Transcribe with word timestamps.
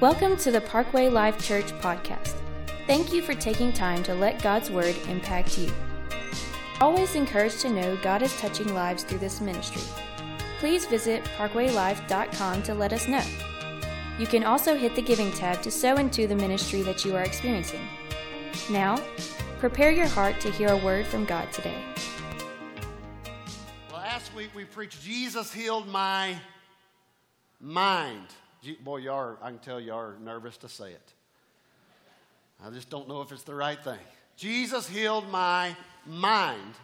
Welcome 0.00 0.38
to 0.38 0.50
the 0.50 0.62
Parkway 0.62 1.10
Life 1.10 1.46
Church 1.46 1.72
podcast. 1.72 2.32
Thank 2.86 3.12
you 3.12 3.20
for 3.20 3.34
taking 3.34 3.70
time 3.70 4.02
to 4.04 4.14
let 4.14 4.42
God's 4.42 4.70
Word 4.70 4.96
impact 5.10 5.58
you. 5.58 5.70
Always 6.80 7.16
encouraged 7.16 7.60
to 7.60 7.68
know 7.68 7.98
God 7.98 8.22
is 8.22 8.34
touching 8.40 8.72
lives 8.72 9.02
through 9.02 9.18
this 9.18 9.42
ministry. 9.42 9.82
Please 10.58 10.86
visit 10.86 11.22
parkwaylife.com 11.36 12.62
to 12.62 12.74
let 12.74 12.94
us 12.94 13.08
know. 13.08 13.22
You 14.18 14.26
can 14.26 14.42
also 14.42 14.74
hit 14.74 14.94
the 14.94 15.02
giving 15.02 15.30
tab 15.32 15.60
to 15.60 15.70
sow 15.70 15.96
into 15.96 16.26
the 16.26 16.34
ministry 16.34 16.80
that 16.80 17.04
you 17.04 17.14
are 17.14 17.22
experiencing. 17.24 17.86
Now, 18.70 19.04
prepare 19.58 19.90
your 19.90 20.08
heart 20.08 20.40
to 20.40 20.50
hear 20.50 20.68
a 20.70 20.78
word 20.78 21.06
from 21.06 21.26
God 21.26 21.52
today. 21.52 21.76
Last 23.92 24.34
week 24.34 24.48
we 24.56 24.64
preached 24.64 25.02
Jesus 25.02 25.52
healed 25.52 25.86
my 25.88 26.36
mind. 27.60 28.28
Boy, 28.82 28.98
you 28.98 29.10
are, 29.10 29.38
I 29.42 29.50
can 29.50 29.58
tell 29.58 29.80
you 29.80 29.92
are 29.92 30.16
nervous 30.22 30.56
to 30.58 30.68
say 30.68 30.92
it. 30.92 31.12
I 32.64 32.70
just 32.70 32.90
don't 32.90 33.08
know 33.08 33.22
if 33.22 33.32
it's 33.32 33.42
the 33.42 33.54
right 33.54 33.82
thing. 33.82 33.98
Jesus 34.36 34.86
healed 34.88 35.28
my 35.30 35.74
mind. 36.06 36.74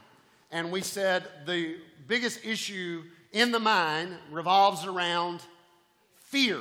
And 0.50 0.72
we 0.72 0.80
said 0.80 1.24
the 1.44 1.76
biggest 2.06 2.44
issue 2.44 3.02
in 3.32 3.52
the 3.52 3.58
mind 3.58 4.16
revolves 4.30 4.86
around 4.86 5.42
fear. 6.16 6.58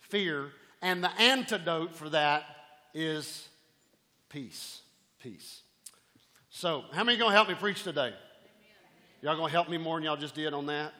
Fear. 0.00 0.50
And 0.82 1.04
the 1.04 1.10
antidote 1.20 1.94
for 1.94 2.08
that 2.10 2.44
is 2.94 3.48
peace. 4.28 4.80
Peace. 5.22 5.62
So, 6.50 6.84
how 6.92 7.04
many 7.04 7.18
going 7.18 7.30
to 7.30 7.36
help 7.36 7.48
me 7.48 7.54
preach 7.54 7.84
today? 7.84 8.12
Y'all 9.22 9.36
going 9.36 9.48
to 9.48 9.52
help 9.52 9.68
me 9.68 9.78
more 9.78 9.96
than 9.96 10.04
y'all 10.04 10.16
just 10.16 10.34
did 10.34 10.52
on 10.52 10.66
that? 10.66 10.92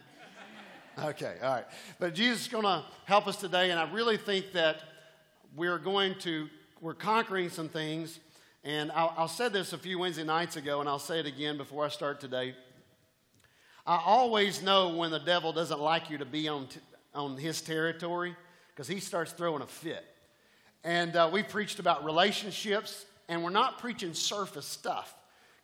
Okay, 1.04 1.36
all 1.42 1.54
right. 1.54 1.64
But 2.00 2.14
Jesus 2.14 2.42
is 2.42 2.48
going 2.48 2.64
to 2.64 2.84
help 3.04 3.28
us 3.28 3.36
today, 3.36 3.70
and 3.70 3.78
I 3.78 3.88
really 3.92 4.16
think 4.16 4.52
that 4.52 4.82
we're 5.54 5.78
going 5.78 6.16
to, 6.20 6.48
we're 6.80 6.94
conquering 6.94 7.50
some 7.50 7.68
things. 7.68 8.18
And 8.64 8.90
I, 8.90 9.08
I 9.16 9.26
said 9.26 9.52
this 9.52 9.72
a 9.72 9.78
few 9.78 10.00
Wednesday 10.00 10.24
nights 10.24 10.56
ago, 10.56 10.80
and 10.80 10.88
I'll 10.88 10.98
say 10.98 11.20
it 11.20 11.26
again 11.26 11.56
before 11.56 11.84
I 11.84 11.88
start 11.88 12.20
today. 12.20 12.56
I 13.86 14.02
always 14.04 14.60
know 14.60 14.96
when 14.96 15.12
the 15.12 15.20
devil 15.20 15.52
doesn't 15.52 15.80
like 15.80 16.10
you 16.10 16.18
to 16.18 16.24
be 16.24 16.48
on, 16.48 16.66
t- 16.66 16.80
on 17.14 17.36
his 17.36 17.60
territory 17.60 18.34
because 18.70 18.88
he 18.88 18.98
starts 18.98 19.30
throwing 19.30 19.62
a 19.62 19.68
fit. 19.68 20.04
And 20.82 21.14
uh, 21.14 21.30
we 21.32 21.44
preached 21.44 21.78
about 21.78 22.04
relationships, 22.04 23.06
and 23.28 23.44
we're 23.44 23.50
not 23.50 23.78
preaching 23.78 24.14
surface 24.14 24.66
stuff 24.66 25.14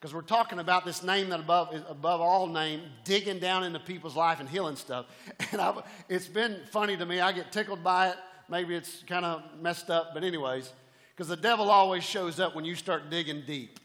because 0.05 0.15
we're 0.15 0.21
talking 0.21 0.59
about 0.59 0.85
this 0.85 1.03
name 1.03 1.31
that 1.31 1.41
above 1.41 1.75
is 1.75 1.81
above 1.89 2.21
all 2.21 2.47
name, 2.47 2.83
digging 3.05 3.39
down 3.39 3.65
into 3.65 3.79
people's 3.79 4.15
life 4.15 4.39
and 4.39 4.47
healing 4.47 4.77
stuff. 4.77 5.07
And 5.53 5.63
I've, 5.63 5.79
it's 6.11 6.27
been 6.27 6.61
funny 6.73 6.95
to 6.99 7.07
me. 7.07 7.21
I 7.21 7.33
get 7.33 7.53
tickled 7.53 7.83
by 7.83 8.11
it. 8.11 8.17
Maybe 8.51 8.75
it's 8.75 9.03
kind 9.05 9.25
of 9.25 9.43
messed 9.63 9.89
up, 9.89 10.11
but 10.13 10.23
anyways, 10.23 10.71
because 11.17 11.29
the 11.29 11.39
devil 11.39 11.71
always 11.71 12.05
shows 12.05 12.39
up 12.39 12.55
when 12.55 12.67
you 12.67 12.75
start 12.75 13.09
digging 13.09 13.45
deep. 13.47 13.81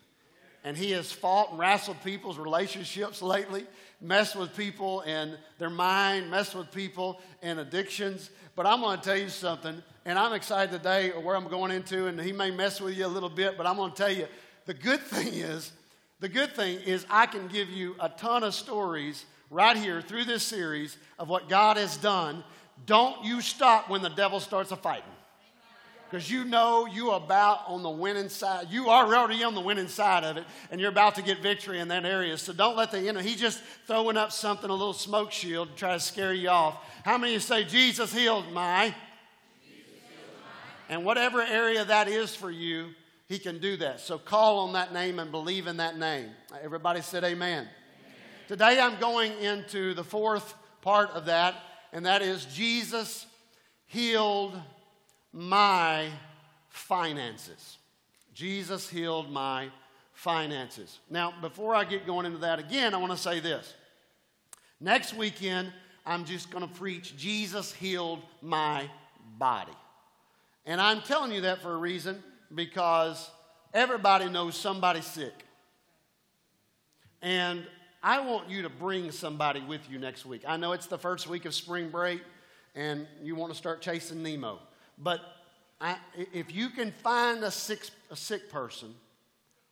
And 0.66 0.76
he 0.76 0.92
has 0.92 1.10
fought 1.10 1.52
and 1.52 1.60
wrestled 1.60 2.04
people's 2.04 2.38
relationships 2.38 3.22
lately, 3.22 3.66
messed 4.02 4.36
with 4.36 4.54
people 4.58 5.00
and 5.08 5.38
their 5.58 5.70
mind, 5.70 6.30
messed 6.30 6.54
with 6.54 6.70
people 6.70 7.22
and 7.42 7.60
addictions. 7.60 8.30
But 8.58 8.66
I'm 8.66 8.82
going 8.82 8.98
to 8.98 9.04
tell 9.06 9.16
you 9.16 9.30
something, 9.30 9.82
and 10.04 10.20
I'm 10.20 10.34
excited 10.34 10.74
today 10.76 11.12
where 11.12 11.38
I'm 11.38 11.48
going 11.48 11.72
into, 11.72 12.08
and 12.08 12.20
he 12.20 12.34
may 12.34 12.52
mess 12.52 12.82
with 12.82 12.98
you 12.98 13.06
a 13.06 13.08
little 13.08 13.30
bit, 13.30 13.56
but 13.56 13.66
I'm 13.66 13.78
going 13.78 13.92
to 13.92 13.98
tell 13.98 14.12
you 14.12 14.28
the 14.66 14.74
good 14.74 15.00
thing 15.14 15.34
is 15.34 15.72
the 16.20 16.30
good 16.30 16.54
thing 16.54 16.80
is, 16.82 17.06
I 17.10 17.26
can 17.26 17.48
give 17.48 17.70
you 17.70 17.96
a 18.00 18.10
ton 18.10 18.44
of 18.44 18.54
stories 18.54 19.26
right 19.50 19.78
here 19.78 20.02
through 20.02 20.26
this 20.26 20.44
series 20.44 20.98
of 21.18 21.30
what 21.30 21.50
God 21.50 21.78
has 21.78 21.98
done. 21.98 22.44
Don't 22.86 23.24
you 23.24 23.42
stop 23.42 23.90
when 23.90 24.02
the 24.02 24.10
devil 24.10 24.40
starts 24.40 24.72
a 24.72 24.76
fighting. 24.76 25.04
Because 26.10 26.30
you 26.30 26.44
know 26.44 26.88
you 26.88 27.12
about 27.12 27.62
on 27.68 27.84
the 27.84 27.90
winning 27.90 28.30
side. 28.30 28.68
You 28.72 28.90
are 28.90 29.16
already 29.16 29.44
on 29.44 29.54
the 29.54 29.62
winning 29.62 29.88
side 29.88 30.24
of 30.24 30.38
it, 30.38 30.44
and 30.72 30.82
you're 30.82 30.90
about 30.90 31.16
to 31.16 31.22
get 31.22 31.40
victory 31.40 31.80
in 31.80 31.88
that 31.90 32.04
area. 32.04 32.36
So 32.38 32.52
don't 32.52 32.76
let 32.76 32.92
the 32.92 33.00
you 33.00 33.14
know 33.14 33.20
he's 33.20 33.40
just 33.40 33.62
throwing 33.86 34.18
up 34.18 34.32
something, 34.32 34.70
a 34.70 34.74
little 34.74 34.94
smoke 34.94 35.32
shield 35.32 35.70
to 35.70 35.76
try 35.76 35.94
to 35.94 36.00
scare 36.00 36.34
you 36.34 36.50
off. 36.50 36.78
How 37.06 37.18
many 37.20 37.34
of 37.34 37.36
you 37.36 37.40
say, 37.42 37.64
Jesus 37.64 38.12
healed 38.12 38.52
my? 38.52 38.86
Jesus 38.86 39.86
healed 40.02 40.32
my. 40.42 40.96
And 40.96 41.06
whatever 41.06 41.44
area 41.44 41.86
that 41.86 42.08
is 42.08 42.36
for 42.36 42.50
you, 42.50 42.88
he 43.30 43.38
can 43.38 43.60
do 43.60 43.78
that. 43.78 44.00
So 44.00 44.18
call 44.18 44.60
on 44.60 44.74
that 44.74 44.92
name 44.92 45.20
and 45.20 45.32
believe 45.32 45.68
in 45.68 45.78
that 45.78 45.98
name. 45.98 46.32
Everybody 46.64 47.02
said 47.02 47.24
amen. 47.24 47.60
amen. 47.60 47.70
Today 48.48 48.80
I'm 48.80 49.00
going 49.00 49.32
into 49.34 49.94
the 49.94 50.04
fourth 50.04 50.56
part 50.82 51.12
of 51.12 51.28
that, 51.28 51.54
and 51.94 52.08
that 52.08 52.24
is 52.24 52.46
Jesus 52.46 53.28
healed 53.86 54.60
my 55.32 56.10
finances. 56.70 57.78
Jesus 58.34 58.90
healed 58.90 59.32
my 59.32 59.70
finances. 60.14 60.98
Now, 61.08 61.32
before 61.40 61.76
I 61.76 61.84
get 61.84 62.08
going 62.08 62.26
into 62.26 62.40
that 62.40 62.58
again, 62.58 62.96
I 62.96 62.98
want 62.98 63.12
to 63.12 63.18
say 63.18 63.40
this. 63.40 63.76
Next 64.80 65.14
weekend, 65.14 65.72
I'm 66.04 66.26
just 66.26 66.50
going 66.50 66.68
to 66.68 66.74
preach 66.74 67.16
Jesus 67.16 67.72
healed 67.74 68.22
my 68.42 68.90
body. 69.38 69.74
And 70.66 70.82
I'm 70.82 71.02
telling 71.02 71.32
you 71.32 71.42
that 71.42 71.62
for 71.62 71.74
a 71.74 71.78
reason 71.78 72.24
because 72.54 73.30
everybody 73.74 74.30
knows 74.30 74.56
somebody 74.56 75.02
sick. 75.02 75.34
And 77.22 77.66
I 78.02 78.22
want 78.22 78.50
you 78.50 78.62
to 78.62 78.70
bring 78.70 79.12
somebody 79.12 79.62
with 79.62 79.90
you 79.90 80.00
next 80.00 80.26
week. 80.26 80.44
I 80.48 80.58
know 80.58 80.72
it's 80.72 80.88
the 80.88 80.98
first 80.98 81.28
week 81.28 81.46
of 81.46 81.54
spring 81.54 81.90
break 81.90 82.22
and 82.76 83.08
you 83.22 83.36
want 83.36 83.52
to 83.52 83.58
start 83.58 83.82
chasing 83.82 84.24
Nemo. 84.24 84.60
But 84.98 85.22
I, 85.82 85.98
if 86.34 86.54
you 86.54 86.70
can 86.70 86.92
find 86.92 87.44
a 87.44 87.52
sick, 87.52 87.82
a 88.10 88.16
sick 88.16 88.50
person, 88.50 88.94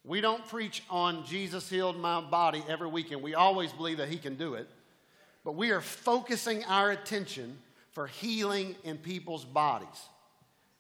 we 0.04 0.22
don't 0.22 0.46
preach 0.48 0.84
on 0.90 1.26
Jesus 1.26 1.70
healed 1.70 2.00
my 2.00 2.22
body 2.22 2.64
every 2.68 2.88
weekend. 2.88 3.22
We 3.22 3.36
always 3.36 3.72
believe 3.72 3.98
that 3.98 4.10
He 4.10 4.18
can 4.18 4.36
do 4.36 4.56
it. 4.56 4.68
But 5.44 5.56
we 5.56 5.72
are 5.72 5.82
focusing 5.82 6.64
our 6.66 6.92
attention 6.92 7.58
for 7.92 8.08
healing 8.08 8.76
in 8.84 8.98
people's 8.98 9.46
bodies 9.46 9.88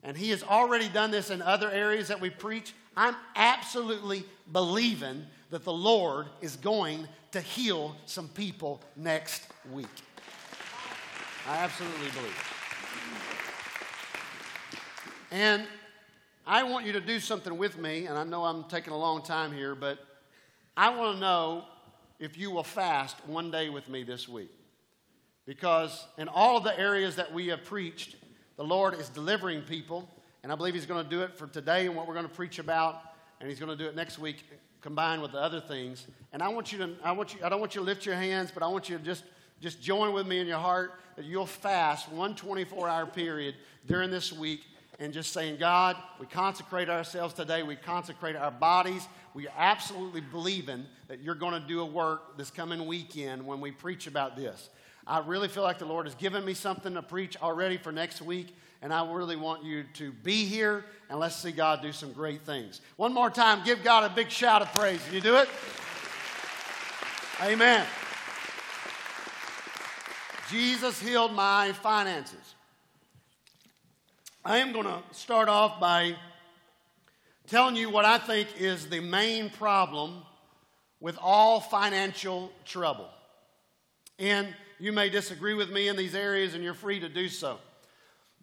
and 0.07 0.15
He 0.15 0.29
has 0.29 0.41
already 0.41 0.87
done 0.87 1.11
this 1.11 1.29
in 1.29 1.41
other 1.41 1.69
areas 1.69 2.07
that 2.07 2.21
we 2.21 2.29
preach, 2.29 2.73
I'm 2.95 3.13
absolutely 3.35 4.23
believing 4.53 5.25
that 5.49 5.65
the 5.65 5.73
Lord 5.73 6.27
is 6.39 6.55
going 6.55 7.05
to 7.31 7.41
heal 7.41 7.93
some 8.05 8.29
people 8.29 8.81
next 8.95 9.45
week. 9.69 9.85
I 11.45 11.57
absolutely 11.57 12.07
believe. 12.11 12.53
And 15.29 15.67
I 16.45 16.63
want 16.63 16.85
you 16.85 16.93
to 16.93 17.01
do 17.01 17.19
something 17.19 17.57
with 17.57 17.77
me, 17.77 18.05
and 18.05 18.17
I 18.17 18.23
know 18.23 18.45
I'm 18.45 18.63
taking 18.63 18.93
a 18.93 18.97
long 18.97 19.21
time 19.23 19.51
here, 19.51 19.75
but 19.75 19.99
I 20.77 20.87
want 20.87 21.15
to 21.15 21.19
know 21.19 21.65
if 22.17 22.37
you 22.37 22.49
will 22.49 22.63
fast 22.63 23.17
one 23.27 23.51
day 23.51 23.67
with 23.67 23.89
me 23.89 24.03
this 24.03 24.29
week. 24.29 24.51
Because 25.45 26.07
in 26.17 26.29
all 26.29 26.55
of 26.55 26.63
the 26.63 26.79
areas 26.79 27.17
that 27.17 27.33
we 27.33 27.47
have 27.47 27.65
preached, 27.65 28.15
the 28.57 28.63
Lord 28.63 28.95
is 28.95 29.09
delivering 29.09 29.61
people, 29.61 30.09
and 30.43 30.51
I 30.51 30.55
believe 30.55 30.73
He's 30.73 30.85
going 30.85 31.03
to 31.03 31.09
do 31.09 31.21
it 31.21 31.37
for 31.37 31.47
today 31.47 31.85
and 31.85 31.95
what 31.95 32.07
we're 32.07 32.15
going 32.15 32.27
to 32.27 32.33
preach 32.33 32.59
about, 32.59 33.01
and 33.39 33.47
He's 33.49 33.59
going 33.59 33.75
to 33.75 33.81
do 33.81 33.87
it 33.87 33.95
next 33.95 34.19
week 34.19 34.43
combined 34.81 35.21
with 35.21 35.31
the 35.31 35.39
other 35.39 35.59
things. 35.59 36.07
And 36.33 36.41
I 36.41 36.47
want 36.49 36.71
you 36.71 36.77
to, 36.79 36.95
I 37.03 37.11
want 37.11 37.33
you, 37.33 37.39
I 37.43 37.49
don't 37.49 37.59
want 37.59 37.75
you 37.75 37.81
to 37.81 37.85
lift 37.85 38.05
your 38.05 38.15
hands, 38.15 38.51
but 38.51 38.63
I 38.63 38.67
want 38.67 38.89
you 38.89 38.97
to 38.97 39.03
just, 39.03 39.23
just 39.59 39.81
join 39.81 40.13
with 40.13 40.27
me 40.27 40.39
in 40.39 40.47
your 40.47 40.59
heart 40.59 40.93
that 41.15 41.25
you'll 41.25 41.45
fast 41.45 42.09
one 42.11 42.35
24 42.35 42.87
hour 42.87 43.05
period 43.05 43.55
during 43.85 44.09
this 44.11 44.31
week 44.31 44.61
and 44.99 45.13
just 45.13 45.33
saying, 45.33 45.57
God, 45.57 45.95
we 46.19 46.25
consecrate 46.25 46.89
ourselves 46.89 47.33
today. 47.33 47.63
We 47.63 47.75
consecrate 47.75 48.35
our 48.35 48.51
bodies. 48.51 49.07
We 49.33 49.47
absolutely 49.57 50.21
believing 50.21 50.85
that 51.07 51.21
you're 51.21 51.35
going 51.35 51.61
to 51.61 51.67
do 51.67 51.81
a 51.81 51.85
work 51.85 52.37
this 52.37 52.49
coming 52.49 52.85
weekend 52.87 53.45
when 53.45 53.61
we 53.61 53.71
preach 53.71 54.07
about 54.07 54.35
this. 54.35 54.69
I 55.07 55.19
really 55.19 55.47
feel 55.47 55.63
like 55.63 55.79
the 55.79 55.85
Lord 55.85 56.05
has 56.05 56.15
given 56.15 56.43
me 56.43 56.53
something 56.53 56.93
to 56.95 57.01
preach 57.01 57.37
already 57.41 57.77
for 57.77 57.93
next 57.93 58.21
week, 58.21 58.53
and 58.81 58.93
I 58.93 59.09
really 59.09 59.37
want 59.37 59.63
you 59.63 59.85
to 59.93 60.11
be 60.11 60.45
here 60.45 60.83
and 61.09 61.17
let's 61.17 61.37
see 61.37 61.51
God 61.51 61.81
do 61.81 61.93
some 61.93 62.11
great 62.11 62.41
things. 62.41 62.81
One 62.97 63.13
more 63.13 63.29
time, 63.29 63.63
give 63.63 63.83
God 63.83 64.03
a 64.03 64.13
big 64.13 64.29
shout 64.29 64.61
of 64.61 64.73
praise. 64.73 64.99
Can 65.05 65.15
you 65.15 65.21
do 65.21 65.37
it? 65.37 65.47
Amen. 67.41 67.85
Jesus 70.51 71.01
healed 71.01 71.33
my 71.33 71.71
finances. 71.71 72.55
I 74.43 74.57
am 74.57 74.73
going 74.73 74.85
to 74.85 75.01
start 75.11 75.47
off 75.47 75.79
by 75.79 76.15
telling 77.47 77.75
you 77.75 77.89
what 77.89 78.05
I 78.05 78.17
think 78.17 78.49
is 78.59 78.89
the 78.89 78.99
main 78.99 79.49
problem 79.49 80.23
with 80.99 81.17
all 81.21 81.61
financial 81.61 82.51
trouble. 82.65 83.09
And 84.19 84.47
you 84.79 84.91
may 84.91 85.09
disagree 85.09 85.53
with 85.53 85.69
me 85.71 85.87
in 85.87 85.95
these 85.95 86.15
areas, 86.15 86.53
and 86.53 86.63
you're 86.63 86.73
free 86.73 86.99
to 86.99 87.09
do 87.09 87.29
so. 87.29 87.57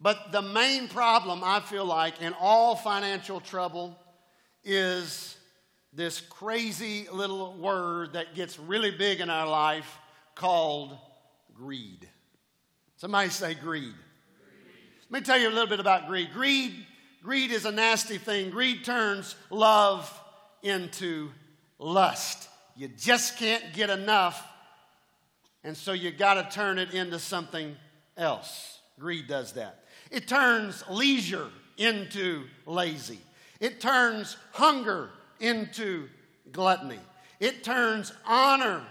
But 0.00 0.32
the 0.32 0.42
main 0.42 0.88
problem, 0.88 1.42
I 1.44 1.60
feel 1.60 1.84
like, 1.84 2.20
in 2.20 2.34
all 2.40 2.74
financial 2.76 3.40
trouble 3.40 3.98
is 4.64 5.36
this 5.92 6.20
crazy 6.20 7.06
little 7.12 7.54
word 7.54 8.14
that 8.14 8.34
gets 8.34 8.58
really 8.58 8.90
big 8.90 9.20
in 9.20 9.30
our 9.30 9.46
life 9.46 9.98
called 10.34 10.96
greed. 11.54 12.08
Somebody 12.96 13.30
say 13.30 13.54
greed. 13.54 13.92
greed. 13.92 13.94
Let 15.10 15.20
me 15.20 15.24
tell 15.24 15.38
you 15.38 15.48
a 15.48 15.50
little 15.50 15.68
bit 15.68 15.80
about 15.80 16.08
greed. 16.08 16.32
Greed, 16.32 16.74
greed 17.22 17.52
is 17.52 17.64
a 17.64 17.72
nasty 17.72 18.18
thing. 18.18 18.50
Greed 18.50 18.84
turns 18.84 19.36
love 19.50 20.12
into 20.62 21.30
lust. 21.78 22.48
You 22.76 22.88
just 22.88 23.38
can't 23.38 23.62
get 23.72 23.90
enough, 23.90 24.44
and 25.64 25.76
so 25.76 25.92
you 25.92 26.10
got 26.10 26.34
to 26.34 26.54
turn 26.54 26.78
it 26.78 26.92
into 26.92 27.18
something 27.18 27.74
else. 28.16 28.78
Greed 29.00 29.26
does 29.26 29.52
that. 29.54 29.80
It 30.10 30.28
turns 30.28 30.84
leisure 30.88 31.48
into 31.78 32.44
lazy. 32.66 33.18
It 33.60 33.80
turns 33.80 34.36
hunger 34.52 35.10
into 35.40 36.08
gluttony. 36.52 37.00
It 37.40 37.64
turns 37.64 38.12
honor 38.26 38.82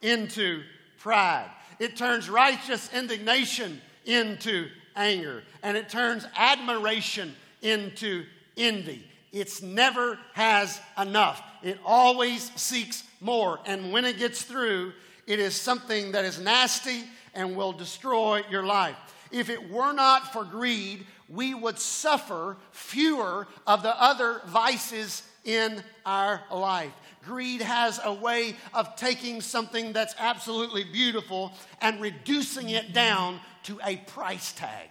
into 0.00 0.62
pride. 0.98 1.50
It 1.78 1.96
turns 1.96 2.30
righteous 2.30 2.92
indignation 2.94 3.80
into 4.04 4.68
anger. 4.96 5.42
And 5.62 5.76
it 5.76 5.88
turns 5.88 6.26
admiration 6.36 7.34
into 7.60 8.24
envy. 8.56 9.04
It's 9.32 9.62
never 9.62 10.18
has 10.34 10.80
enough. 11.00 11.42
It 11.62 11.78
always 11.84 12.50
seeks 12.60 13.02
more. 13.20 13.58
And 13.66 13.92
when 13.92 14.04
it 14.04 14.18
gets 14.18 14.42
through, 14.42 14.92
it 15.26 15.38
is 15.38 15.54
something 15.54 16.12
that 16.12 16.24
is 16.24 16.40
nasty 16.40 17.04
and 17.34 17.56
will 17.56 17.72
destroy 17.72 18.42
your 18.50 18.64
life. 18.64 18.96
If 19.30 19.48
it 19.48 19.70
were 19.70 19.92
not 19.92 20.32
for 20.32 20.44
greed, 20.44 21.06
we 21.28 21.54
would 21.54 21.78
suffer 21.78 22.56
fewer 22.70 23.46
of 23.66 23.82
the 23.82 24.00
other 24.00 24.42
vices 24.46 25.22
in 25.44 25.82
our 26.04 26.42
life. 26.50 26.92
Greed 27.24 27.62
has 27.62 28.00
a 28.04 28.12
way 28.12 28.56
of 28.74 28.96
taking 28.96 29.40
something 29.40 29.92
that's 29.92 30.14
absolutely 30.18 30.84
beautiful 30.84 31.52
and 31.80 32.00
reducing 32.00 32.70
it 32.70 32.92
down 32.92 33.40
to 33.62 33.80
a 33.84 33.96
price 33.96 34.52
tag. 34.52 34.88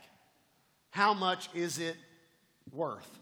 How 0.91 1.13
much 1.13 1.49
is 1.53 1.77
it 1.77 1.95
worth? 2.71 3.19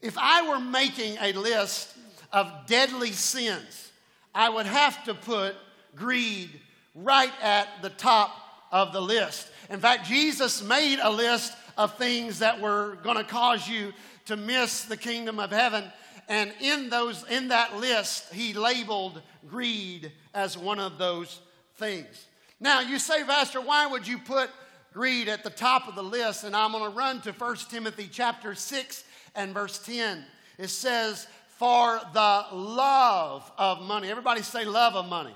If 0.00 0.16
I 0.18 0.48
were 0.48 0.60
making 0.60 1.16
a 1.20 1.32
list 1.32 1.96
of 2.32 2.50
deadly 2.66 3.12
sins, 3.12 3.90
I 4.34 4.48
would 4.48 4.66
have 4.66 5.04
to 5.04 5.14
put 5.14 5.54
greed 5.96 6.50
right 6.94 7.32
at 7.42 7.68
the 7.82 7.90
top 7.90 8.30
of 8.72 8.92
the 8.92 9.00
list. 9.00 9.48
In 9.68 9.80
fact, 9.80 10.06
Jesus 10.06 10.62
made 10.62 10.98
a 11.00 11.10
list 11.10 11.52
of 11.76 11.96
things 11.96 12.40
that 12.40 12.60
were 12.60 12.98
going 13.02 13.16
to 13.16 13.24
cause 13.24 13.68
you 13.68 13.92
to 14.26 14.36
miss 14.36 14.84
the 14.84 14.96
kingdom 14.96 15.38
of 15.38 15.50
heaven. 15.50 15.84
And 16.28 16.52
in 16.60 16.90
those 16.90 17.24
in 17.28 17.48
that 17.48 17.76
list, 17.76 18.32
he 18.32 18.52
labeled 18.52 19.20
greed 19.48 20.12
as 20.34 20.56
one 20.56 20.78
of 20.78 20.98
those 20.98 21.40
things. 21.76 22.26
Now, 22.60 22.80
you 22.80 22.98
say, 22.98 23.24
Pastor, 23.24 23.60
why 23.60 23.86
would 23.86 24.06
you 24.06 24.18
put 24.18 24.50
greed 24.92 25.28
at 25.28 25.42
the 25.42 25.50
top 25.50 25.88
of 25.88 25.94
the 25.94 26.02
list? 26.02 26.44
And 26.44 26.54
I'm 26.54 26.72
going 26.72 26.84
to 26.84 26.96
run 26.96 27.20
to 27.22 27.32
1 27.32 27.56
Timothy 27.70 28.08
chapter 28.12 28.54
6 28.54 29.04
and 29.34 29.54
verse 29.54 29.78
10. 29.78 30.24
It 30.58 30.68
says, 30.68 31.26
For 31.56 32.00
the 32.12 32.44
love 32.52 33.50
of 33.56 33.82
money. 33.82 34.10
Everybody 34.10 34.42
say, 34.42 34.64
love 34.64 34.94
of 34.94 35.08
money. 35.08 35.34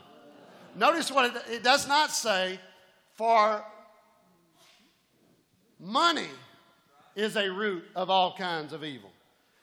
Notice 0.77 1.11
what 1.11 1.37
it, 1.37 1.43
it 1.51 1.63
does 1.63 1.87
not 1.87 2.11
say, 2.11 2.59
for 3.15 3.65
money 5.79 6.29
is 7.15 7.37
a 7.37 7.51
root 7.51 7.85
of 7.95 8.11
all 8.11 8.35
kinds 8.37 8.73
of 8.73 8.83
evil. 8.83 9.11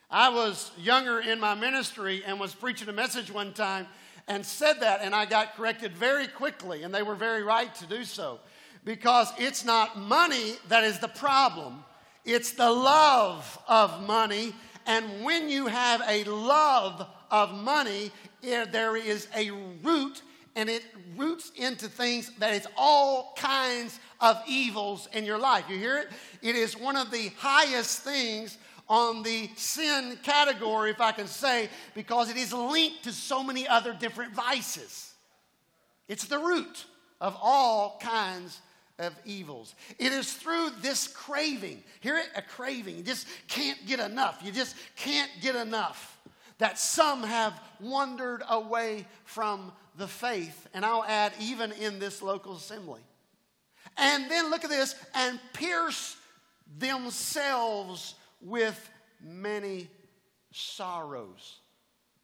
I 0.10 0.30
was 0.30 0.72
younger 0.78 1.20
in 1.20 1.40
my 1.40 1.56
ministry 1.56 2.24
and 2.26 2.40
was 2.40 2.54
preaching 2.54 2.90
a 2.90 2.94
message 2.94 3.32
one 3.32 3.54
time 3.54 3.88
and 4.28 4.46
said 4.46 4.82
that, 4.82 5.02
and 5.02 5.16
I 5.16 5.26
got 5.26 5.56
corrected 5.56 5.94
very 5.98 6.28
quickly, 6.28 6.84
and 6.84 6.94
they 6.94 7.04
were 7.04 7.16
very 7.16 7.44
right 7.44 7.74
to 7.76 7.86
do 7.86 8.04
so 8.04 8.40
because 8.84 9.32
it's 9.38 9.64
not 9.64 9.98
money 9.98 10.56
that 10.70 10.84
is 10.84 11.00
the 11.00 11.08
problem, 11.08 11.84
it's 12.26 12.52
the 12.52 12.70
love 12.70 13.60
of 13.68 14.06
money. 14.06 14.54
And 14.86 15.24
when 15.24 15.50
you 15.50 15.68
have 15.68 16.02
a 16.08 16.24
love 16.24 17.08
of 17.30 17.54
money, 17.54 18.12
eh, 18.44 18.66
there 18.66 18.96
is 18.96 19.28
a 19.36 19.52
root 19.84 20.22
and 20.56 20.70
it 20.70 20.84
roots 21.16 21.52
into 21.56 21.88
things 21.88 22.32
that 22.40 22.54
is 22.54 22.68
all 22.78 23.34
kinds 23.38 24.00
of 24.20 24.42
evils 24.48 25.08
in 25.14 25.26
your 25.26 25.38
life. 25.38 25.66
You 25.70 25.78
hear 25.78 25.98
it? 25.98 26.10
It 26.42 26.56
is 26.56 26.78
one 26.78 26.98
of 26.98 27.12
the 27.12 27.32
highest 27.38 28.00
things 28.02 28.58
on 28.90 29.24
the 29.24 29.50
sin 29.56 30.18
category, 30.24 30.92
if 30.92 31.00
I 31.00 31.14
can 31.14 31.28
say, 31.28 31.70
because 31.96 32.30
it 32.30 32.36
is 32.36 32.52
linked 32.52 33.04
to 33.06 33.14
so 33.14 33.42
many 33.42 33.68
other 33.68 33.94
different 33.94 34.34
vices. 34.34 35.14
It's 36.10 36.26
the 36.26 36.40
root 36.40 36.86
of 37.22 37.38
all 37.42 38.00
kinds 38.02 38.60
of 39.00 39.14
evils. 39.26 39.76
It 39.98 40.12
is 40.12 40.34
through 40.34 40.72
this 40.82 41.08
craving, 41.08 41.84
hear 42.02 42.18
it? 42.18 42.28
A 42.36 42.42
craving. 42.42 42.98
You 42.98 43.04
just 43.04 43.28
can't 43.48 43.80
get 43.88 44.00
enough. 44.00 44.42
You 44.44 44.52
just 44.52 44.76
can't 44.98 45.32
get 45.42 45.56
enough. 45.56 46.20
That 46.58 46.78
some 46.78 47.24
have 47.24 47.60
wandered 47.80 48.44
away 48.50 49.08
from 49.24 49.72
the 49.98 50.08
faith. 50.08 50.68
And 50.74 50.86
I'll 50.86 51.04
add, 51.04 51.34
even 51.40 51.72
in 51.74 52.00
this 52.00 52.22
local 52.22 52.56
assembly. 52.56 53.02
And 53.98 54.30
then 54.30 54.50
look 54.50 54.64
at 54.64 54.70
this 54.70 54.96
and 55.14 55.40
pierce 55.54 56.16
themselves 56.78 58.16
with 58.42 58.90
many 59.22 59.88
sorrows. 60.52 61.58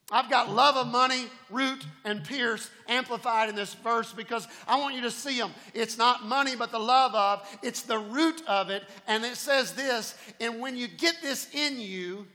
I've 0.09 0.29
got 0.29 0.49
love 0.49 0.77
of 0.77 0.87
money, 0.87 1.25
root, 1.49 1.85
and 2.05 2.23
pierce 2.23 2.69
amplified 2.87 3.49
in 3.49 3.55
this 3.55 3.73
verse 3.73 4.13
because 4.13 4.47
I 4.65 4.79
want 4.79 4.95
you 4.95 5.01
to 5.01 5.11
see 5.11 5.37
them. 5.37 5.51
It's 5.73 5.97
not 5.97 6.23
money, 6.23 6.55
but 6.55 6.71
the 6.71 6.79
love 6.79 7.13
of, 7.13 7.59
it's 7.61 7.81
the 7.81 7.99
root 7.99 8.41
of 8.47 8.69
it. 8.69 8.83
And 9.05 9.25
it 9.25 9.35
says 9.35 9.73
this, 9.73 10.15
and 10.39 10.61
when 10.61 10.77
you 10.77 10.87
get 10.87 11.17
this 11.21 11.53
in 11.53 11.81
you, 11.81 12.25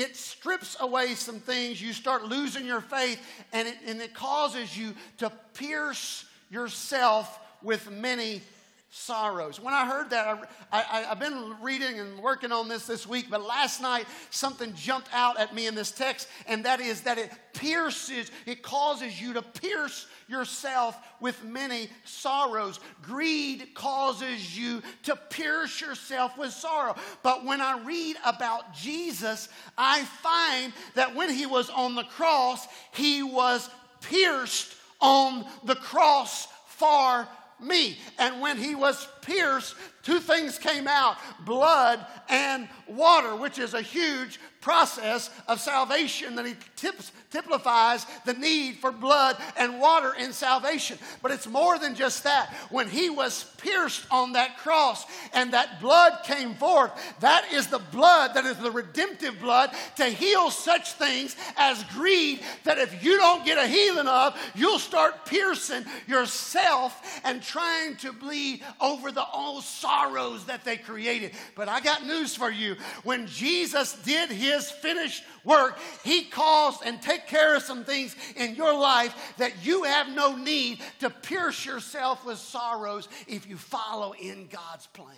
it 0.00 0.16
strips 0.16 0.76
away 0.80 1.14
some 1.14 1.40
things. 1.40 1.80
You 1.80 1.92
start 1.92 2.24
losing 2.24 2.66
your 2.66 2.80
faith, 2.80 3.20
and 3.52 3.68
it, 3.68 3.76
and 3.86 4.00
it 4.00 4.14
causes 4.14 4.76
you 4.76 4.94
to 5.18 5.30
pierce 5.54 6.24
yourself 6.50 7.38
with 7.62 7.90
many 7.90 8.42
sorrows. 8.90 9.60
When 9.60 9.72
I 9.72 9.86
heard 9.86 10.10
that, 10.10 10.50
I, 10.72 10.80
have 11.08 11.20
been 11.20 11.54
reading 11.62 12.00
and 12.00 12.18
working 12.18 12.50
on 12.50 12.68
this 12.68 12.86
this 12.86 13.06
week, 13.06 13.26
but 13.30 13.40
last 13.40 13.80
night 13.80 14.06
something 14.30 14.74
jumped 14.74 15.08
out 15.12 15.38
at 15.38 15.54
me 15.54 15.68
in 15.68 15.76
this 15.76 15.92
text, 15.92 16.26
and 16.46 16.64
that 16.64 16.80
is 16.80 17.02
that 17.02 17.16
it 17.16 17.30
pierces, 17.52 18.32
it 18.46 18.62
causes 18.62 19.20
you 19.20 19.32
to 19.34 19.42
pierce 19.42 20.06
yourself 20.28 20.98
with 21.20 21.44
many 21.44 21.88
sorrows. 22.04 22.80
Greed 23.00 23.74
causes 23.74 24.58
you 24.58 24.82
to 25.04 25.14
pierce 25.14 25.80
yourself 25.80 26.36
with 26.36 26.50
sorrow. 26.50 26.96
But 27.22 27.44
when 27.44 27.60
I 27.60 27.78
read 27.84 28.16
about 28.24 28.74
Jesus, 28.74 29.48
I 29.78 30.02
find 30.02 30.72
that 30.94 31.14
when 31.14 31.30
he 31.30 31.46
was 31.46 31.70
on 31.70 31.94
the 31.94 32.04
cross, 32.04 32.66
he 32.92 33.22
was 33.22 33.70
pierced 34.00 34.74
on 35.00 35.44
the 35.64 35.76
cross 35.76 36.48
for 36.66 37.28
me. 37.62 37.98
And 38.18 38.40
when 38.40 38.56
he 38.58 38.74
was 38.74 39.06
pierced, 39.22 39.74
two 40.02 40.18
things 40.18 40.58
came 40.58 40.88
out 40.88 41.16
blood 41.44 42.04
and 42.28 42.68
water, 42.86 43.36
which 43.36 43.58
is 43.58 43.74
a 43.74 43.82
huge 43.82 44.38
process 44.60 45.30
of 45.48 45.58
salvation 45.58 46.34
that 46.36 46.44
he 46.44 46.54
tips, 46.76 47.12
typifies 47.30 48.04
the 48.26 48.34
need 48.34 48.76
for 48.76 48.92
blood 48.92 49.36
and 49.56 49.80
water 49.80 50.14
in 50.18 50.32
salvation. 50.32 50.98
But 51.22 51.30
it's 51.30 51.46
more 51.46 51.78
than 51.78 51.94
just 51.94 52.24
that. 52.24 52.52
When 52.70 52.88
he 52.88 53.08
was 53.08 53.44
pierced 53.56 54.06
on 54.10 54.32
that 54.32 54.58
cross 54.58 55.06
and 55.32 55.52
that 55.52 55.80
blood 55.80 56.24
came 56.24 56.54
forth, 56.54 56.90
that 57.20 57.50
is 57.52 57.68
the 57.68 57.78
blood 57.78 58.34
that 58.34 58.44
is 58.44 58.56
the 58.58 58.70
redemptive 58.70 59.40
blood 59.40 59.70
to 59.96 60.04
heal 60.04 60.50
such 60.50 60.92
things 60.92 61.36
as 61.56 61.82
greed 61.84 62.40
that 62.64 62.78
if 62.78 63.02
you 63.02 63.16
don't 63.16 63.44
get 63.44 63.58
a 63.58 63.66
healing 63.66 64.08
of, 64.08 64.36
you'll 64.54 64.78
start 64.78 65.24
piercing 65.24 65.84
yourself 66.06 67.20
and 67.24 67.42
trying 67.42 67.96
to 67.96 68.12
bleed 68.12 68.62
over 68.80 69.09
the 69.10 69.26
old 69.32 69.64
sorrows 69.64 70.44
that 70.46 70.64
they 70.64 70.76
created. 70.76 71.32
But 71.54 71.68
I 71.68 71.80
got 71.80 72.06
news 72.06 72.34
for 72.34 72.50
you. 72.50 72.76
When 73.04 73.26
Jesus 73.26 73.94
did 74.02 74.30
his 74.30 74.70
finished 74.70 75.22
work, 75.44 75.78
he 76.04 76.24
caused 76.24 76.82
and 76.84 77.00
take 77.00 77.26
care 77.26 77.56
of 77.56 77.62
some 77.62 77.84
things 77.84 78.14
in 78.36 78.54
your 78.54 78.74
life 78.78 79.34
that 79.38 79.64
you 79.64 79.84
have 79.84 80.08
no 80.08 80.36
need 80.36 80.80
to 81.00 81.10
pierce 81.10 81.64
yourself 81.64 82.24
with 82.24 82.38
sorrows 82.38 83.08
if 83.26 83.48
you 83.48 83.56
follow 83.56 84.12
in 84.12 84.48
God's 84.48 84.86
plan. 84.88 85.16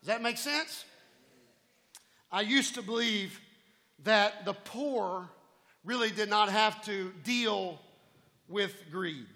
Does 0.00 0.08
that 0.08 0.22
make 0.22 0.38
sense? 0.38 0.84
I 2.30 2.40
used 2.42 2.74
to 2.74 2.82
believe 2.82 3.40
that 4.02 4.44
the 4.44 4.54
poor 4.54 5.28
really 5.84 6.10
did 6.10 6.28
not 6.28 6.50
have 6.50 6.84
to 6.84 7.12
deal 7.22 7.80
with 8.48 8.74
greed 8.90 9.26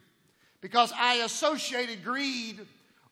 because 0.61 0.93
I 0.95 1.17
associated 1.17 2.05
greed 2.05 2.61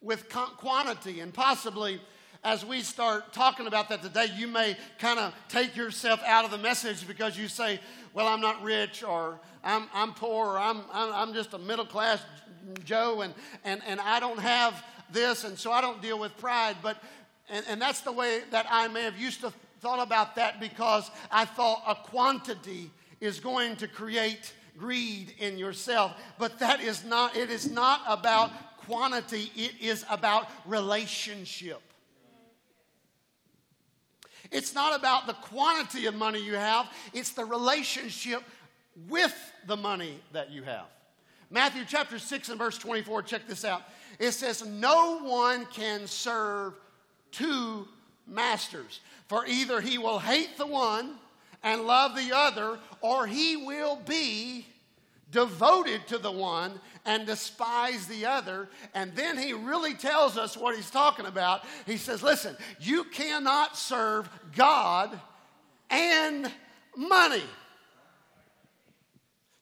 with 0.00 0.28
quantity 0.28 1.20
and 1.20 1.32
possibly 1.32 2.00
as 2.44 2.64
we 2.64 2.80
start 2.80 3.32
talking 3.32 3.66
about 3.66 3.88
that 3.88 4.02
today, 4.02 4.28
you 4.36 4.46
may 4.46 4.76
kind 4.98 5.18
of 5.18 5.34
take 5.48 5.74
yourself 5.74 6.22
out 6.24 6.44
of 6.44 6.52
the 6.52 6.58
message 6.58 7.06
because 7.06 7.36
you 7.36 7.48
say, 7.48 7.80
Well, 8.14 8.28
I'm 8.28 8.40
not 8.40 8.62
rich, 8.62 9.02
or 9.02 9.40
I'm, 9.64 9.88
I'm 9.92 10.12
poor, 10.12 10.52
or 10.52 10.58
I'm, 10.58 10.82
I'm, 10.92 11.34
just 11.34 11.54
a 11.54 11.58
middle 11.58 11.86
class 11.86 12.22
Joe, 12.84 13.22
and, 13.22 13.34
and, 13.64 13.82
and 13.84 14.00
I 14.00 14.20
don't 14.20 14.38
have 14.38 14.84
this, 15.10 15.42
and 15.42 15.58
so 15.58 15.72
I 15.72 15.80
don't 15.80 16.00
deal 16.00 16.20
with 16.20 16.36
pride. 16.38 16.76
But 16.82 17.02
and, 17.48 17.64
and 17.68 17.82
that's 17.82 18.00
the 18.00 18.12
way 18.12 18.42
that 18.50 18.66
I 18.70 18.88
may 18.88 19.02
have 19.02 19.18
used 19.18 19.40
to 19.40 19.52
thought 19.80 20.04
about 20.04 20.36
that 20.36 20.60
because 20.60 21.10
I 21.30 21.44
thought 21.44 21.82
a 21.86 21.94
quantity 21.94 22.90
is 23.20 23.40
going 23.40 23.76
to 23.76 23.88
create 23.88 24.52
greed 24.78 25.34
in 25.38 25.58
yourself. 25.58 26.12
But 26.38 26.58
that 26.58 26.80
is 26.80 27.04
not, 27.04 27.36
it 27.36 27.50
is 27.50 27.70
not 27.70 28.02
about 28.06 28.50
quantity, 28.86 29.50
it 29.56 29.72
is 29.80 30.04
about 30.10 30.48
relationship. 30.64 31.82
It's 34.50 34.74
not 34.74 34.98
about 34.98 35.26
the 35.26 35.32
quantity 35.34 36.06
of 36.06 36.14
money 36.14 36.40
you 36.42 36.54
have, 36.54 36.88
it's 37.12 37.30
the 37.30 37.44
relationship 37.44 38.42
with 39.08 39.34
the 39.66 39.76
money 39.76 40.20
that 40.32 40.50
you 40.50 40.62
have. 40.62 40.86
Matthew 41.50 41.84
chapter 41.86 42.18
6 42.18 42.48
and 42.48 42.58
verse 42.58 42.78
24, 42.78 43.22
check 43.22 43.46
this 43.46 43.64
out. 43.64 43.82
It 44.18 44.32
says, 44.32 44.66
No 44.66 45.20
one 45.22 45.66
can 45.66 46.06
serve 46.06 46.74
two 47.30 47.86
masters, 48.26 49.00
for 49.28 49.46
either 49.46 49.80
he 49.80 49.98
will 49.98 50.18
hate 50.18 50.56
the 50.56 50.66
one 50.66 51.16
and 51.62 51.82
love 51.82 52.16
the 52.16 52.34
other, 52.34 52.78
or 53.00 53.26
he 53.26 53.56
will 53.56 53.96
be 53.96 54.66
devoted 55.30 56.06
to 56.08 56.18
the 56.18 56.30
one 56.30 56.80
and 57.04 57.26
despise 57.26 58.06
the 58.06 58.26
other. 58.26 58.68
And 58.94 59.14
then 59.14 59.38
he 59.38 59.52
really 59.52 59.94
tells 59.94 60.36
us 60.38 60.56
what 60.56 60.76
he's 60.76 60.90
talking 60.90 61.26
about. 61.26 61.64
He 61.84 61.96
says, 61.96 62.22
Listen, 62.22 62.56
you 62.80 63.04
cannot 63.04 63.76
serve 63.76 64.28
God 64.54 65.18
and 65.90 66.50
money. 66.96 67.42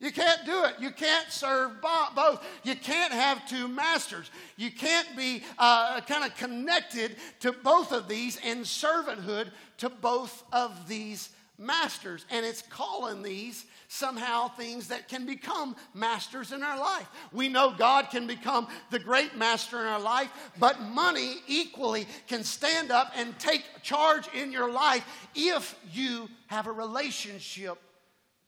You 0.00 0.12
can't 0.12 0.44
do 0.44 0.64
it. 0.64 0.75
You 0.80 0.90
can't 0.90 1.30
serve 1.30 1.80
both. 1.80 2.44
You 2.62 2.75
can't 2.75 3.12
have 3.12 3.49
two 3.49 3.68
masters. 3.68 4.30
You 4.56 4.71
can't 4.71 5.16
be 5.16 5.42
uh, 5.56 6.02
kind 6.02 6.25
of 6.25 6.37
connected 6.37 7.16
to 7.40 7.52
both 7.52 7.90
of 7.90 8.06
these 8.06 8.37
in 8.37 8.59
servanthood 8.64 9.50
to 9.78 9.88
both 9.88 10.44
of 10.52 10.88
these 10.88 11.30
masters. 11.59 12.26
And 12.30 12.44
it's 12.44 12.61
calling 12.61 13.23
these 13.23 13.64
somehow 13.95 14.49
things 14.49 14.89
that 14.89 15.09
can 15.09 15.25
become 15.25 15.77
masters 15.95 16.53
in 16.53 16.63
our 16.63 16.79
life. 16.79 17.09
We 17.33 17.49
know 17.49 17.75
God 17.77 18.11
can 18.11 18.27
become 18.27 18.67
the 18.91 18.99
great 18.99 19.37
master 19.37 19.81
in 19.81 19.87
our 19.87 20.01
life, 20.01 20.31
but 20.59 20.81
money 20.81 21.37
equally 21.47 22.07
can 22.27 22.43
stand 22.45 22.91
up 22.91 23.13
and 23.17 23.39
take 23.39 23.63
charge 23.83 24.29
in 24.35 24.53
your 24.53 24.71
life 24.71 25.05
if 25.35 25.75
you 25.93 26.29
have 26.49 26.67
a 26.67 26.73
relationship 26.73 27.79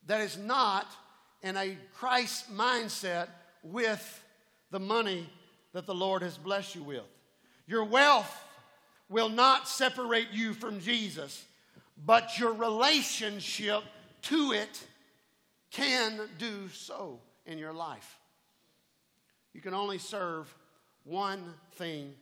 that 0.06 0.20
is 0.20 0.36
not 0.36 0.86
in 1.42 1.56
a 1.56 1.76
Christ 1.94 2.52
mindset 2.54 3.28
with 3.62 4.22
the 4.70 4.80
money 4.80 5.28
that 5.72 5.86
the 5.86 5.94
Lord 5.94 6.22
has 6.22 6.36
blessed 6.36 6.74
you 6.74 6.82
with. 6.82 7.04
Your 7.66 7.84
wealth 7.84 8.44
will 9.08 9.28
not 9.28 9.68
separate 9.68 10.28
you 10.32 10.54
from 10.54 10.80
Jesus, 10.80 11.44
but 12.04 12.38
your 12.38 12.52
relationship 12.52 13.82
to 14.22 14.52
it 14.52 14.86
can 15.70 16.20
do 16.38 16.68
so 16.72 17.20
in 17.46 17.58
your 17.58 17.72
life. 17.72 18.18
You 19.52 19.60
can 19.60 19.74
only 19.74 19.98
serve 19.98 20.54
one 21.04 21.54
thing 21.72 22.14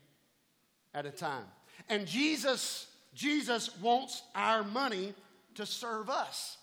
at 0.95 1.07
a 1.07 1.11
time. 1.11 1.45
And 1.89 2.07
Jesus 2.07 2.87
Jesus 3.15 3.71
wants 3.81 4.23
our 4.35 4.65
money 4.65 5.15
to 5.55 5.65
serve 5.65 6.11
us. 6.11 6.59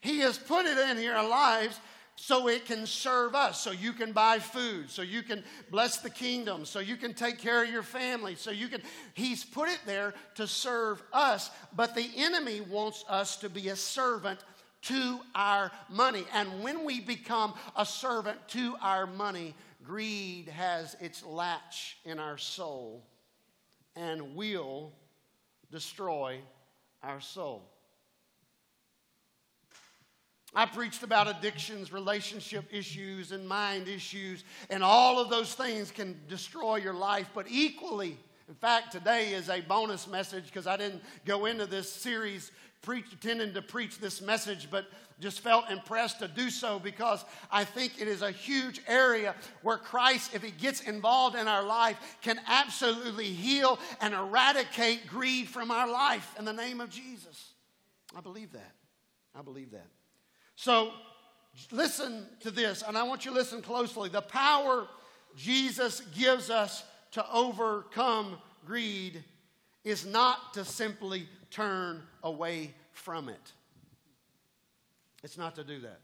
He 0.00 0.20
has 0.20 0.38
put 0.38 0.64
it 0.64 0.78
in 0.78 1.10
our 1.10 1.28
lives 1.28 1.78
so 2.14 2.48
it 2.48 2.66
can 2.66 2.86
serve 2.86 3.34
us, 3.34 3.60
so 3.60 3.70
you 3.70 3.92
can 3.92 4.10
buy 4.12 4.40
food, 4.40 4.90
so 4.90 5.02
you 5.02 5.22
can 5.22 5.44
bless 5.70 5.98
the 5.98 6.10
kingdom, 6.10 6.64
so 6.64 6.80
you 6.80 6.96
can 6.96 7.14
take 7.14 7.38
care 7.38 7.62
of 7.62 7.70
your 7.70 7.82
family, 7.82 8.34
so 8.34 8.50
you 8.50 8.68
can. 8.68 8.82
He's 9.14 9.44
put 9.44 9.68
it 9.68 9.78
there 9.86 10.14
to 10.34 10.46
serve 10.46 11.02
us, 11.12 11.50
but 11.74 11.94
the 11.94 12.08
enemy 12.16 12.60
wants 12.60 13.04
us 13.08 13.36
to 13.36 13.48
be 13.48 13.68
a 13.68 13.76
servant 13.76 14.40
to 14.88 15.20
our 15.34 15.70
money. 15.88 16.24
And 16.34 16.62
when 16.62 16.84
we 16.84 17.00
become 17.00 17.54
a 17.76 17.86
servant 17.86 18.38
to 18.48 18.74
our 18.82 19.06
money, 19.06 19.54
greed 19.82 20.48
has 20.48 20.96
its 21.00 21.24
latch 21.24 21.96
in 22.04 22.18
our 22.18 22.36
soul 22.36 23.04
and 23.96 24.34
will 24.34 24.92
destroy 25.70 26.40
our 27.02 27.20
soul. 27.20 27.62
I 30.54 30.64
preached 30.64 31.02
about 31.02 31.28
addictions, 31.28 31.92
relationship 31.92 32.64
issues, 32.72 33.32
and 33.32 33.46
mind 33.46 33.86
issues, 33.86 34.44
and 34.70 34.82
all 34.82 35.20
of 35.20 35.28
those 35.28 35.54
things 35.54 35.90
can 35.90 36.18
destroy 36.26 36.76
your 36.76 36.94
life. 36.94 37.28
But 37.34 37.46
equally, 37.50 38.18
in 38.48 38.54
fact, 38.54 38.92
today 38.92 39.34
is 39.34 39.50
a 39.50 39.60
bonus 39.60 40.08
message 40.08 40.46
because 40.46 40.66
I 40.66 40.76
didn't 40.78 41.02
go 41.26 41.44
into 41.44 41.66
this 41.66 41.92
series 41.92 42.50
preach, 42.80 43.04
intending 43.12 43.52
to 43.54 43.62
preach 43.62 43.98
this 43.98 44.22
message, 44.22 44.68
but 44.70 44.86
just 45.20 45.40
felt 45.40 45.68
impressed 45.70 46.20
to 46.20 46.28
do 46.28 46.48
so 46.48 46.78
because 46.78 47.24
I 47.50 47.64
think 47.64 48.00
it 48.00 48.08
is 48.08 48.22
a 48.22 48.30
huge 48.30 48.80
area 48.86 49.34
where 49.62 49.76
Christ, 49.76 50.34
if 50.34 50.42
He 50.42 50.50
gets 50.52 50.80
involved 50.82 51.36
in 51.36 51.48
our 51.48 51.62
life, 51.62 51.98
can 52.22 52.40
absolutely 52.46 53.26
heal 53.26 53.78
and 54.00 54.14
eradicate 54.14 55.06
greed 55.08 55.48
from 55.48 55.70
our 55.70 55.90
life 55.90 56.34
in 56.38 56.44
the 56.44 56.52
name 56.52 56.80
of 56.80 56.88
Jesus. 56.88 57.52
I 58.16 58.20
believe 58.20 58.52
that. 58.52 58.72
I 59.34 59.42
believe 59.42 59.72
that. 59.72 59.88
So 60.54 60.92
listen 61.70 62.26
to 62.40 62.50
this, 62.50 62.82
and 62.86 62.96
I 62.96 63.02
want 63.02 63.24
you 63.24 63.32
to 63.32 63.36
listen 63.36 63.60
closely. 63.60 64.08
The 64.08 64.22
power 64.22 64.86
Jesus 65.36 66.00
gives 66.16 66.48
us 66.48 66.84
to 67.12 67.24
overcome 67.32 68.38
greed 68.66 69.24
is 69.84 70.04
not 70.04 70.54
to 70.54 70.64
simply 70.64 71.28
turn 71.50 72.02
away 72.22 72.74
from 72.92 73.28
it. 73.28 73.52
It's 75.22 75.38
not 75.38 75.54
to 75.56 75.64
do 75.64 75.80
that. 75.80 76.00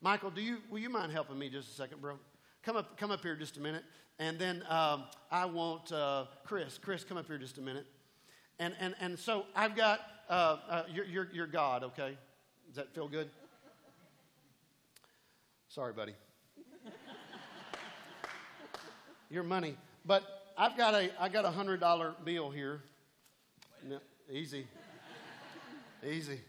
Michael, 0.00 0.30
do 0.30 0.40
you, 0.40 0.58
will 0.70 0.78
you 0.78 0.88
mind 0.88 1.12
helping 1.12 1.38
me 1.38 1.50
just 1.50 1.70
a 1.70 1.74
second, 1.74 2.00
bro? 2.00 2.18
Come 2.62 2.76
up, 2.76 2.96
come 2.96 3.10
up 3.10 3.22
here 3.22 3.36
just 3.36 3.56
a 3.56 3.60
minute. 3.60 3.84
And 4.18 4.38
then 4.38 4.62
um, 4.68 5.04
I 5.30 5.46
want 5.46 5.92
uh, 5.92 6.26
Chris. 6.44 6.78
Chris, 6.78 7.04
come 7.04 7.16
up 7.16 7.26
here 7.26 7.38
just 7.38 7.58
a 7.58 7.62
minute. 7.62 7.86
And, 8.58 8.74
and, 8.78 8.94
and 9.00 9.18
so 9.18 9.46
I've 9.54 9.74
got, 9.74 10.00
uh, 10.28 10.56
uh, 10.68 10.82
you're, 10.92 11.06
you're, 11.06 11.28
you're 11.32 11.46
God, 11.46 11.84
okay? 11.84 12.16
Does 12.66 12.76
that 12.76 12.94
feel 12.94 13.08
good? 13.08 13.28
Sorry, 15.68 15.92
buddy. 15.92 16.14
Your 19.30 19.42
money. 19.42 19.76
But 20.04 20.52
I've 20.56 20.76
got 20.76 20.94
a 20.94 21.10
I 21.20 21.28
got 21.28 21.44
a 21.44 21.50
hundred 21.50 21.80
dollar 21.80 22.14
bill 22.24 22.50
here. 22.50 22.82
No, 23.86 23.98
easy. 24.30 24.66
Easy. 26.06 26.40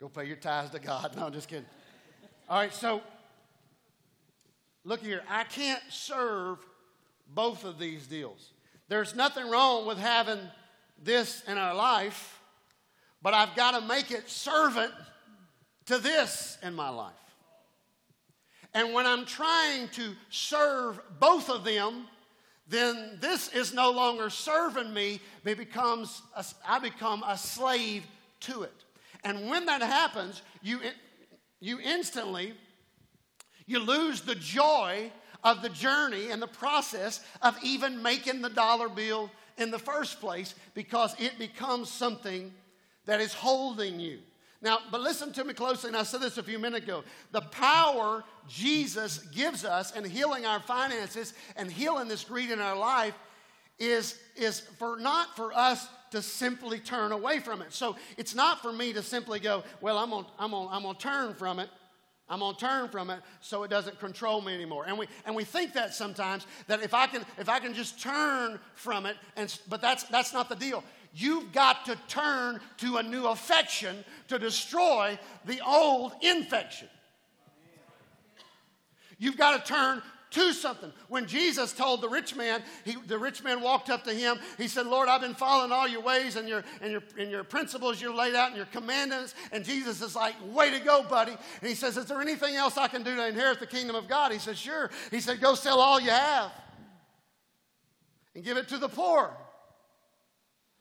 Go 0.00 0.08
pay 0.08 0.24
your 0.26 0.36
tithes 0.36 0.70
to 0.70 0.78
God. 0.78 1.14
No, 1.16 1.26
I'm 1.26 1.32
just 1.32 1.48
kidding. 1.48 1.66
All 2.48 2.58
right, 2.58 2.72
so 2.72 3.00
look 4.84 5.00
here. 5.00 5.22
I 5.28 5.44
can't 5.44 5.82
serve 5.88 6.58
both 7.32 7.64
of 7.64 7.78
these 7.78 8.06
deals. 8.06 8.50
There's 8.88 9.14
nothing 9.14 9.48
wrong 9.48 9.86
with 9.86 9.98
having 9.98 10.38
this 11.02 11.42
in 11.48 11.58
our 11.58 11.74
life, 11.74 12.40
but 13.22 13.34
I've 13.34 13.56
got 13.56 13.80
to 13.80 13.86
make 13.86 14.10
it 14.10 14.28
servant 14.28 14.92
to 15.86 15.98
this 15.98 16.58
in 16.62 16.74
my 16.74 16.90
life. 16.90 17.12
And 18.74 18.92
when 18.92 19.06
I'm 19.06 19.24
trying 19.24 19.88
to 19.90 20.14
serve 20.28 21.00
both 21.18 21.48
of 21.48 21.64
them, 21.64 22.06
then 22.66 23.18
this 23.20 23.48
is 23.52 23.74
no 23.74 23.90
longer 23.90 24.30
serving 24.30 24.92
me, 24.92 25.20
but 25.44 25.56
becomes 25.56 26.22
a, 26.36 26.44
I 26.66 26.78
become 26.78 27.22
a 27.26 27.36
slave 27.36 28.04
to 28.40 28.62
it. 28.62 28.84
And 29.22 29.48
when 29.48 29.66
that 29.66 29.82
happens, 29.82 30.42
you, 30.62 30.80
you 31.60 31.78
instantly 31.80 32.54
you 33.66 33.78
lose 33.78 34.20
the 34.20 34.34
joy 34.34 35.10
of 35.42 35.62
the 35.62 35.68
journey 35.68 36.30
and 36.30 36.40
the 36.40 36.46
process 36.46 37.20
of 37.42 37.56
even 37.62 38.02
making 38.02 38.42
the 38.42 38.50
dollar 38.50 38.88
bill 38.88 39.30
in 39.56 39.70
the 39.70 39.78
first 39.78 40.20
place 40.20 40.54
because 40.74 41.14
it 41.18 41.38
becomes 41.38 41.90
something 41.90 42.52
that 43.06 43.20
is 43.20 43.32
holding 43.32 44.00
you. 44.00 44.18
Now, 44.62 44.78
but 44.90 45.00
listen 45.00 45.32
to 45.34 45.44
me 45.44 45.52
closely, 45.52 45.88
and 45.88 45.96
I 45.96 46.04
said 46.04 46.20
this 46.20 46.38
a 46.38 46.42
few 46.42 46.58
minutes 46.58 46.84
ago. 46.84 47.04
The 47.32 47.42
power 47.42 48.24
Jesus 48.48 49.18
gives 49.18 49.64
us 49.64 49.94
in 49.94 50.04
healing 50.04 50.46
our 50.46 50.60
finances 50.60 51.34
and 51.56 51.70
healing 51.70 52.08
this 52.08 52.24
greed 52.24 52.50
in 52.50 52.60
our 52.60 52.76
life 52.76 53.14
is, 53.78 54.18
is 54.36 54.60
for 54.60 54.98
not 54.98 55.36
for 55.36 55.52
us 55.52 55.88
to 56.12 56.22
simply 56.22 56.78
turn 56.78 57.12
away 57.12 57.40
from 57.40 57.60
it. 57.60 57.72
So 57.72 57.96
it's 58.16 58.34
not 58.34 58.62
for 58.62 58.72
me 58.72 58.92
to 58.92 59.02
simply 59.02 59.40
go, 59.40 59.64
well, 59.80 59.98
I'm 59.98 60.10
gonna, 60.10 60.26
I'm 60.38 60.52
gonna, 60.52 60.68
I'm 60.70 60.82
gonna 60.82 60.98
turn 60.98 61.34
from 61.34 61.58
it. 61.58 61.68
I'm 62.28 62.40
gonna 62.40 62.56
turn 62.56 62.88
from 62.88 63.10
it 63.10 63.20
so 63.40 63.64
it 63.64 63.68
doesn't 63.68 64.00
control 64.00 64.40
me 64.40 64.54
anymore. 64.54 64.84
And 64.86 64.96
we 64.96 65.08
and 65.26 65.36
we 65.36 65.44
think 65.44 65.74
that 65.74 65.92
sometimes 65.92 66.46
that 66.68 66.82
if 66.82 66.94
I 66.94 67.06
can 67.06 67.26
if 67.38 67.50
I 67.50 67.58
can 67.58 67.74
just 67.74 68.00
turn 68.00 68.58
from 68.74 69.04
it, 69.04 69.16
and 69.36 69.54
but 69.68 69.82
that's 69.82 70.04
that's 70.04 70.32
not 70.32 70.48
the 70.48 70.56
deal. 70.56 70.82
You've 71.14 71.52
got 71.52 71.86
to 71.86 71.96
turn 72.08 72.60
to 72.78 72.96
a 72.96 73.02
new 73.02 73.26
affection 73.26 74.04
to 74.28 74.38
destroy 74.38 75.18
the 75.44 75.60
old 75.64 76.12
infection. 76.20 76.88
You've 79.18 79.36
got 79.36 79.64
to 79.64 79.72
turn 79.72 80.02
to 80.30 80.52
something. 80.52 80.92
When 81.06 81.26
Jesus 81.26 81.72
told 81.72 82.00
the 82.00 82.08
rich 82.08 82.34
man, 82.34 82.64
he, 82.84 82.96
the 83.06 83.16
rich 83.16 83.44
man 83.44 83.60
walked 83.60 83.90
up 83.90 84.02
to 84.04 84.12
him. 84.12 84.38
He 84.58 84.66
said, 84.66 84.86
Lord, 84.86 85.08
I've 85.08 85.20
been 85.20 85.34
following 85.34 85.70
all 85.70 85.86
your 85.86 86.02
ways 86.02 86.34
and 86.34 86.48
your, 86.48 86.64
and, 86.80 86.90
your, 86.90 87.02
and 87.16 87.30
your 87.30 87.44
principles 87.44 88.02
you 88.02 88.12
laid 88.12 88.34
out 88.34 88.48
and 88.48 88.56
your 88.56 88.66
commandments. 88.66 89.36
And 89.52 89.64
Jesus 89.64 90.02
is 90.02 90.16
like, 90.16 90.34
way 90.52 90.76
to 90.76 90.80
go, 90.80 91.04
buddy. 91.04 91.36
And 91.60 91.68
he 91.68 91.76
says, 91.76 91.96
Is 91.96 92.06
there 92.06 92.20
anything 92.20 92.56
else 92.56 92.76
I 92.76 92.88
can 92.88 93.04
do 93.04 93.14
to 93.14 93.28
inherit 93.28 93.60
the 93.60 93.68
kingdom 93.68 93.94
of 93.94 94.08
God? 94.08 94.32
He 94.32 94.40
says, 94.40 94.58
Sure. 94.58 94.90
He 95.12 95.20
said, 95.20 95.40
Go 95.40 95.54
sell 95.54 95.78
all 95.78 96.00
you 96.00 96.10
have 96.10 96.50
and 98.34 98.42
give 98.42 98.56
it 98.56 98.66
to 98.68 98.78
the 98.78 98.88
poor. 98.88 99.36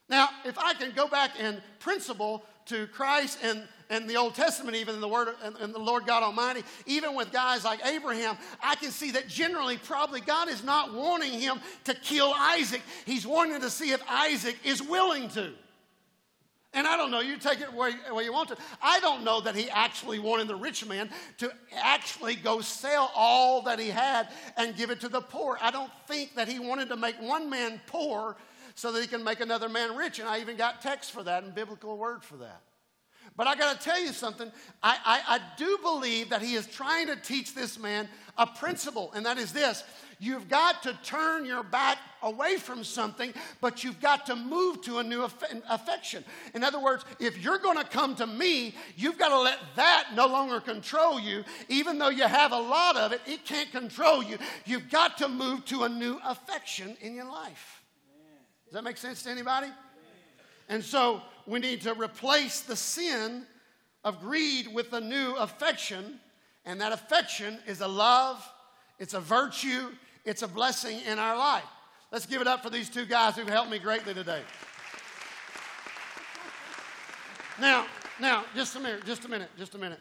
Now, 0.09 0.29
if 0.45 0.57
I 0.57 0.73
can 0.73 0.91
go 0.91 1.07
back 1.07 1.39
in 1.39 1.61
principle 1.79 2.43
to 2.65 2.87
Christ 2.87 3.39
and, 3.43 3.63
and 3.89 4.09
the 4.09 4.15
Old 4.15 4.35
Testament, 4.35 4.75
even 4.75 4.95
in 4.95 5.01
the 5.01 5.07
Word 5.07 5.29
and, 5.43 5.55
and 5.57 5.73
the 5.73 5.79
Lord 5.79 6.05
God 6.05 6.23
Almighty, 6.23 6.63
even 6.85 7.15
with 7.15 7.31
guys 7.31 7.63
like 7.63 7.85
Abraham, 7.85 8.37
I 8.61 8.75
can 8.75 8.91
see 8.91 9.11
that 9.11 9.27
generally, 9.27 9.77
probably 9.77 10.21
God 10.21 10.49
is 10.49 10.63
not 10.63 10.93
wanting 10.93 11.33
him 11.33 11.59
to 11.85 11.93
kill 11.93 12.33
Isaac. 12.35 12.81
He's 13.05 13.25
wanting 13.25 13.61
to 13.61 13.69
see 13.69 13.91
if 13.91 14.01
Isaac 14.09 14.57
is 14.63 14.81
willing 14.81 15.29
to. 15.29 15.51
And 16.75 16.87
I 16.87 16.97
don't 16.97 17.11
know, 17.11 17.19
you 17.19 17.37
take 17.37 17.61
it 17.61 17.71
where, 17.71 17.91
where 18.11 18.23
you 18.23 18.33
want 18.33 18.49
to. 18.49 18.57
I 18.81 18.99
don't 18.99 19.23
know 19.23 19.41
that 19.41 19.55
he 19.55 19.69
actually 19.69 20.17
wanted 20.17 20.47
the 20.47 20.55
rich 20.55 20.85
man 20.87 21.07
to 21.37 21.51
actually 21.75 22.33
go 22.33 22.61
sell 22.61 23.11
all 23.15 23.61
that 23.63 23.77
he 23.77 23.89
had 23.89 24.29
and 24.57 24.75
give 24.75 24.89
it 24.89 24.99
to 25.01 25.09
the 25.09 25.21
poor. 25.21 25.57
I 25.61 25.69
don't 25.69 25.91
think 26.07 26.33
that 26.33 26.47
he 26.47 26.57
wanted 26.57 26.89
to 26.89 26.97
make 26.97 27.15
one 27.21 27.47
man 27.47 27.79
poor 27.85 28.35
so 28.75 28.91
that 28.91 29.01
he 29.01 29.07
can 29.07 29.23
make 29.23 29.39
another 29.39 29.69
man 29.69 29.95
rich. 29.95 30.19
And 30.19 30.27
I 30.27 30.39
even 30.39 30.57
got 30.57 30.81
text 30.81 31.11
for 31.11 31.23
that 31.23 31.43
and 31.43 31.53
biblical 31.53 31.97
word 31.97 32.23
for 32.23 32.37
that. 32.37 32.61
But 33.35 33.47
I 33.47 33.55
got 33.55 33.79
to 33.79 33.83
tell 33.83 33.99
you 33.99 34.11
something. 34.11 34.51
I, 34.81 34.97
I, 35.03 35.35
I, 35.35 35.39
do 35.57 35.79
believe 35.81 36.29
that 36.29 36.41
he 36.41 36.53
is 36.53 36.67
trying 36.67 37.07
to 37.07 37.15
teach 37.15 37.55
this 37.55 37.79
man 37.79 38.07
a 38.37 38.45
principle, 38.45 39.11
and 39.15 39.25
that 39.25 39.37
is 39.37 39.51
this 39.51 39.83
you've 40.19 40.47
got 40.47 40.83
to 40.83 40.97
turn 41.03 41.45
your 41.45 41.63
back 41.63 41.97
away 42.21 42.55
from 42.55 42.83
something, 42.83 43.33
but 43.59 43.83
you've 43.83 43.99
got 43.99 44.25
to 44.27 44.35
move 44.35 44.81
to 44.81 44.99
a 44.99 45.03
new 45.03 45.23
aff- 45.23 45.43
affection. 45.69 46.23
In 46.53 46.63
other 46.63 46.79
words, 46.79 47.03
if 47.19 47.43
you're 47.43 47.57
going 47.57 47.77
to 47.77 47.83
come 47.83 48.15
to 48.15 48.27
me, 48.27 48.73
you've 48.95 49.17
got 49.17 49.29
to 49.29 49.39
let 49.39 49.59
that 49.75 50.09
no 50.15 50.27
longer 50.27 50.61
control 50.61 51.19
you. 51.19 51.43
Even 51.67 51.97
though 51.97 52.09
you 52.09 52.23
have 52.23 52.53
a 52.53 52.59
lot 52.59 52.95
of 52.95 53.11
it, 53.11 53.21
it 53.25 53.43
can't 53.43 53.71
control 53.71 54.23
you. 54.23 54.37
You've 54.65 54.89
got 54.89 55.17
to 55.17 55.27
move 55.27 55.65
to 55.65 55.83
a 55.83 55.89
new 55.89 56.19
affection 56.23 56.95
in 57.01 57.15
your 57.15 57.29
life. 57.29 57.82
Does 58.73 58.81
that 58.81 58.85
make 58.85 58.97
sense 58.97 59.21
to 59.21 59.29
anybody? 59.29 59.67
And 60.67 60.83
so 60.83 61.21
we 61.45 61.59
need 61.59 61.81
to 61.81 61.93
replace 61.93 62.61
the 62.61 62.75
sin 62.75 63.45
of 64.03 64.19
greed 64.19 64.67
with 64.73 64.91
a 64.93 64.99
new 64.99 65.35
affection. 65.35 66.19
And 66.65 66.81
that 66.81 66.91
affection 66.91 67.59
is 67.67 67.81
a 67.81 67.87
love, 67.87 68.43
it's 68.97 69.13
a 69.13 69.19
virtue, 69.19 69.89
it's 70.25 70.41
a 70.41 70.47
blessing 70.47 71.01
in 71.07 71.19
our 71.19 71.37
life. 71.37 71.67
Let's 72.11 72.25
give 72.25 72.41
it 72.41 72.47
up 72.47 72.63
for 72.63 72.71
these 72.71 72.89
two 72.89 73.05
guys 73.05 73.35
who've 73.35 73.47
helped 73.47 73.69
me 73.69 73.77
greatly 73.77 74.15
today. 74.15 74.41
Now, 77.61 77.85
now, 78.19 78.43
just 78.55 78.75
a 78.75 78.79
minute, 78.79 79.05
just 79.05 79.23
a 79.23 79.29
minute, 79.29 79.49
just 79.55 79.75
a 79.75 79.77
minute. 79.77 79.99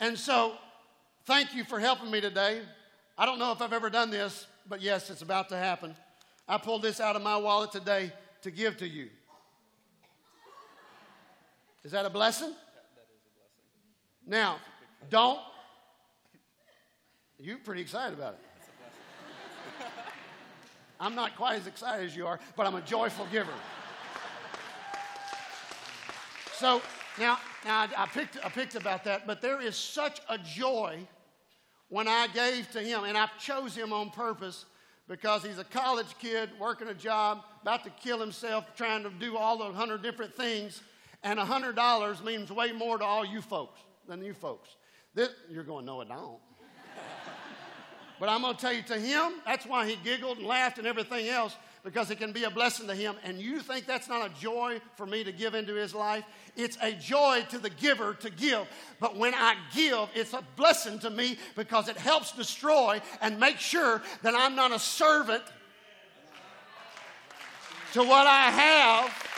And 0.00 0.18
so, 0.18 0.54
thank 1.26 1.54
you 1.54 1.62
for 1.62 1.78
helping 1.78 2.10
me 2.10 2.20
today. 2.20 2.62
I 3.16 3.24
don't 3.24 3.38
know 3.38 3.52
if 3.52 3.62
I've 3.62 3.72
ever 3.72 3.88
done 3.88 4.10
this, 4.10 4.48
but 4.68 4.82
yes, 4.82 5.10
it's 5.10 5.22
about 5.22 5.48
to 5.50 5.56
happen. 5.56 5.94
I 6.52 6.58
pulled 6.58 6.82
this 6.82 7.00
out 7.00 7.16
of 7.16 7.22
my 7.22 7.38
wallet 7.38 7.72
today 7.72 8.12
to 8.42 8.50
give 8.50 8.76
to 8.76 8.86
you. 8.86 9.08
Is 11.82 11.92
that 11.92 12.04
a 12.04 12.10
blessing? 12.10 12.50
That, 12.50 12.56
that 12.94 13.06
is 13.10 13.20
a 14.26 14.28
blessing. 14.28 14.30
Now, 14.30 14.56
don't. 15.08 15.40
You're 17.38 17.56
pretty 17.56 17.80
excited 17.80 18.18
about 18.18 18.34
it. 18.34 19.86
I'm 21.00 21.14
not 21.14 21.36
quite 21.36 21.58
as 21.58 21.66
excited 21.66 22.04
as 22.04 22.14
you 22.14 22.26
are, 22.26 22.38
but 22.54 22.66
I'm 22.66 22.74
a 22.74 22.82
joyful 22.82 23.26
giver. 23.32 23.54
So 26.56 26.82
now, 27.18 27.38
now 27.64 27.88
I 27.96 28.06
picked, 28.12 28.36
I 28.44 28.50
picked 28.50 28.74
about 28.74 29.04
that, 29.04 29.26
but 29.26 29.40
there 29.40 29.62
is 29.62 29.74
such 29.74 30.20
a 30.28 30.36
joy 30.36 30.98
when 31.88 32.08
I 32.08 32.26
gave 32.26 32.70
to 32.72 32.82
him, 32.82 33.04
and 33.04 33.16
I 33.16 33.28
chose 33.38 33.74
him 33.74 33.94
on 33.94 34.10
purpose 34.10 34.66
because 35.08 35.42
he's 35.42 35.58
a 35.58 35.64
college 35.64 36.14
kid 36.18 36.50
working 36.58 36.88
a 36.88 36.94
job, 36.94 37.42
about 37.62 37.84
to 37.84 37.90
kill 37.90 38.20
himself, 38.20 38.64
trying 38.76 39.02
to 39.02 39.10
do 39.10 39.36
all 39.36 39.58
the 39.58 39.64
hundred 39.76 40.02
different 40.02 40.34
things. 40.34 40.82
And 41.24 41.38
a 41.38 41.44
$100 41.44 42.24
means 42.24 42.50
way 42.50 42.72
more 42.72 42.98
to 42.98 43.04
all 43.04 43.24
you 43.24 43.40
folks 43.40 43.80
than 44.08 44.22
you 44.22 44.34
folks. 44.34 44.76
This, 45.14 45.28
you're 45.50 45.64
going, 45.64 45.84
no, 45.84 46.00
it 46.00 46.08
don't. 46.08 46.38
but 48.20 48.28
I'm 48.28 48.42
going 48.42 48.54
to 48.54 48.60
tell 48.60 48.72
you, 48.72 48.82
to 48.82 48.98
him, 48.98 49.34
that's 49.46 49.66
why 49.66 49.88
he 49.88 49.96
giggled 50.02 50.38
and 50.38 50.46
laughed 50.46 50.78
and 50.78 50.86
everything 50.86 51.28
else, 51.28 51.54
because 51.84 52.10
it 52.10 52.18
can 52.18 52.32
be 52.32 52.44
a 52.44 52.50
blessing 52.50 52.86
to 52.86 52.94
him. 52.94 53.16
And 53.24 53.38
you 53.38 53.60
think 53.60 53.86
that's 53.86 54.08
not 54.08 54.24
a 54.24 54.40
joy 54.40 54.80
for 54.94 55.04
me 55.04 55.24
to 55.24 55.32
give 55.32 55.54
into 55.54 55.74
his 55.74 55.94
life? 55.94 56.24
It's 56.56 56.78
a 56.80 56.92
joy 56.92 57.44
to 57.50 57.58
the 57.58 57.70
giver 57.70 58.14
to 58.14 58.30
give. 58.30 58.68
But 59.00 59.16
when 59.16 59.34
I 59.34 59.56
give, 59.74 60.08
it's 60.14 60.32
a 60.32 60.44
blessing 60.56 61.00
to 61.00 61.10
me 61.10 61.38
because 61.56 61.88
it 61.88 61.96
helps 61.96 62.32
destroy 62.32 63.00
and 63.20 63.40
make 63.40 63.58
sure 63.58 64.00
that 64.22 64.34
I'm 64.34 64.54
not 64.54 64.70
a 64.70 64.78
servant 64.78 65.42
to 67.94 68.00
what 68.00 68.26
I 68.26 68.50
have, 68.50 69.28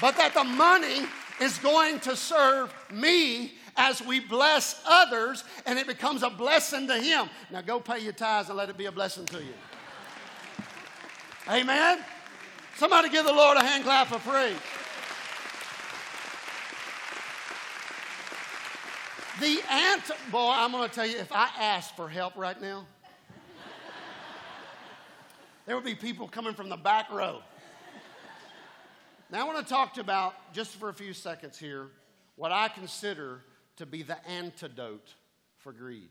but 0.00 0.16
that 0.16 0.34
the 0.34 0.44
money 0.44 1.04
is 1.40 1.58
going 1.58 2.00
to 2.00 2.16
serve 2.16 2.72
me 2.90 3.57
as 3.78 4.02
we 4.02 4.20
bless 4.20 4.82
others 4.86 5.44
and 5.64 5.78
it 5.78 5.86
becomes 5.86 6.22
a 6.22 6.28
blessing 6.28 6.86
to 6.88 6.98
Him. 6.98 7.30
Now 7.50 7.62
go 7.62 7.80
pay 7.80 8.00
your 8.00 8.12
tithes 8.12 8.48
and 8.48 8.58
let 8.58 8.68
it 8.68 8.76
be 8.76 8.86
a 8.86 8.92
blessing 8.92 9.24
to 9.26 9.38
you. 9.38 9.54
Amen. 11.48 12.04
Somebody 12.76 13.08
give 13.08 13.24
the 13.24 13.32
Lord 13.32 13.56
a 13.56 13.64
hand 13.64 13.84
clap 13.84 14.12
of 14.12 14.22
praise. 14.22 14.56
The 19.40 19.60
ant, 19.70 20.02
boy, 20.32 20.50
I'm 20.50 20.72
going 20.72 20.88
to 20.88 20.94
tell 20.94 21.06
you, 21.06 21.16
if 21.16 21.30
I 21.30 21.48
asked 21.58 21.94
for 21.94 22.08
help 22.08 22.36
right 22.36 22.60
now, 22.60 22.84
there 25.64 25.76
would 25.76 25.84
be 25.84 25.94
people 25.94 26.26
coming 26.26 26.54
from 26.54 26.68
the 26.68 26.76
back 26.76 27.10
row. 27.12 27.40
Now, 29.30 29.42
I 29.42 29.44
want 29.44 29.64
to 29.64 29.72
talk 29.72 29.96
about, 29.98 30.34
just 30.52 30.72
for 30.72 30.88
a 30.88 30.94
few 30.94 31.12
seconds 31.12 31.56
here, 31.56 31.86
what 32.34 32.50
I 32.50 32.68
consider 32.68 33.42
to 33.78 33.86
be 33.86 34.02
the 34.02 34.24
antidote 34.28 35.14
for 35.56 35.72
greed. 35.72 36.10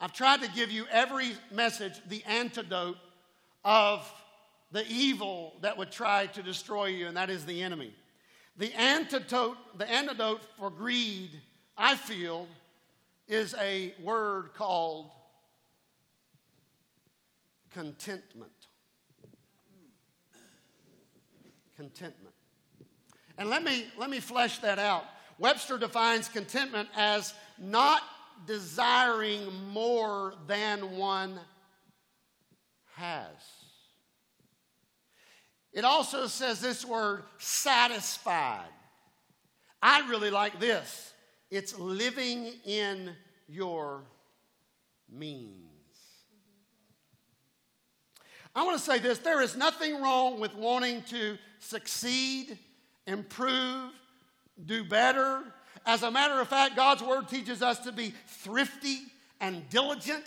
I've 0.00 0.12
tried 0.12 0.42
to 0.42 0.50
give 0.50 0.70
you 0.70 0.86
every 0.90 1.32
message 1.52 2.00
the 2.08 2.22
antidote 2.24 2.96
of 3.64 4.10
the 4.70 4.86
evil 4.88 5.54
that 5.62 5.76
would 5.76 5.90
try 5.90 6.26
to 6.26 6.42
destroy 6.42 6.86
you, 6.86 7.06
and 7.06 7.16
that 7.16 7.30
is 7.30 7.44
the 7.44 7.62
enemy. 7.62 7.92
The 8.56 8.72
antidote, 8.74 9.56
the 9.76 9.88
antidote 9.90 10.40
for 10.58 10.70
greed, 10.70 11.30
I 11.76 11.96
feel, 11.96 12.46
is 13.26 13.54
a 13.60 13.94
word 14.02 14.54
called 14.54 15.10
contentment. 17.72 18.50
Contentment. 21.76 22.34
And 23.36 23.48
let 23.48 23.62
me, 23.62 23.86
let 23.96 24.10
me 24.10 24.18
flesh 24.18 24.58
that 24.58 24.78
out. 24.78 25.04
Webster 25.38 25.78
defines 25.78 26.28
contentment 26.28 26.88
as 26.96 27.34
not 27.58 28.02
desiring 28.46 29.52
more 29.72 30.34
than 30.46 30.96
one 30.96 31.38
has. 32.94 33.32
It 35.72 35.84
also 35.84 36.26
says 36.26 36.60
this 36.60 36.84
word 36.84 37.22
satisfied. 37.38 38.68
I 39.80 40.08
really 40.08 40.30
like 40.30 40.58
this. 40.58 41.12
It's 41.50 41.78
living 41.78 42.52
in 42.64 43.14
your 43.48 44.02
means. 45.08 45.54
I 48.54 48.64
want 48.64 48.76
to 48.76 48.84
say 48.84 48.98
this 48.98 49.18
there 49.18 49.40
is 49.40 49.56
nothing 49.56 50.02
wrong 50.02 50.40
with 50.40 50.54
wanting 50.54 51.02
to 51.04 51.38
succeed, 51.60 52.58
improve, 53.06 53.92
do 54.64 54.84
better. 54.84 55.42
As 55.86 56.02
a 56.02 56.10
matter 56.10 56.40
of 56.40 56.48
fact, 56.48 56.76
God's 56.76 57.02
word 57.02 57.28
teaches 57.28 57.62
us 57.62 57.78
to 57.80 57.92
be 57.92 58.12
thrifty 58.26 58.98
and 59.40 59.68
diligent 59.70 60.24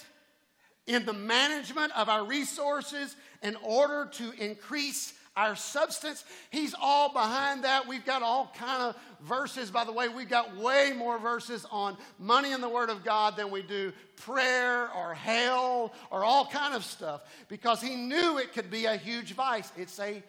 in 0.87 1.05
the 1.05 1.13
management 1.13 1.91
of 1.95 2.09
our 2.09 2.25
resources 2.25 3.15
in 3.43 3.55
order 3.63 4.09
to 4.13 4.31
increase 4.43 5.13
our 5.35 5.55
substance. 5.55 6.25
He's 6.49 6.75
all 6.79 7.13
behind 7.13 7.63
that. 7.63 7.87
We've 7.87 8.05
got 8.05 8.21
all 8.21 8.51
kind 8.55 8.83
of 8.83 8.95
verses. 9.21 9.71
By 9.71 9.85
the 9.85 9.91
way 9.91 10.09
we've 10.09 10.29
got 10.29 10.57
way 10.57 10.93
more 10.95 11.17
verses 11.17 11.65
on 11.71 11.97
money 12.19 12.51
in 12.51 12.59
the 12.59 12.69
word 12.69 12.89
of 12.89 13.03
god 13.03 13.37
than 13.37 13.49
we 13.49 13.61
do 13.61 13.93
prayer 14.17 14.91
or 14.93 15.13
hell 15.13 15.93
or 16.09 16.25
all 16.25 16.45
kind 16.47 16.73
of 16.73 16.83
stuff 16.83 17.21
because 17.47 17.81
he 17.81 17.95
knew 17.95 18.37
it 18.39 18.53
could 18.53 18.69
be 18.69 18.85
a 18.85 18.97
huge 18.97 19.33
vice. 19.33 19.71
It's 19.77 19.97
a 19.99 20.21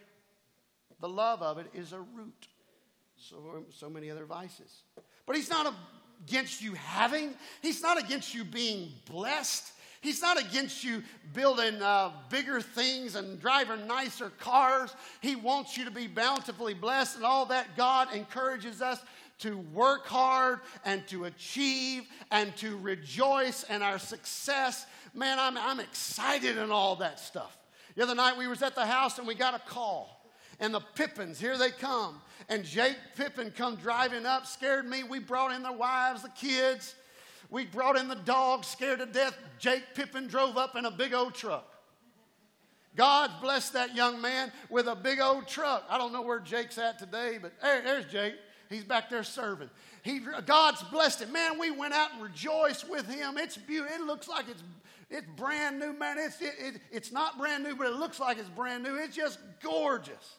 the 1.00 1.08
love 1.08 1.42
of 1.42 1.58
it 1.58 1.66
is 1.74 1.92
a 1.92 1.98
root 1.98 2.46
so, 3.22 3.64
so 3.70 3.88
many 3.88 4.10
other 4.10 4.24
vices 4.24 4.82
but 5.26 5.36
he's 5.36 5.50
not 5.50 5.74
against 6.26 6.62
you 6.62 6.74
having, 6.74 7.34
He's 7.60 7.82
not 7.82 7.98
against 7.98 8.34
you 8.34 8.44
being 8.44 8.90
blessed. 9.10 9.72
He's 10.00 10.20
not 10.20 10.40
against 10.40 10.82
you 10.82 11.04
building 11.32 11.80
uh, 11.80 12.10
bigger 12.28 12.60
things 12.60 13.14
and 13.14 13.40
driving 13.40 13.86
nicer 13.86 14.30
cars. 14.30 14.94
He 15.20 15.36
wants 15.36 15.76
you 15.76 15.84
to 15.84 15.92
be 15.92 16.08
bountifully 16.08 16.74
blessed 16.74 17.16
and 17.16 17.24
all 17.24 17.46
that. 17.46 17.76
God 17.76 18.12
encourages 18.12 18.82
us 18.82 19.00
to 19.38 19.58
work 19.72 20.06
hard 20.06 20.58
and 20.84 21.06
to 21.06 21.26
achieve 21.26 22.02
and 22.32 22.54
to 22.56 22.76
rejoice 22.78 23.62
in 23.64 23.80
our 23.80 24.00
success. 24.00 24.86
Man, 25.14 25.38
I'm, 25.38 25.56
I'm 25.56 25.78
excited 25.78 26.58
in 26.58 26.72
all 26.72 26.96
that 26.96 27.20
stuff. 27.20 27.56
The 27.94 28.02
other 28.02 28.16
night 28.16 28.36
we 28.36 28.48
was 28.48 28.60
at 28.62 28.74
the 28.74 28.86
house 28.86 29.18
and 29.18 29.26
we 29.26 29.36
got 29.36 29.54
a 29.54 29.60
call. 29.60 30.21
And 30.60 30.72
the 30.72 30.80
Pippins, 30.94 31.40
here 31.40 31.58
they 31.58 31.70
come. 31.70 32.20
And 32.48 32.64
Jake 32.64 32.96
Pippin 33.16 33.50
come 33.50 33.76
driving 33.76 34.26
up, 34.26 34.46
scared 34.46 34.86
me. 34.86 35.02
We 35.02 35.18
brought 35.18 35.52
in 35.52 35.62
their 35.62 35.72
wives, 35.72 36.22
the 36.22 36.28
kids. 36.30 36.94
We 37.50 37.66
brought 37.66 37.98
in 37.98 38.08
the 38.08 38.14
dog, 38.14 38.64
scared 38.64 39.00
to 39.00 39.06
death. 39.06 39.36
Jake 39.58 39.84
Pippin 39.94 40.26
drove 40.26 40.56
up 40.56 40.76
in 40.76 40.86
a 40.86 40.90
big 40.90 41.14
old 41.14 41.34
truck. 41.34 41.68
God 42.96 43.30
blessed 43.40 43.72
that 43.72 43.94
young 43.94 44.20
man 44.20 44.52
with 44.68 44.86
a 44.86 44.94
big 44.94 45.20
old 45.20 45.46
truck. 45.46 45.84
I 45.88 45.96
don't 45.98 46.12
know 46.12 46.22
where 46.22 46.40
Jake's 46.40 46.78
at 46.78 46.98
today, 46.98 47.38
but 47.40 47.52
there, 47.62 47.82
there's 47.82 48.04
Jake. 48.06 48.34
He's 48.68 48.84
back 48.84 49.10
there 49.10 49.22
serving. 49.22 49.70
He, 50.02 50.20
God's 50.46 50.82
blessed 50.84 51.22
him. 51.22 51.32
Man, 51.32 51.58
we 51.58 51.70
went 51.70 51.94
out 51.94 52.12
and 52.14 52.22
rejoiced 52.22 52.88
with 52.88 53.06
him. 53.06 53.36
It's 53.38 53.56
beautiful. 53.56 53.94
It 53.94 54.06
looks 54.06 54.28
like 54.28 54.46
it's, 54.48 54.62
it's 55.10 55.26
brand 55.36 55.78
new, 55.78 55.92
man. 55.92 56.16
It's, 56.18 56.40
it, 56.40 56.54
it, 56.58 56.80
it's 56.90 57.12
not 57.12 57.38
brand 57.38 57.64
new, 57.64 57.76
but 57.76 57.86
it 57.86 57.94
looks 57.94 58.18
like 58.18 58.38
it's 58.38 58.48
brand 58.48 58.82
new. 58.82 58.96
It's 58.96 59.14
just 59.14 59.38
gorgeous. 59.62 60.36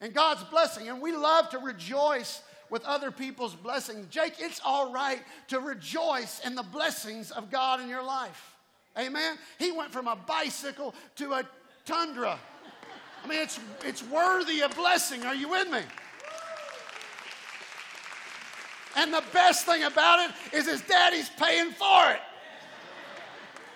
And 0.00 0.14
God's 0.14 0.42
blessing. 0.44 0.88
And 0.88 1.00
we 1.00 1.12
love 1.12 1.50
to 1.50 1.58
rejoice 1.58 2.42
with 2.70 2.84
other 2.84 3.10
people's 3.10 3.54
blessings. 3.54 4.06
Jake, 4.06 4.34
it's 4.38 4.60
all 4.64 4.92
right 4.92 5.20
to 5.48 5.60
rejoice 5.60 6.40
in 6.44 6.54
the 6.54 6.62
blessings 6.62 7.30
of 7.30 7.50
God 7.50 7.80
in 7.80 7.88
your 7.88 8.02
life. 8.02 8.56
Amen. 8.98 9.36
He 9.58 9.72
went 9.72 9.92
from 9.92 10.08
a 10.08 10.16
bicycle 10.16 10.94
to 11.16 11.34
a 11.34 11.44
tundra. 11.84 12.38
I 13.22 13.28
mean, 13.28 13.40
it's, 13.40 13.60
it's 13.84 14.02
worthy 14.04 14.62
of 14.62 14.74
blessing. 14.74 15.24
Are 15.24 15.34
you 15.34 15.48
with 15.48 15.70
me? 15.70 15.80
And 18.96 19.12
the 19.12 19.22
best 19.32 19.66
thing 19.66 19.84
about 19.84 20.28
it 20.28 20.56
is 20.56 20.66
his 20.66 20.80
daddy's 20.82 21.30
paying 21.38 21.70
for 21.70 22.10
it. 22.10 22.20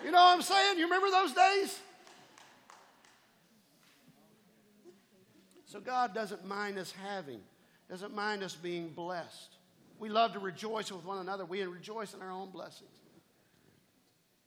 You 0.05 0.11
know 0.11 0.19
what 0.19 0.35
I'm 0.35 0.43
saying? 0.43 0.79
You 0.79 0.85
remember 0.85 1.11
those 1.11 1.33
days? 1.33 1.79
So 5.75 5.81
God 5.81 6.15
doesn't 6.15 6.47
mind 6.47 6.79
us 6.79 6.95
having 7.05 7.41
doesn't 7.91 8.15
mind 8.15 8.45
us 8.45 8.55
being 8.55 8.91
blessed. 8.91 9.57
We 9.99 10.09
love 10.09 10.33
to 10.35 10.39
rejoice 10.39 10.93
with 10.93 11.05
one 11.05 11.19
another. 11.19 11.45
We 11.45 11.65
rejoice 11.65 12.15
in 12.15 12.23
our 12.23 12.31
own 12.31 12.51
blessings. 12.51 12.97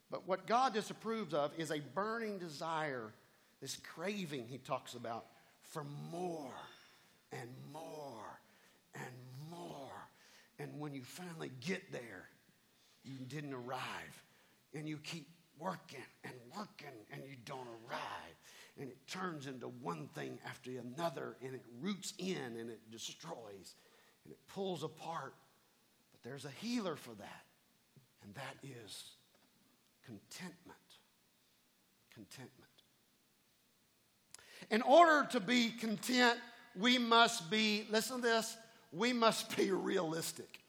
But 0.10 0.26
what 0.26 0.48
God 0.48 0.74
disapproves 0.74 1.34
of 1.34 1.52
is 1.58 1.70
a 1.70 1.82
burning 1.94 2.38
desire, 2.40 3.12
this 3.60 3.76
craving 3.76 4.46
he 4.50 4.58
talks 4.58 4.94
about 4.94 5.26
for 5.64 5.84
more 6.14 6.54
and 7.34 7.50
more 7.74 8.40
and 8.96 9.52
more. 9.52 10.08
And 10.60 10.80
when 10.80 10.94
you 10.94 11.02
finally 11.04 11.52
get 11.60 11.92
there, 11.92 12.30
you 13.04 13.18
didn't 13.28 13.54
arrive. 13.54 14.24
And 14.74 14.88
you 14.88 14.98
keep 15.04 15.28
working 15.60 16.00
and 16.24 16.34
working 16.56 16.96
and 17.12 17.22
you 17.28 17.36
don't 17.46 17.68
arrive 17.68 18.47
and 18.80 18.90
it 18.90 18.98
turns 19.08 19.48
into 19.48 19.68
one 19.68 20.08
thing 20.14 20.40
after 20.46 20.72
another 20.72 21.36
and 21.44 21.56
it 21.56 21.64
roots 21.82 22.14
in 22.18 22.38
and 22.38 22.70
it 22.70 22.80
destroys 22.92 23.76
and 24.24 24.32
it 24.32 24.40
pulls 24.54 24.84
apart. 24.84 25.34
But 26.12 26.30
there's 26.30 26.46
a 26.46 26.52
healer 26.62 26.96
for 26.96 27.14
that, 27.16 27.46
and 28.24 28.34
that 28.36 28.56
is 28.64 29.12
contentment. 30.06 30.78
Contentment. 32.14 32.52
In 34.70 34.82
order 34.82 35.28
to 35.32 35.40
be 35.40 35.70
content, 35.70 36.38
we 36.78 36.98
must 36.98 37.50
be, 37.50 37.88
listen 37.90 38.18
to 38.18 38.22
this, 38.22 38.58
we 38.92 39.14
must 39.14 39.56
be 39.56 39.72
realistic. 39.72 40.60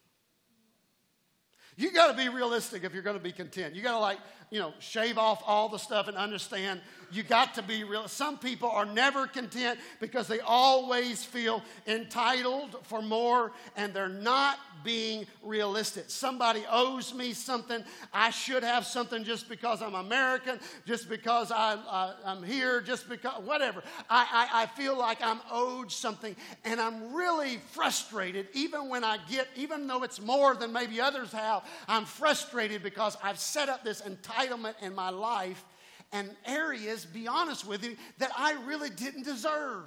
You 1.76 1.92
got 1.92 2.08
to 2.08 2.16
be 2.16 2.28
realistic 2.28 2.84
if 2.84 2.92
you're 2.92 3.02
going 3.02 3.16
to 3.16 3.22
be 3.22 3.32
content. 3.32 3.74
You 3.74 3.82
got 3.82 3.92
to 3.92 4.00
like 4.00 4.18
you 4.50 4.58
know, 4.58 4.72
shave 4.78 5.18
off 5.18 5.42
all 5.46 5.68
the 5.68 5.78
stuff 5.78 6.08
and 6.08 6.16
understand 6.16 6.80
you 7.10 7.22
got 7.22 7.54
to 7.54 7.62
be 7.62 7.84
real. 7.84 8.08
Some 8.08 8.38
people 8.38 8.68
are 8.68 8.86
never 8.86 9.26
content 9.26 9.78
because 10.00 10.28
they 10.28 10.40
always 10.40 11.24
feel 11.24 11.62
entitled 11.86 12.76
for 12.84 13.02
more 13.02 13.52
and 13.76 13.92
they're 13.92 14.08
not 14.08 14.58
being 14.84 15.26
realistic. 15.42 16.04
Somebody 16.08 16.64
owes 16.70 17.12
me 17.12 17.32
something. 17.32 17.82
I 18.12 18.30
should 18.30 18.62
have 18.62 18.86
something 18.86 19.24
just 19.24 19.48
because 19.48 19.82
I'm 19.82 19.94
American, 19.94 20.60
just 20.86 21.08
because 21.08 21.50
I, 21.50 22.14
am 22.24 22.42
here, 22.42 22.80
just 22.80 23.08
because, 23.08 23.42
whatever. 23.44 23.82
I, 24.08 24.48
I, 24.52 24.62
I 24.62 24.66
feel 24.66 24.96
like 24.96 25.18
I'm 25.22 25.40
owed 25.50 25.90
something 25.90 26.36
and 26.64 26.80
I'm 26.80 27.12
really 27.14 27.58
frustrated 27.72 28.46
even 28.54 28.88
when 28.88 29.02
I 29.02 29.18
get, 29.28 29.48
even 29.56 29.86
though 29.86 30.04
it's 30.04 30.20
more 30.20 30.54
than 30.54 30.72
maybe 30.72 31.00
others 31.00 31.32
have, 31.32 31.64
I'm 31.88 32.04
frustrated 32.04 32.82
because 32.82 33.16
I've 33.22 33.38
set 33.38 33.68
up 33.68 33.84
this 33.84 34.02
entitlement 34.02 34.18
entitlement 34.28 34.74
in 34.82 34.94
my 34.94 35.10
life 35.10 35.64
and 36.12 36.30
areas, 36.46 37.04
be 37.04 37.26
honest 37.26 37.66
with 37.66 37.84
you, 37.84 37.96
that 38.18 38.30
I 38.36 38.52
really 38.66 38.90
didn't 38.90 39.24
deserve. 39.24 39.84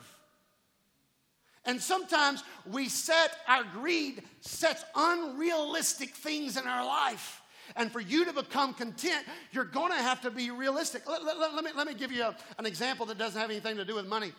And 1.66 1.82
sometimes 1.82 2.44
we 2.66 2.90
set, 2.90 3.32
our 3.48 3.64
greed 3.64 4.24
sets 4.42 4.84
unrealistic 4.96 6.10
things 6.10 6.58
in 6.58 6.66
our 6.66 6.86
life. 6.86 7.42
And 7.76 7.92
for 7.92 8.00
you 8.00 8.26
to 8.26 8.34
become 8.34 8.74
content, 8.74 9.26
you're 9.52 9.64
going 9.64 9.92
to 9.92 9.98
have 9.98 10.22
to 10.22 10.32
be 10.32 10.52
realistic. 10.52 11.08
Let, 11.08 11.24
let, 11.24 11.54
let, 11.54 11.64
me, 11.64 11.72
let 11.76 11.88
me 11.88 11.94
give 11.94 12.12
you 12.12 12.24
a, 12.24 12.36
an 12.58 12.66
example 12.66 13.06
that 13.08 13.18
doesn't 13.18 13.40
have 13.40 13.50
anything 13.50 13.78
to 13.78 13.86
do 13.86 13.96
with 13.96 14.08
money. 14.08 14.32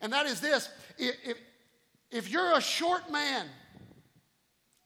And 0.00 0.12
that 0.12 0.26
is 0.26 0.40
this 0.40 0.68
if, 0.98 1.14
if, 1.24 1.36
if 2.10 2.30
you're 2.30 2.56
a 2.56 2.60
short 2.60 3.10
man, 3.12 3.46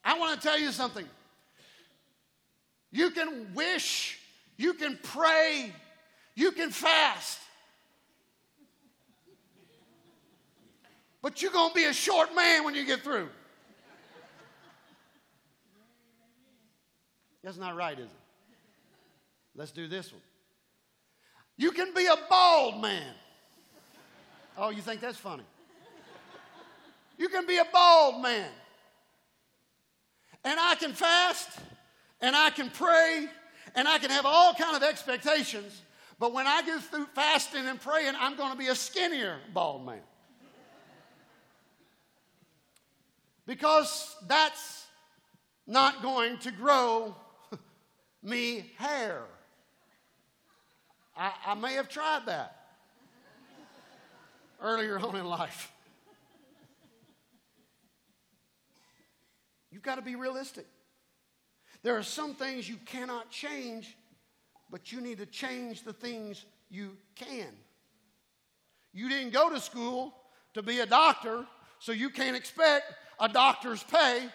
I 0.05 0.19
want 0.19 0.41
to 0.41 0.47
tell 0.47 0.59
you 0.59 0.73
something. 0.73 1.07
You 2.93 3.11
can 3.11 3.55
wish 3.55 4.19
you 4.57 4.75
can 4.75 4.99
pray. 5.03 5.73
You 6.37 6.53
can 6.53 6.71
fast. 6.71 7.41
But 11.23 11.43
you're 11.43 11.51
going 11.51 11.71
to 11.71 11.75
be 11.75 11.85
a 11.85 11.93
short 11.93 12.37
man 12.37 12.63
when 12.63 12.77
you 12.77 12.87
get 12.87 13.01
through. 13.01 13.29
That's 17.43 17.57
not 17.57 17.75
right, 17.75 17.99
is 17.99 18.07
it? 18.07 18.11
Let's 19.57 19.71
do 19.71 19.89
this 19.89 20.13
one. 20.13 20.21
You 21.57 21.71
can 21.71 21.95
be 21.95 22.07
a 22.07 22.17
bald 22.29 22.83
man. 22.83 23.15
Oh, 24.59 24.71
you 24.71 24.83
think 24.83 25.01
that's 25.01 25.19
funny? 25.19 25.45
You 27.19 27.29
can 27.29 27.47
be 27.47 27.57
a 27.57 27.65
bald 27.73 28.23
man. 28.23 28.51
And 30.45 30.61
I 30.61 30.75
can 30.75 30.93
fast 30.93 31.59
and 32.21 32.37
I 32.37 32.51
can 32.51 32.71
pray 32.71 33.27
and 33.75 33.89
I 33.89 33.99
can 33.99 34.11
have 34.11 34.27
all 34.27 34.55
kind 34.55 34.77
of 34.77 34.83
expectations, 34.83 35.83
but 36.19 36.33
when 36.33 36.47
I 36.47 36.63
get 36.63 36.81
through 36.83 37.07
fasting 37.15 37.67
and 37.67 37.81
praying, 37.81 38.15
I'm 38.19 38.37
going 38.37 38.53
to 38.53 38.59
be 38.59 38.69
a 38.69 38.75
skinnier 38.75 39.39
bald 39.53 39.85
man. 39.85 40.01
Because 43.47 44.17
that's 44.27 44.87
not 45.67 46.03
going 46.03 46.39
to 46.39 46.51
grow 46.51 47.15
me 48.23 48.71
hair. 48.77 49.23
I, 51.17 51.33
I 51.47 51.55
may 51.55 51.75
have 51.75 51.89
tried 51.89 52.27
that 52.27 52.57
earlier 54.61 54.99
on 54.99 55.17
in 55.17 55.27
life. 55.27 55.73
You've 59.71 59.83
got 59.83 59.97
to 59.97 60.03
be 60.03 60.17
realistic. 60.17 60.67
There 61.83 61.97
are 61.97 62.03
some 62.03 62.35
things 62.35 62.69
you 62.69 62.77
cannot 62.87 63.31
change, 63.31 63.97
but 64.71 64.93
you 64.93 65.01
need 65.01 65.19
to 65.19 65.27
change 65.27 65.83
the 65.83 65.93
things 65.93 66.45
you 66.71 66.97
can. 67.15 67.49
You 68.93 69.09
didn't 69.09 69.33
go 69.33 69.51
to 69.51 69.61
school 69.61 70.15
to 70.55 70.63
be 70.63 70.81
a 70.81 70.87
doctor, 70.87 71.45
so 71.79 71.93
you 71.93 72.11
can't 72.11 72.37
expect 72.37 72.95
a 73.21 73.29
doctor's 73.29 73.83
pay 73.83 74.27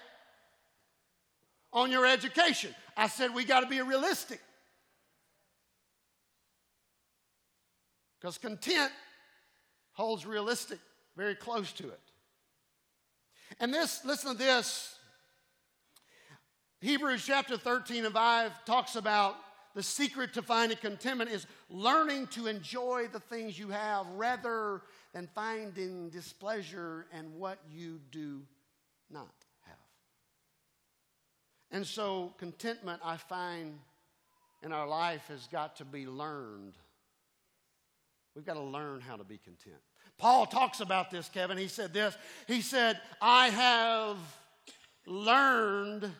on 1.73 1.91
your 1.91 2.05
education. 2.05 2.73
I 2.95 3.07
said 3.07 3.33
we 3.33 3.45
got 3.45 3.61
to 3.61 3.67
be 3.67 3.81
realistic. 3.81 4.39
Because 8.19 8.37
content 8.37 8.91
holds 9.93 10.25
realistic 10.25 10.79
very 11.17 11.35
close 11.35 11.71
to 11.73 11.87
it. 11.87 11.99
And 13.59 13.73
this, 13.73 14.05
listen 14.05 14.31
to 14.33 14.37
this, 14.37 14.95
Hebrews 16.79 17.23
chapter 17.25 17.57
13 17.57 18.05
and 18.05 18.13
5 18.13 18.65
talks 18.65 18.95
about 18.95 19.35
the 19.73 19.84
secret 19.84 20.34
to 20.34 20.41
finding 20.41 20.77
contentment 20.77 21.29
is 21.29 21.45
learning 21.69 22.27
to 22.27 22.47
enjoy 22.47 23.07
the 23.12 23.19
things 23.19 23.57
you 23.57 23.69
have 23.69 24.05
rather 24.15 24.81
than 25.13 25.27
finding 25.34 26.10
displeasure 26.10 27.05
in 27.17 27.38
what 27.38 27.60
you 27.71 27.99
do 28.12 28.41
not 29.10 29.34
have. 29.62 29.75
And 31.71 31.86
so, 31.86 32.34
contentment, 32.38 33.01
I 33.03 33.17
find 33.17 33.79
in 34.63 34.71
our 34.71 34.88
life, 34.88 35.27
has 35.27 35.47
got 35.47 35.77
to 35.77 35.86
be 35.86 36.05
learned. 36.05 36.73
We've 38.36 38.45
got 38.45 38.53
to 38.53 38.62
learn 38.62 39.01
how 39.01 39.15
to 39.15 39.23
be 39.23 39.38
content. 39.38 39.81
Paul 40.17 40.45
talks 40.45 40.81
about 40.81 41.10
this, 41.10 41.29
Kevin. 41.29 41.57
He 41.57 41.67
said 41.67 41.93
this 41.93 42.15
He 42.47 42.62
said, 42.62 42.99
I 43.21 43.49
have 43.49 44.17
learned 45.05 46.12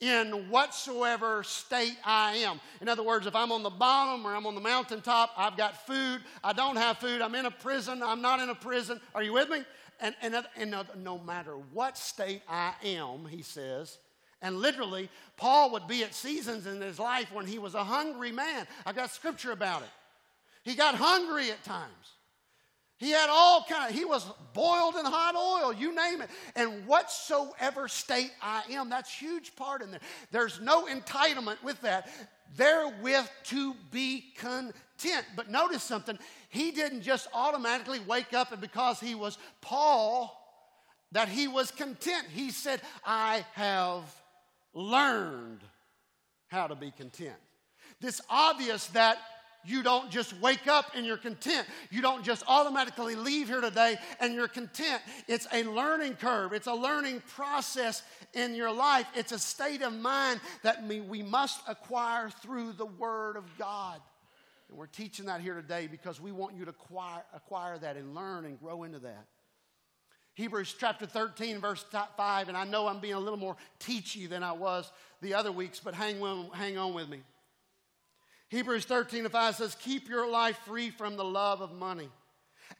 in 0.00 0.50
whatsoever 0.50 1.42
state 1.42 1.96
I 2.04 2.36
am. 2.36 2.60
In 2.80 2.88
other 2.88 3.02
words, 3.02 3.26
if 3.26 3.34
I'm 3.34 3.52
on 3.52 3.62
the 3.62 3.70
bottom 3.70 4.26
or 4.26 4.34
I'm 4.34 4.46
on 4.46 4.54
the 4.54 4.60
mountaintop, 4.60 5.30
I've 5.36 5.56
got 5.56 5.86
food, 5.86 6.20
I 6.42 6.52
don't 6.52 6.76
have 6.76 6.98
food, 6.98 7.22
I'm 7.22 7.34
in 7.34 7.46
a 7.46 7.50
prison, 7.50 8.02
I'm 8.02 8.20
not 8.20 8.40
in 8.40 8.50
a 8.50 8.54
prison. 8.54 9.00
Are 9.14 9.22
you 9.22 9.32
with 9.32 9.48
me? 9.48 9.64
And, 10.00 10.14
and, 10.22 10.34
and 10.56 10.76
no 10.98 11.18
matter 11.18 11.54
what 11.72 11.96
state 11.96 12.42
I 12.48 12.74
am, 12.84 13.26
he 13.26 13.42
says, 13.42 13.98
and 14.42 14.58
literally, 14.58 15.08
Paul 15.38 15.70
would 15.70 15.88
be 15.88 16.04
at 16.04 16.12
seasons 16.12 16.66
in 16.66 16.78
his 16.80 16.98
life 16.98 17.32
when 17.32 17.46
he 17.46 17.58
was 17.58 17.74
a 17.74 17.82
hungry 17.82 18.30
man. 18.30 18.66
I've 18.84 18.94
got 18.94 19.10
scripture 19.10 19.52
about 19.52 19.80
it. 19.80 19.88
He 20.64 20.74
got 20.74 20.94
hungry 20.94 21.50
at 21.50 21.64
times. 21.64 22.12
He 22.98 23.10
had 23.10 23.28
all 23.28 23.64
kind 23.68 23.90
of, 23.90 23.96
he 23.96 24.04
was 24.04 24.24
boiled 24.52 24.94
in 24.94 25.04
hot 25.04 25.34
oil, 25.34 25.72
you 25.72 25.94
name 25.94 26.22
it. 26.22 26.30
And 26.54 26.86
whatsoever 26.86 27.88
state 27.88 28.30
I 28.40 28.62
am, 28.70 28.88
that's 28.88 29.12
huge 29.12 29.56
part 29.56 29.82
in 29.82 29.90
there. 29.90 30.00
There's 30.30 30.60
no 30.60 30.86
entitlement 30.86 31.62
with 31.62 31.80
that. 31.82 32.08
Therewith 32.56 33.28
to 33.44 33.74
be 33.90 34.32
content. 34.36 35.26
But 35.34 35.50
notice 35.50 35.82
something. 35.82 36.18
He 36.48 36.70
didn't 36.70 37.02
just 37.02 37.26
automatically 37.34 38.00
wake 38.06 38.32
up 38.32 38.52
and 38.52 38.60
because 38.60 39.00
he 39.00 39.16
was 39.16 39.38
Paul, 39.60 40.40
that 41.10 41.28
he 41.28 41.48
was 41.48 41.72
content. 41.72 42.26
He 42.32 42.52
said, 42.52 42.80
I 43.04 43.44
have 43.54 44.04
learned 44.72 45.62
how 46.46 46.68
to 46.68 46.76
be 46.76 46.92
content. 46.92 47.34
It's 48.00 48.20
obvious 48.30 48.86
that 48.88 49.18
you 49.64 49.82
don't 49.82 50.10
just 50.10 50.38
wake 50.40 50.66
up 50.66 50.92
and 50.94 51.06
you're 51.06 51.16
content. 51.16 51.66
You 51.90 52.02
don't 52.02 52.24
just 52.24 52.42
automatically 52.46 53.14
leave 53.14 53.48
here 53.48 53.60
today 53.60 53.96
and 54.20 54.34
you're 54.34 54.48
content. 54.48 55.02
It's 55.26 55.46
a 55.52 55.62
learning 55.62 56.14
curve, 56.16 56.52
it's 56.52 56.66
a 56.66 56.74
learning 56.74 57.22
process 57.34 58.02
in 58.34 58.54
your 58.54 58.72
life. 58.72 59.06
It's 59.14 59.32
a 59.32 59.38
state 59.38 59.82
of 59.82 59.92
mind 59.92 60.40
that 60.62 60.84
we 60.86 61.22
must 61.22 61.60
acquire 61.68 62.30
through 62.30 62.72
the 62.72 62.86
Word 62.86 63.36
of 63.36 63.44
God. 63.58 64.00
And 64.68 64.78
we're 64.78 64.86
teaching 64.86 65.26
that 65.26 65.40
here 65.40 65.54
today 65.54 65.86
because 65.86 66.20
we 66.20 66.32
want 66.32 66.56
you 66.56 66.64
to 66.64 66.70
acquire, 66.70 67.22
acquire 67.34 67.78
that 67.78 67.96
and 67.96 68.14
learn 68.14 68.44
and 68.44 68.58
grow 68.58 68.82
into 68.82 68.98
that. 69.00 69.26
Hebrews 70.34 70.74
chapter 70.78 71.06
13, 71.06 71.60
verse 71.60 71.84
5, 72.16 72.48
and 72.48 72.56
I 72.56 72.64
know 72.64 72.88
I'm 72.88 72.98
being 72.98 73.14
a 73.14 73.20
little 73.20 73.38
more 73.38 73.56
teachy 73.78 74.28
than 74.28 74.42
I 74.42 74.50
was 74.50 74.90
the 75.22 75.34
other 75.34 75.52
weeks, 75.52 75.78
but 75.78 75.94
hang 75.94 76.20
on, 76.22 76.50
hang 76.50 76.76
on 76.76 76.92
with 76.92 77.08
me. 77.08 77.22
Hebrews 78.54 78.84
13 78.84 79.28
5 79.28 79.56
says, 79.56 79.76
Keep 79.82 80.08
your 80.08 80.30
life 80.30 80.56
free 80.64 80.90
from 80.90 81.16
the 81.16 81.24
love 81.24 81.60
of 81.60 81.72
money 81.72 82.08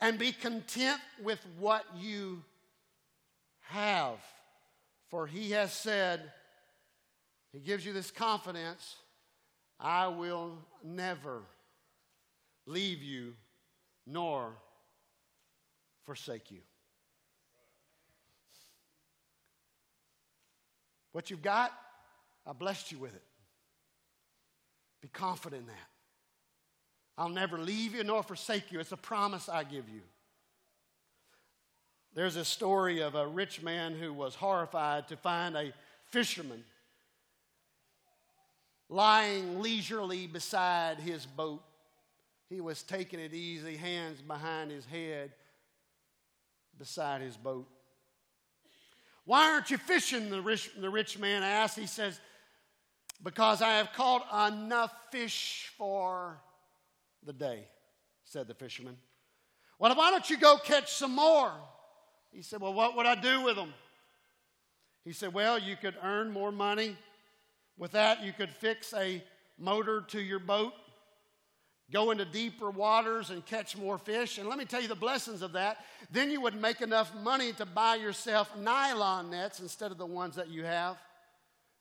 and 0.00 0.20
be 0.20 0.30
content 0.30 1.00
with 1.20 1.40
what 1.58 1.84
you 1.98 2.44
have. 3.62 4.18
For 5.08 5.26
he 5.26 5.50
has 5.50 5.72
said, 5.72 6.20
He 7.52 7.58
gives 7.58 7.84
you 7.84 7.92
this 7.92 8.12
confidence, 8.12 8.94
I 9.80 10.06
will 10.06 10.58
never 10.84 11.42
leave 12.66 13.02
you 13.02 13.34
nor 14.06 14.52
forsake 16.04 16.52
you. 16.52 16.60
What 21.10 21.30
you've 21.30 21.42
got, 21.42 21.72
I 22.46 22.52
blessed 22.52 22.92
you 22.92 22.98
with 22.98 23.16
it. 23.16 23.22
Be 25.04 25.10
confident 25.12 25.60
in 25.60 25.66
that. 25.66 25.90
I'll 27.18 27.28
never 27.28 27.58
leave 27.58 27.94
you 27.94 28.02
nor 28.04 28.22
forsake 28.22 28.72
you. 28.72 28.80
It's 28.80 28.90
a 28.90 28.96
promise 28.96 29.50
I 29.50 29.62
give 29.62 29.86
you. 29.86 30.00
There's 32.14 32.36
a 32.36 32.44
story 32.44 33.02
of 33.02 33.14
a 33.14 33.26
rich 33.26 33.60
man 33.60 33.92
who 33.92 34.14
was 34.14 34.34
horrified 34.34 35.08
to 35.08 35.18
find 35.18 35.56
a 35.56 35.74
fisherman 36.06 36.64
lying 38.88 39.60
leisurely 39.60 40.26
beside 40.26 41.00
his 41.00 41.26
boat. 41.26 41.62
He 42.48 42.62
was 42.62 42.82
taking 42.82 43.20
it 43.20 43.34
easy, 43.34 43.76
hands 43.76 44.22
behind 44.22 44.70
his 44.70 44.86
head, 44.86 45.32
beside 46.78 47.20
his 47.20 47.36
boat. 47.36 47.68
Why 49.26 49.52
aren't 49.52 49.70
you 49.70 49.76
fishing? 49.76 50.30
The 50.30 50.40
rich, 50.40 50.70
the 50.80 50.88
rich 50.88 51.18
man 51.18 51.42
asked. 51.42 51.78
He 51.78 51.86
says, 51.86 52.18
Because 53.22 53.62
I 53.62 53.74
have 53.79 53.92
caught 53.92 54.53
enough 54.53 54.92
fish 55.11 55.72
for 55.79 56.40
the 57.24 57.33
day, 57.33 57.66
said 58.24 58.48
the 58.48 58.55
fisherman. 58.55 58.96
Well, 59.79 59.94
why 59.94 60.11
don't 60.11 60.29
you 60.29 60.37
go 60.37 60.57
catch 60.57 60.92
some 60.92 61.14
more? 61.14 61.53
He 62.33 62.42
said, 62.42 62.61
Well, 62.61 62.74
what 62.74 62.96
would 62.96 63.07
I 63.07 63.14
do 63.14 63.42
with 63.42 63.57
them? 63.57 63.72
He 65.05 65.12
said, 65.12 65.33
Well, 65.33 65.59
you 65.59 65.77
could 65.77 65.94
earn 66.03 66.31
more 66.31 66.53
money. 66.53 66.96
With 67.77 67.92
that, 67.92 68.22
you 68.22 68.33
could 68.33 68.50
fix 68.50 68.92
a 68.94 69.22
motor 69.59 70.03
to 70.09 70.20
your 70.20 70.38
boat 70.38 70.74
go 71.92 72.11
into 72.11 72.24
deeper 72.24 72.70
waters 72.70 73.31
and 73.31 73.44
catch 73.44 73.77
more 73.77 73.98
fish. 73.98 74.38
And 74.38 74.48
let 74.48 74.59
me 74.59 74.64
tell 74.64 74.81
you 74.81 74.88
the 74.88 74.94
blessings 74.94 75.42
of 75.42 75.53
that. 75.53 75.79
Then 76.11 76.31
you 76.31 76.40
would 76.40 76.61
make 76.61 76.81
enough 76.81 77.14
money 77.14 77.53
to 77.55 77.66
buy 77.66 77.96
yourself 77.96 78.57
nylon 78.57 79.31
nets 79.31 79.61
instead 79.61 79.92
of 79.92 79.98
the 79.98 80.07
ones 80.07 80.37
that 80.37 80.48
you 80.48 80.64
have. 80.64 80.96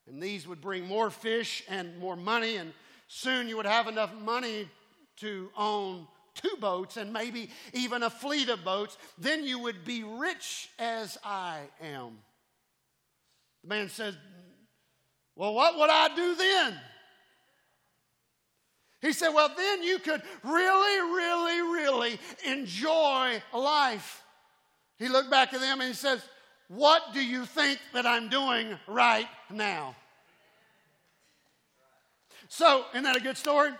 And 0.08 0.22
these 0.22 0.48
would 0.48 0.62
bring 0.62 0.86
more 0.86 1.10
fish 1.10 1.64
and 1.70 1.98
more 1.98 2.16
money. 2.16 2.58
And 2.58 2.74
soon 3.08 3.48
you 3.48 3.58
would 3.58 3.66
have 3.66 3.88
enough 3.88 4.14
money 4.14 4.70
to 5.18 5.50
own 5.58 6.08
two 6.36 6.56
boats 6.60 6.98
and 6.98 7.14
maybe 7.14 7.50
even 7.74 8.04
a 8.04 8.10
fleet 8.10 8.50
of 8.50 8.64
boats. 8.64 8.98
Then 9.18 9.44
you 9.44 9.60
would 9.60 9.86
be 9.86 10.04
rich 10.04 10.70
as 10.80 11.18
I 11.24 11.60
am. 11.82 12.18
The 13.64 13.70
man 13.70 13.90
says, 13.90 14.16
Well, 15.36 15.54
what 15.54 15.78
would 15.78 15.90
I 15.90 16.14
do 16.16 16.36
then? 16.36 16.80
He 19.02 19.14
said, 19.14 19.30
Well, 19.30 19.52
then 19.56 19.84
you 19.84 20.00
could 20.00 20.22
really, 20.44 21.02
really, 21.14 21.62
really 21.62 22.20
enjoy 22.46 23.42
life. 23.54 24.24
He 24.98 25.08
looked 25.08 25.30
back 25.30 25.54
at 25.54 25.60
them 25.60 25.82
and 25.82 25.90
he 25.90 25.94
says, 25.94 26.24
What 26.68 27.14
do 27.14 27.24
you 27.24 27.46
think 27.46 27.80
that 27.94 28.06
I'm 28.06 28.30
doing 28.30 28.78
right 28.88 29.28
now? 29.52 29.96
So, 32.48 32.86
isn't 32.94 33.04
that 33.04 33.16
a 33.16 33.20
good 33.20 33.38
story? 33.38 33.72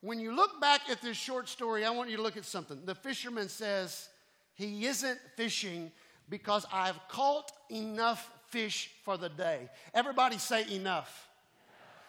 When 0.00 0.18
you 0.18 0.34
look 0.34 0.60
back 0.60 0.88
at 0.90 1.00
this 1.00 1.16
short 1.16 1.48
story, 1.48 1.84
I 1.84 1.90
want 1.90 2.10
you 2.10 2.16
to 2.16 2.22
look 2.22 2.36
at 2.36 2.44
something. 2.44 2.80
The 2.84 2.94
fisherman 2.94 3.48
says, 3.48 4.08
He 4.54 4.86
isn't 4.86 5.18
fishing 5.36 5.92
because 6.28 6.66
I've 6.72 6.98
caught 7.08 7.52
enough 7.70 8.30
fish 8.48 8.90
for 9.04 9.16
the 9.16 9.28
day. 9.28 9.68
Everybody 9.94 10.38
say 10.38 10.66
enough. 10.74 11.28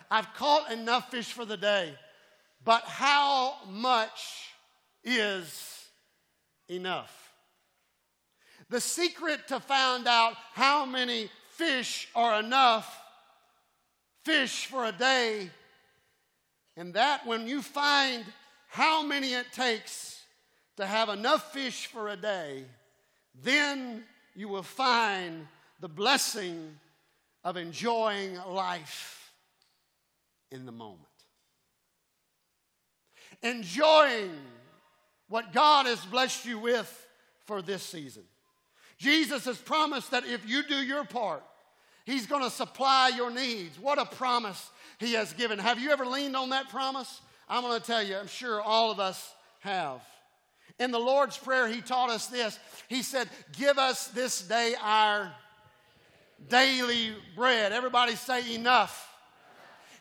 I've 0.09 0.33
caught 0.33 0.71
enough 0.71 1.11
fish 1.11 1.31
for 1.31 1.45
the 1.45 1.57
day, 1.57 1.93
but 2.63 2.83
how 2.83 3.55
much 3.69 4.49
is 5.03 5.85
enough? 6.69 7.32
The 8.69 8.81
secret 8.81 9.47
to 9.49 9.59
find 9.59 10.07
out 10.07 10.33
how 10.53 10.85
many 10.85 11.29
fish 11.51 12.07
are 12.15 12.39
enough 12.39 12.99
fish 14.23 14.67
for 14.67 14.85
a 14.85 14.91
day, 14.91 15.49
and 16.77 16.93
that 16.93 17.25
when 17.25 17.47
you 17.47 17.61
find 17.61 18.23
how 18.69 19.03
many 19.03 19.33
it 19.33 19.51
takes 19.51 20.21
to 20.77 20.85
have 20.85 21.09
enough 21.09 21.53
fish 21.53 21.87
for 21.87 22.09
a 22.09 22.15
day, 22.15 22.63
then 23.43 24.03
you 24.35 24.47
will 24.47 24.63
find 24.63 25.47
the 25.79 25.89
blessing 25.89 26.79
of 27.43 27.57
enjoying 27.57 28.35
life 28.47 29.33
in 30.51 30.65
the 30.65 30.71
moment. 30.71 31.01
Enjoying 33.41 34.31
what 35.27 35.51
God 35.51 35.85
has 35.85 36.03
blessed 36.05 36.45
you 36.45 36.59
with 36.59 37.07
for 37.45 37.61
this 37.61 37.83
season. 37.83 38.23
Jesus 39.03 39.43
has 39.45 39.57
promised 39.57 40.11
that 40.11 40.25
if 40.25 40.47
you 40.47 40.63
do 40.63 40.77
your 40.77 41.03
part, 41.03 41.43
He's 42.05 42.25
going 42.25 42.43
to 42.43 42.49
supply 42.49 43.11
your 43.13 43.29
needs. 43.29 43.77
What 43.77 43.99
a 43.99 44.05
promise 44.05 44.69
He 44.97 45.13
has 45.13 45.33
given. 45.33 45.59
Have 45.59 45.77
you 45.77 45.91
ever 45.91 46.05
leaned 46.05 46.37
on 46.37 46.51
that 46.51 46.69
promise? 46.69 47.21
I'm 47.49 47.63
going 47.63 47.79
to 47.79 47.85
tell 47.85 48.01
you, 48.01 48.15
I'm 48.15 48.27
sure 48.27 48.61
all 48.61 48.91
of 48.91 49.01
us 49.01 49.33
have. 49.59 49.99
In 50.79 50.91
the 50.91 50.99
Lord's 50.99 51.37
Prayer, 51.37 51.67
He 51.67 51.81
taught 51.81 52.09
us 52.09 52.27
this. 52.27 52.57
He 52.87 53.03
said, 53.03 53.27
Give 53.57 53.77
us 53.77 54.07
this 54.07 54.41
day 54.41 54.73
our 54.81 55.33
daily 56.47 57.13
bread. 57.35 57.73
Everybody 57.73 58.15
say 58.15 58.55
enough. 58.55 59.12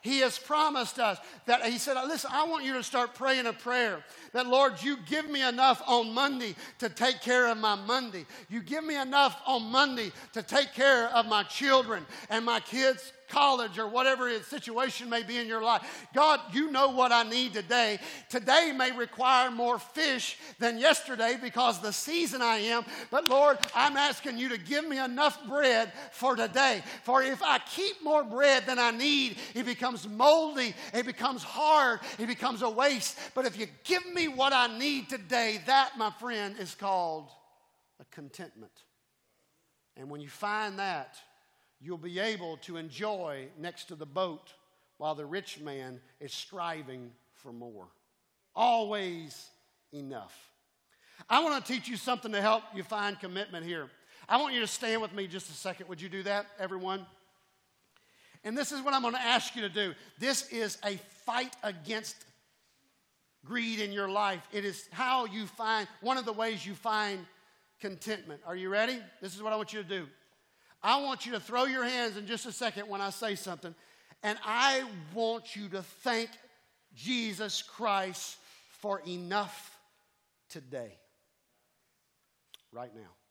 He 0.03 0.19
has 0.19 0.37
promised 0.37 0.99
us 0.99 1.19
that 1.47 1.65
He 1.65 1.79
said, 1.79 1.95
Listen, 2.07 2.31
I 2.33 2.45
want 2.47 2.65
you 2.65 2.75
to 2.75 2.83
start 2.83 3.15
praying 3.15 3.47
a 3.47 3.53
prayer 3.53 4.05
that, 4.33 4.49
Lord, 4.49 4.83
you 4.83 4.99
give 5.09 5.31
me 5.31 5.47
enough 5.47 5.81
on 5.87 6.13
Monday 6.13 6.57
to 6.81 6.89
take 6.89 7.21
care 7.23 7.49
of 7.49 7.57
my 7.57 7.77
Monday. 7.77 8.27
You 8.51 8.63
give 8.63 8.85
me 8.85 9.01
enough 9.01 9.41
on 9.47 9.63
Monday 9.71 10.13
to 10.33 10.43
take 10.43 10.75
care 10.75 11.09
of 11.09 11.27
my 11.27 11.45
children 11.45 12.05
and 12.29 12.45
my 12.45 12.59
kids' 12.61 13.13
college 13.33 13.79
or 13.79 13.89
whatever 13.89 14.31
situation 14.43 15.09
may 15.09 15.23
be 15.23 15.39
in 15.39 15.47
your 15.47 15.63
life. 15.63 16.07
God, 16.15 16.39
you 16.53 16.71
know 16.71 16.91
what 16.91 17.13
I 17.13 17.23
need 17.23 17.55
today. 17.55 17.99
Today 18.29 18.73
may 18.77 18.93
require 18.93 19.51
more 19.51 19.79
fish 19.79 20.37
than 20.59 20.79
yesterday 20.79 21.37
because 21.41 21.81
the 21.81 21.93
season 21.93 22.43
I 22.43 22.57
am. 22.59 22.85
But 23.11 23.29
Lord, 23.29 23.59
I'm 23.75 23.97
asking 23.97 24.37
you 24.37 24.51
to 24.51 24.59
give 24.59 24.87
me 24.87 24.99
enough 24.99 25.39
bread 25.49 25.93
for 26.13 26.37
today. 26.37 26.83
For 27.05 27.23
if 27.23 27.43
I 27.43 27.59
keep 27.59 28.03
more 28.05 28.23
bread 28.23 28.67
than 28.67 28.79
I 28.79 28.91
need, 28.91 29.39
it 29.55 29.65
becomes 29.65 30.07
moldy, 30.07 30.75
it 30.93 31.07
becomes 31.07 31.43
hard, 31.43 32.01
it 32.19 32.27
becomes 32.27 32.61
a 32.61 32.69
waste. 32.69 33.19
But 33.35 33.47
if 33.47 33.59
you 33.59 33.67
give 33.85 34.05
me 34.13 34.29
what 34.29 34.53
I 34.53 34.79
need 34.79 35.09
today, 35.09 35.61
that, 35.67 35.93
my 35.97 36.11
friend, 36.11 36.55
is 36.59 36.75
called 36.75 37.31
a 37.99 38.05
contentment. 38.15 38.73
And 39.97 40.11
when 40.11 40.21
you 40.21 40.29
find 40.29 40.79
that, 40.79 41.17
you'll 41.83 41.99
be 41.99 42.19
able 42.19 42.57
to 42.59 42.77
enjoy 42.77 43.47
next 43.59 43.87
to 43.87 43.95
the 43.95 44.07
boat 44.07 44.53
while 44.99 45.15
the 45.15 45.27
rich 45.27 45.59
man 45.61 46.01
is 46.21 46.33
striving 46.33 47.11
for 47.35 47.53
more. 47.53 47.89
Always 48.55 49.51
enough. 49.93 50.37
I 51.29 51.43
want 51.43 51.65
to 51.65 51.73
teach 51.73 51.89
you 51.89 51.97
something 51.97 52.33
to 52.33 52.41
help 52.41 52.63
you 52.75 52.83
find 52.83 53.19
commitment 53.19 53.67
here. 53.67 53.91
I 54.29 54.41
want 54.41 54.55
you 54.55 54.61
to 54.61 54.67
stand 54.67 55.03
with 55.03 55.13
me 55.13 55.27
just 55.27 55.51
a 55.51 55.55
second. 55.55 55.89
Would 55.89 56.01
you 56.01 56.09
do 56.09 56.23
that, 56.23 56.47
everyone? 56.59 57.05
And 58.45 58.57
this 58.57 58.73
is 58.73 58.81
what 58.81 58.95
I'm 58.95 59.03
going 59.03 59.15
to 59.15 59.21
ask 59.21 59.55
you 59.57 59.63
to 59.63 59.69
do. 59.69 59.95
This 60.19 60.49
is 60.51 60.79
a 60.85 60.97
fight 61.27 61.55
against 61.63 62.17
greed 63.45 63.81
in 63.81 63.93
your 63.93 64.09
life. 64.09 64.47
It 64.53 64.65
is 64.65 64.89
how 64.93 65.27
you 65.27 65.47
find, 65.47 65.89
one 66.01 66.17
of 66.17 66.25
the 66.25 66.33
ways 66.33 66.65
you 66.65 66.75
find 66.75 67.25
contentment. 67.81 68.41
Are 68.47 68.55
you 68.55 68.69
ready? 68.69 68.99
This 69.21 69.35
is 69.35 69.43
what 69.43 69.53
I 69.53 69.57
want 69.57 69.73
you 69.73 69.83
to 69.83 69.89
do. 69.89 70.07
I 70.83 71.01
want 71.01 71.27
you 71.27 71.33
to 71.33 71.41
throw 71.41 71.65
your 71.65 71.85
hands 71.85 72.17
in 72.17 72.27
just 72.27 72.47
a 72.47 72.53
second 72.53 72.89
when 72.89 73.01
I 73.01 73.11
say 73.11 73.35
something, 73.35 73.75
and 74.23 74.39
I 74.45 74.85
want 75.15 75.55
you 75.55 75.69
to 75.71 75.83
thank 75.83 76.31
Jesus 76.95 77.63
Christ 77.63 78.37
for 78.81 79.01
enough 79.07 79.77
today, 80.49 80.99
right 82.73 82.95
now. 82.95 83.22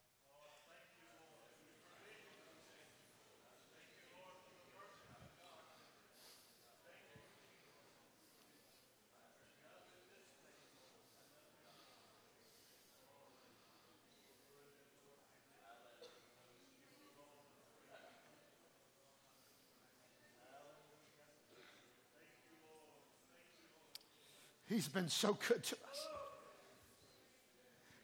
He's 24.72 24.88
been 24.88 25.10
so 25.10 25.38
good 25.50 25.62
to 25.64 25.76
us. 25.76 26.08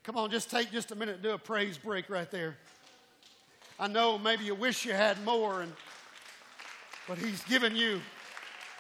Come 0.04 0.18
on, 0.18 0.30
just 0.30 0.52
take 0.52 0.70
just 0.70 0.92
a 0.92 0.96
minute 0.96 1.16
and 1.16 1.24
do 1.24 1.32
a 1.32 1.38
praise 1.38 1.78
break 1.78 2.10
right 2.10 2.30
there. 2.30 2.58
I 3.80 3.88
know 3.88 4.18
maybe 4.18 4.44
you 4.44 4.54
wish 4.54 4.84
you 4.84 4.92
had 4.92 5.24
more, 5.24 5.62
and, 5.62 5.72
but 7.08 7.18
He's 7.18 7.42
given 7.46 7.74
you 7.74 8.02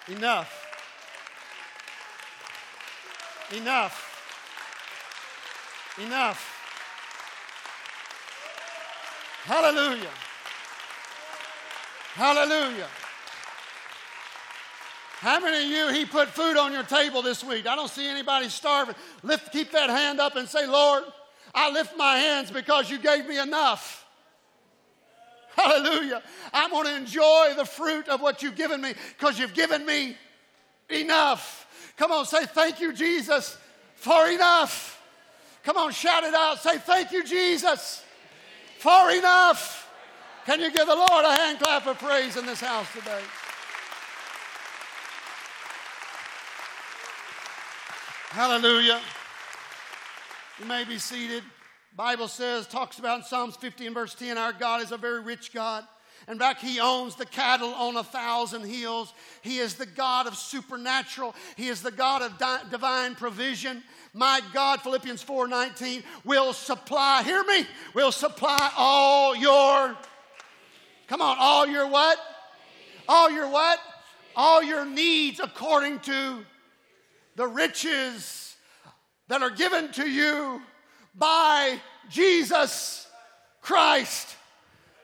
enough. 0.09 0.65
Enough. 3.55 4.03
Enough. 6.05 6.53
Hallelujah. 9.45 10.09
Hallelujah. 12.15 12.87
How 15.19 15.39
many 15.39 15.65
of 15.65 15.71
you, 15.71 15.99
He 15.99 16.05
put 16.05 16.29
food 16.29 16.57
on 16.57 16.71
your 16.71 16.83
table 16.83 17.23
this 17.23 17.43
week? 17.43 17.65
I 17.65 17.75
don't 17.75 17.89
see 17.89 18.07
anybody 18.07 18.49
starving. 18.49 18.93
Lift, 19.23 19.51
keep 19.51 19.71
that 19.71 19.89
hand 19.89 20.19
up 20.19 20.35
and 20.35 20.47
say, 20.47 20.67
Lord, 20.67 21.03
I 21.55 21.71
lift 21.71 21.97
my 21.97 22.17
hands 22.17 22.51
because 22.51 22.89
you 22.89 22.99
gave 22.99 23.27
me 23.27 23.39
enough. 23.39 24.05
Hallelujah. 25.55 26.21
I'm 26.53 26.69
going 26.69 26.85
to 26.85 26.95
enjoy 26.95 27.53
the 27.57 27.65
fruit 27.65 28.07
of 28.09 28.21
what 28.21 28.43
you've 28.43 28.55
given 28.55 28.79
me 28.79 28.93
because 29.17 29.39
you've 29.39 29.55
given 29.55 29.87
me 29.87 30.15
enough. 30.87 31.65
Come 31.97 32.11
on, 32.11 32.27
say 32.27 32.45
thank 32.45 32.79
you, 32.79 32.93
Jesus, 32.93 33.57
for 33.95 34.27
enough. 34.27 35.01
Come 35.63 35.77
on, 35.77 35.91
shout 35.91 36.25
it 36.25 36.35
out. 36.35 36.59
Say 36.59 36.77
thank 36.77 37.11
you, 37.11 37.23
Jesus, 37.23 38.03
for 38.77 39.09
enough. 39.09 39.91
Can 40.45 40.61
you 40.61 40.71
give 40.71 40.85
the 40.85 40.95
Lord 40.95 41.25
a 41.25 41.35
hand 41.35 41.59
clap 41.59 41.87
of 41.87 41.97
praise 41.97 42.37
in 42.37 42.45
this 42.45 42.61
house 42.61 42.87
today? 42.93 43.23
Hallelujah. 48.29 48.99
You 50.59 50.65
may 50.65 50.83
be 50.83 50.99
seated. 50.99 51.43
Bible 51.95 52.27
says, 52.27 52.67
talks 52.67 52.99
about 52.99 53.19
in 53.19 53.23
Psalms 53.23 53.55
50 53.55 53.85
and 53.85 53.95
verse 53.95 54.13
10, 54.13 54.37
our 54.37 54.51
God 54.51 54.81
is 54.83 54.91
a 54.91 54.97
very 54.97 55.21
rich 55.21 55.53
God. 55.53 55.85
In 56.27 56.37
fact, 56.37 56.61
He 56.61 56.79
owns 56.81 57.15
the 57.15 57.25
cattle 57.25 57.73
on 57.73 57.95
a 57.95 58.03
thousand 58.03 58.65
hills. 58.65 59.13
He 59.41 59.59
is 59.59 59.75
the 59.75 59.85
God 59.85 60.27
of 60.27 60.35
supernatural. 60.35 61.35
He 61.55 61.69
is 61.69 61.81
the 61.81 61.89
God 61.89 62.21
of 62.21 62.37
di- 62.37 62.63
divine 62.69 63.15
provision. 63.15 63.81
My 64.13 64.41
God, 64.53 64.81
Philippians 64.81 65.23
4:19, 65.23 66.03
will 66.25 66.51
supply, 66.51 67.23
hear 67.23 67.43
me, 67.45 67.65
will 67.93 68.11
supply 68.11 68.71
all 68.75 69.37
your, 69.37 69.95
come 71.07 71.21
on, 71.21 71.37
all 71.39 71.65
your 71.65 71.87
what? 71.87 72.19
All 73.07 73.31
your 73.31 73.47
what? 73.47 73.79
All 74.35 74.61
your 74.61 74.85
needs 74.85 75.39
according 75.39 75.99
to 76.01 76.45
the 77.37 77.47
riches 77.47 78.55
that 79.29 79.41
are 79.41 79.51
given 79.51 79.91
to 79.93 80.09
you 80.09 80.59
by 81.15 81.79
Jesus 82.09 83.07
Christ. 83.61 84.35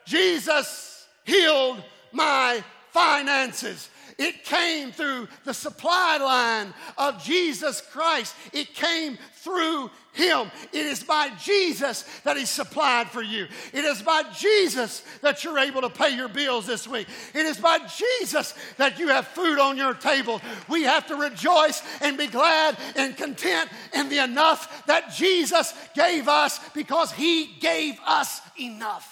Jesus 0.06 1.08
healed 1.24 1.82
my 2.12 2.64
finances. 2.92 3.90
It 4.18 4.44
came 4.44 4.92
through 4.92 5.28
the 5.44 5.54
supply 5.54 6.18
line 6.18 6.74
of 6.98 7.24
Jesus 7.24 7.82
Christ. 7.82 8.36
It 8.52 8.74
came 8.74 9.18
through 9.36 9.92
Him. 10.14 10.52
It 10.72 10.86
is 10.86 11.04
by 11.04 11.30
Jesus 11.42 12.04
that 12.24 12.38
He 12.38 12.46
supplied 12.46 13.10
for 13.10 13.22
you. 13.22 13.48
It 13.74 13.84
is 13.84 14.02
by 14.02 14.24
Jesus 14.32 15.04
that 15.22 15.44
you're 15.44 15.60
able 15.60 15.82
to 15.82 15.90
pay 15.90 16.16
your 16.16 16.30
bills 16.30 16.66
this 16.66 16.88
week. 16.88 17.08
It 17.34 17.46
is 17.46 17.58
by 17.58 17.80
Jesus 17.98 18.54
that 18.78 19.00
you 19.00 19.10
have 19.10 19.28
food 19.28 19.60
on 19.60 19.76
your 19.76 19.94
table. 19.94 20.40
We 20.70 20.84
have 20.84 21.08
to 21.08 21.16
rejoice 21.16 21.82
and 22.02 22.18
be 22.18 22.28
glad 22.28 22.78
and 22.96 23.18
content 23.18 23.70
in 23.94 24.10
the 24.10 24.24
enough 24.24 24.86
that 24.86 25.14
Jesus 25.14 25.74
gave 25.96 26.28
us 26.28 26.60
because 26.74 27.12
He 27.12 27.48
gave 27.60 28.00
us 28.06 28.40
enough. 28.60 29.10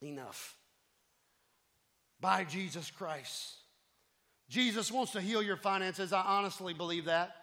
Enough 0.00 0.56
by 2.20 2.44
Jesus 2.44 2.90
Christ. 2.90 3.54
Jesus 4.48 4.90
wants 4.90 5.12
to 5.12 5.20
heal 5.20 5.42
your 5.42 5.56
finances. 5.56 6.12
I 6.12 6.22
honestly 6.22 6.72
believe 6.72 7.04
that. 7.04 7.36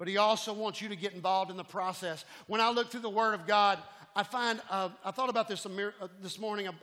But 0.00 0.08
he 0.08 0.16
also 0.16 0.54
wants 0.54 0.80
you 0.80 0.88
to 0.88 0.96
get 0.96 1.12
involved 1.12 1.50
in 1.50 1.58
the 1.58 1.62
process. 1.62 2.24
When 2.46 2.58
I 2.58 2.70
look 2.70 2.90
through 2.90 3.02
the 3.02 3.10
Word 3.10 3.34
of 3.34 3.46
God, 3.46 3.78
I 4.16 4.22
find, 4.22 4.58
uh, 4.70 4.88
I 5.04 5.10
thought 5.10 5.28
about 5.28 5.46
this 5.46 5.66
uh, 5.66 5.90
this 6.22 6.38
morning, 6.38 6.68
of, 6.68 6.74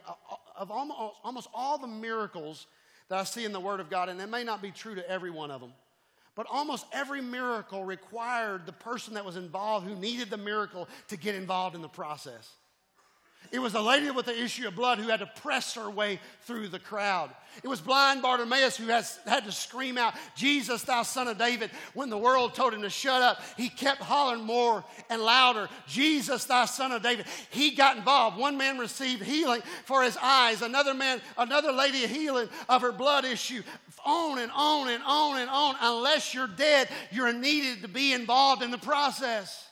of 0.56 0.70
almost, 0.70 1.00
almost 1.24 1.48
all 1.52 1.78
the 1.78 1.88
miracles 1.88 2.68
that 3.08 3.18
I 3.18 3.24
see 3.24 3.44
in 3.44 3.50
the 3.50 3.58
Word 3.58 3.80
of 3.80 3.90
God, 3.90 4.08
and 4.08 4.20
it 4.20 4.28
may 4.28 4.44
not 4.44 4.62
be 4.62 4.70
true 4.70 4.94
to 4.94 5.10
every 5.10 5.30
one 5.30 5.50
of 5.50 5.60
them. 5.60 5.72
But 6.36 6.46
almost 6.48 6.86
every 6.92 7.20
miracle 7.20 7.84
required 7.84 8.66
the 8.66 8.72
person 8.72 9.14
that 9.14 9.24
was 9.24 9.34
involved 9.34 9.84
who 9.84 9.96
needed 9.96 10.30
the 10.30 10.36
miracle 10.36 10.88
to 11.08 11.16
get 11.16 11.34
involved 11.34 11.74
in 11.74 11.82
the 11.82 11.88
process. 11.88 12.48
It 13.50 13.60
was 13.60 13.74
a 13.74 13.80
lady 13.80 14.10
with 14.10 14.26
the 14.26 14.38
issue 14.38 14.68
of 14.68 14.76
blood 14.76 14.98
who 14.98 15.08
had 15.08 15.20
to 15.20 15.26
press 15.26 15.74
her 15.74 15.88
way 15.88 16.20
through 16.42 16.68
the 16.68 16.78
crowd. 16.78 17.30
It 17.62 17.68
was 17.68 17.80
blind 17.80 18.20
Bartimaeus 18.20 18.76
who 18.76 18.88
has, 18.88 19.18
had 19.24 19.44
to 19.44 19.52
scream 19.52 19.96
out, 19.96 20.14
Jesus, 20.36 20.82
thou 20.82 21.02
son 21.02 21.28
of 21.28 21.38
David. 21.38 21.70
When 21.94 22.10
the 22.10 22.18
world 22.18 22.54
told 22.54 22.74
him 22.74 22.82
to 22.82 22.90
shut 22.90 23.22
up, 23.22 23.40
he 23.56 23.70
kept 23.70 24.02
hollering 24.02 24.44
more 24.44 24.84
and 25.08 25.22
louder, 25.22 25.70
Jesus, 25.86 26.44
thou 26.44 26.66
son 26.66 26.92
of 26.92 27.02
David. 27.02 27.24
He 27.48 27.70
got 27.70 27.96
involved. 27.96 28.36
One 28.36 28.58
man 28.58 28.76
received 28.76 29.22
healing 29.22 29.62
for 29.86 30.02
his 30.02 30.18
eyes, 30.18 30.60
another 30.60 30.92
man, 30.92 31.22
another 31.38 31.72
lady 31.72 32.06
healing 32.06 32.50
of 32.68 32.82
her 32.82 32.92
blood 32.92 33.24
issue. 33.24 33.62
On 34.04 34.38
and 34.38 34.52
on 34.54 34.88
and 34.88 35.02
on 35.04 35.38
and 35.38 35.50
on. 35.50 35.74
Unless 35.80 36.34
you're 36.34 36.46
dead, 36.46 36.88
you're 37.10 37.32
needed 37.32 37.82
to 37.82 37.88
be 37.88 38.12
involved 38.12 38.62
in 38.62 38.70
the 38.70 38.78
process. 38.78 39.67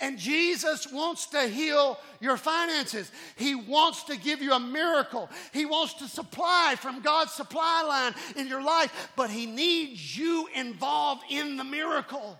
And 0.00 0.18
Jesus 0.18 0.90
wants 0.90 1.26
to 1.26 1.46
heal 1.46 1.98
your 2.20 2.36
finances. 2.36 3.10
He 3.36 3.54
wants 3.54 4.04
to 4.04 4.16
give 4.16 4.42
you 4.42 4.52
a 4.52 4.60
miracle. 4.60 5.28
He 5.52 5.66
wants 5.66 5.94
to 5.94 6.08
supply 6.08 6.74
from 6.78 7.02
God's 7.02 7.32
supply 7.32 7.82
line 7.82 8.14
in 8.36 8.48
your 8.48 8.62
life, 8.62 9.10
but 9.16 9.30
He 9.30 9.46
needs 9.46 10.16
you 10.16 10.48
involved 10.54 11.22
in 11.30 11.56
the 11.56 11.64
miracle. 11.64 12.38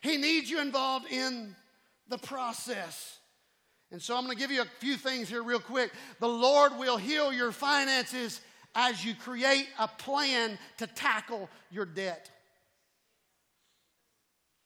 He 0.00 0.16
needs 0.16 0.50
you 0.50 0.60
involved 0.60 1.06
in 1.10 1.54
the 2.08 2.18
process. 2.18 3.18
And 3.92 4.00
so 4.00 4.16
I'm 4.16 4.24
going 4.24 4.36
to 4.36 4.40
give 4.40 4.50
you 4.50 4.62
a 4.62 4.66
few 4.80 4.96
things 4.96 5.28
here, 5.28 5.42
real 5.42 5.60
quick. 5.60 5.92
The 6.18 6.28
Lord 6.28 6.76
will 6.78 6.96
heal 6.96 7.32
your 7.32 7.52
finances 7.52 8.40
as 8.74 9.04
you 9.04 9.14
create 9.14 9.68
a 9.78 9.86
plan 9.86 10.58
to 10.78 10.86
tackle 10.86 11.48
your 11.70 11.84
debt. 11.84 12.30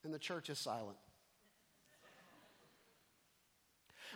And 0.03 0.13
the 0.13 0.19
church 0.19 0.49
is 0.49 0.57
silent. 0.57 0.97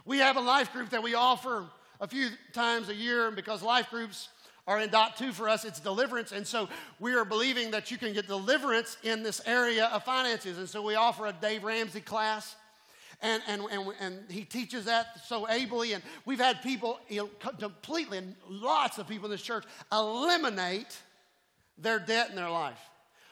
We 0.06 0.18
have 0.18 0.38
a 0.38 0.42
life 0.42 0.74
group 0.74 0.90
that 0.90 1.04
we 1.04 1.14
offer 1.16 1.66
a 2.00 2.08
few 2.08 2.30
times 2.54 2.90
a 2.90 2.96
year, 2.96 3.28
and 3.28 3.36
because 3.36 3.62
life 3.62 3.90
groups 3.90 4.30
are 4.68 4.80
in 4.80 4.90
dot 4.90 5.18
two 5.18 5.32
for 5.32 5.50
us, 5.50 5.66
it's 5.66 5.80
deliverance. 5.80 6.32
And 6.32 6.46
so 6.46 6.70
we 7.00 7.14
are 7.14 7.26
believing 7.26 7.72
that 7.72 7.92
you 7.92 7.98
can 7.98 8.14
get 8.14 8.28
deliverance 8.28 8.98
in 9.04 9.24
this 9.24 9.42
area 9.46 9.86
of 9.86 10.04
finances. 10.04 10.58
And 10.58 10.70
so 10.70 10.82
we 10.82 10.96
offer 10.96 11.26
a 11.26 11.34
Dave 11.34 11.64
Ramsey 11.64 12.02
class. 12.02 12.56
And, 13.24 13.44
and, 13.48 13.62
and, 13.72 13.94
and 14.00 14.32
he 14.32 14.44
teaches 14.46 14.86
that 14.86 15.06
so 15.28 15.48
ably. 15.48 15.94
And 15.94 16.04
we've 16.26 16.40
had 16.40 16.64
people 16.64 17.00
completely, 17.60 18.22
lots 18.50 18.98
of 18.98 19.08
people 19.08 19.26
in 19.26 19.32
this 19.32 19.44
church, 19.44 19.64
eliminate 19.92 20.98
their 21.78 22.00
debt 22.00 22.30
in 22.30 22.36
their 22.36 22.50
life. 22.50 22.80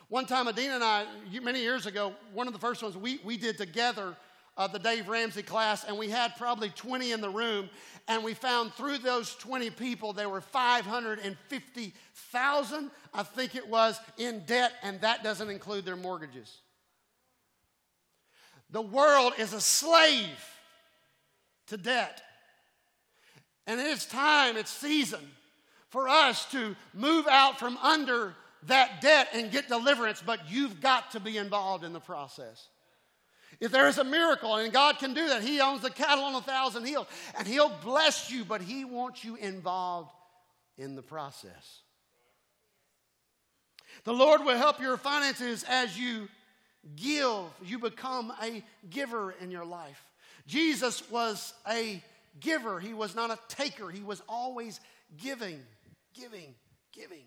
One 0.09 0.25
time, 0.25 0.47
Adina 0.47 0.75
and 0.75 0.83
I, 0.83 1.05
many 1.41 1.61
years 1.61 1.85
ago, 1.85 2.13
one 2.33 2.47
of 2.47 2.53
the 2.53 2.59
first 2.59 2.83
ones 2.83 2.97
we, 2.97 3.19
we 3.23 3.37
did 3.37 3.57
together 3.57 4.15
uh, 4.59 4.67
the 4.67 4.77
Dave 4.77 5.07
Ramsey 5.07 5.41
class, 5.41 5.83
and 5.85 5.97
we 5.97 6.09
had 6.09 6.35
probably 6.37 6.69
20 6.69 7.13
in 7.13 7.21
the 7.21 7.29
room, 7.29 7.69
and 8.09 8.25
we 8.25 8.33
found 8.33 8.73
through 8.73 8.97
those 8.97 9.33
20 9.35 9.69
people 9.69 10.11
there 10.11 10.27
were 10.27 10.41
550,000, 10.41 12.91
I 13.13 13.23
think 13.23 13.55
it 13.55 13.69
was, 13.69 13.97
in 14.17 14.43
debt, 14.45 14.73
and 14.83 14.99
that 14.99 15.23
doesn't 15.23 15.49
include 15.49 15.85
their 15.85 15.95
mortgages. 15.95 16.57
The 18.69 18.81
world 18.81 19.31
is 19.37 19.53
a 19.53 19.61
slave 19.61 20.27
to 21.67 21.77
debt. 21.77 22.21
And 23.65 23.79
it's 23.79 24.05
time, 24.05 24.57
it's 24.57 24.71
season 24.71 25.25
for 25.87 26.09
us 26.09 26.51
to 26.51 26.75
move 26.93 27.27
out 27.27 27.59
from 27.59 27.77
under 27.77 28.35
that 28.63 28.99
debt 28.99 29.29
and 29.33 29.49
get 29.51 29.69
deliverance, 29.69 30.21
but 30.23 30.51
you've 30.51 30.81
got 30.81 31.11
to 31.11 31.21
be 31.21 31.37
involved 31.37 31.85
in 31.85 31.93
the 31.93 32.01
process. 32.01 32.67
If 33.59 33.71
there 33.71 33.87
is 33.87 33.97
a 33.97 34.03
miracle, 34.03 34.55
and 34.55 34.71
God 34.71 34.99
can 34.99 35.13
do 35.13 35.27
that, 35.27 35.41
He 35.41 35.59
owns 35.59 35.81
the 35.81 35.89
cattle 35.89 36.23
on 36.23 36.35
a 36.35 36.41
thousand 36.41 36.85
hills, 36.85 37.07
and 37.37 37.47
He'll 37.47 37.71
bless 37.83 38.31
you, 38.31 38.45
but 38.45 38.61
He 38.61 38.85
wants 38.85 39.23
you 39.23 39.35
involved 39.35 40.11
in 40.77 40.95
the 40.95 41.01
process. 41.01 41.81
The 44.05 44.13
Lord 44.13 44.45
will 44.45 44.57
help 44.57 44.79
your 44.79 44.95
finances 44.95 45.65
as 45.67 45.99
you 45.99 46.29
give. 46.95 47.43
You 47.65 47.79
become 47.79 48.31
a 48.41 48.63
giver 48.89 49.35
in 49.41 49.51
your 49.51 49.65
life. 49.65 50.01
Jesus 50.47 51.09
was 51.11 51.53
a 51.69 52.01
giver, 52.39 52.79
He 52.79 52.93
was 52.93 53.13
not 53.13 53.29
a 53.29 53.39
taker, 53.49 53.89
He 53.89 54.01
was 54.01 54.21
always 54.29 54.79
giving, 55.21 55.59
giving, 56.13 56.55
giving. 56.93 57.25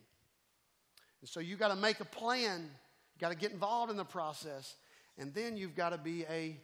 And 1.21 1.29
so 1.29 1.41
you 1.41 1.57
got 1.57 1.69
to 1.69 1.77
make 1.77 2.01
a 2.01 2.07
plan, 2.07 2.63
you 2.63 3.21
got 3.21 3.29
to 3.29 3.37
get 3.37 3.53
involved 3.53 3.91
in 3.91 3.99
the 3.99 4.05
process. 4.05 4.75
And 5.19 5.33
then 5.35 5.57
you've 5.57 5.77
got 5.77 5.91
to 5.91 5.99
be 5.99 6.25
a 6.25 6.57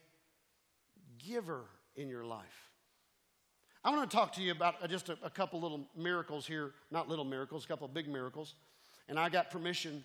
giver 1.18 1.64
in 1.96 2.09
your 2.09 2.24
life. 2.24 2.70
I 3.84 3.90
want 3.90 4.11
to 4.11 4.16
talk 4.16 4.32
to 4.34 4.42
you 4.42 4.53
about 4.53 4.88
just 4.88 5.09
a, 5.09 5.16
a 5.22 5.30
couple 5.30 5.61
little 5.61 5.86
miracles 5.96 6.46
here, 6.46 6.72
not 6.90 7.09
little 7.09 7.24
miracles, 7.24 7.64
a 7.64 7.68
couple 7.68 7.86
big 7.88 8.09
miracles. 8.09 8.55
And 9.09 9.18
I 9.18 9.28
got 9.28 9.51
permission 9.51 10.05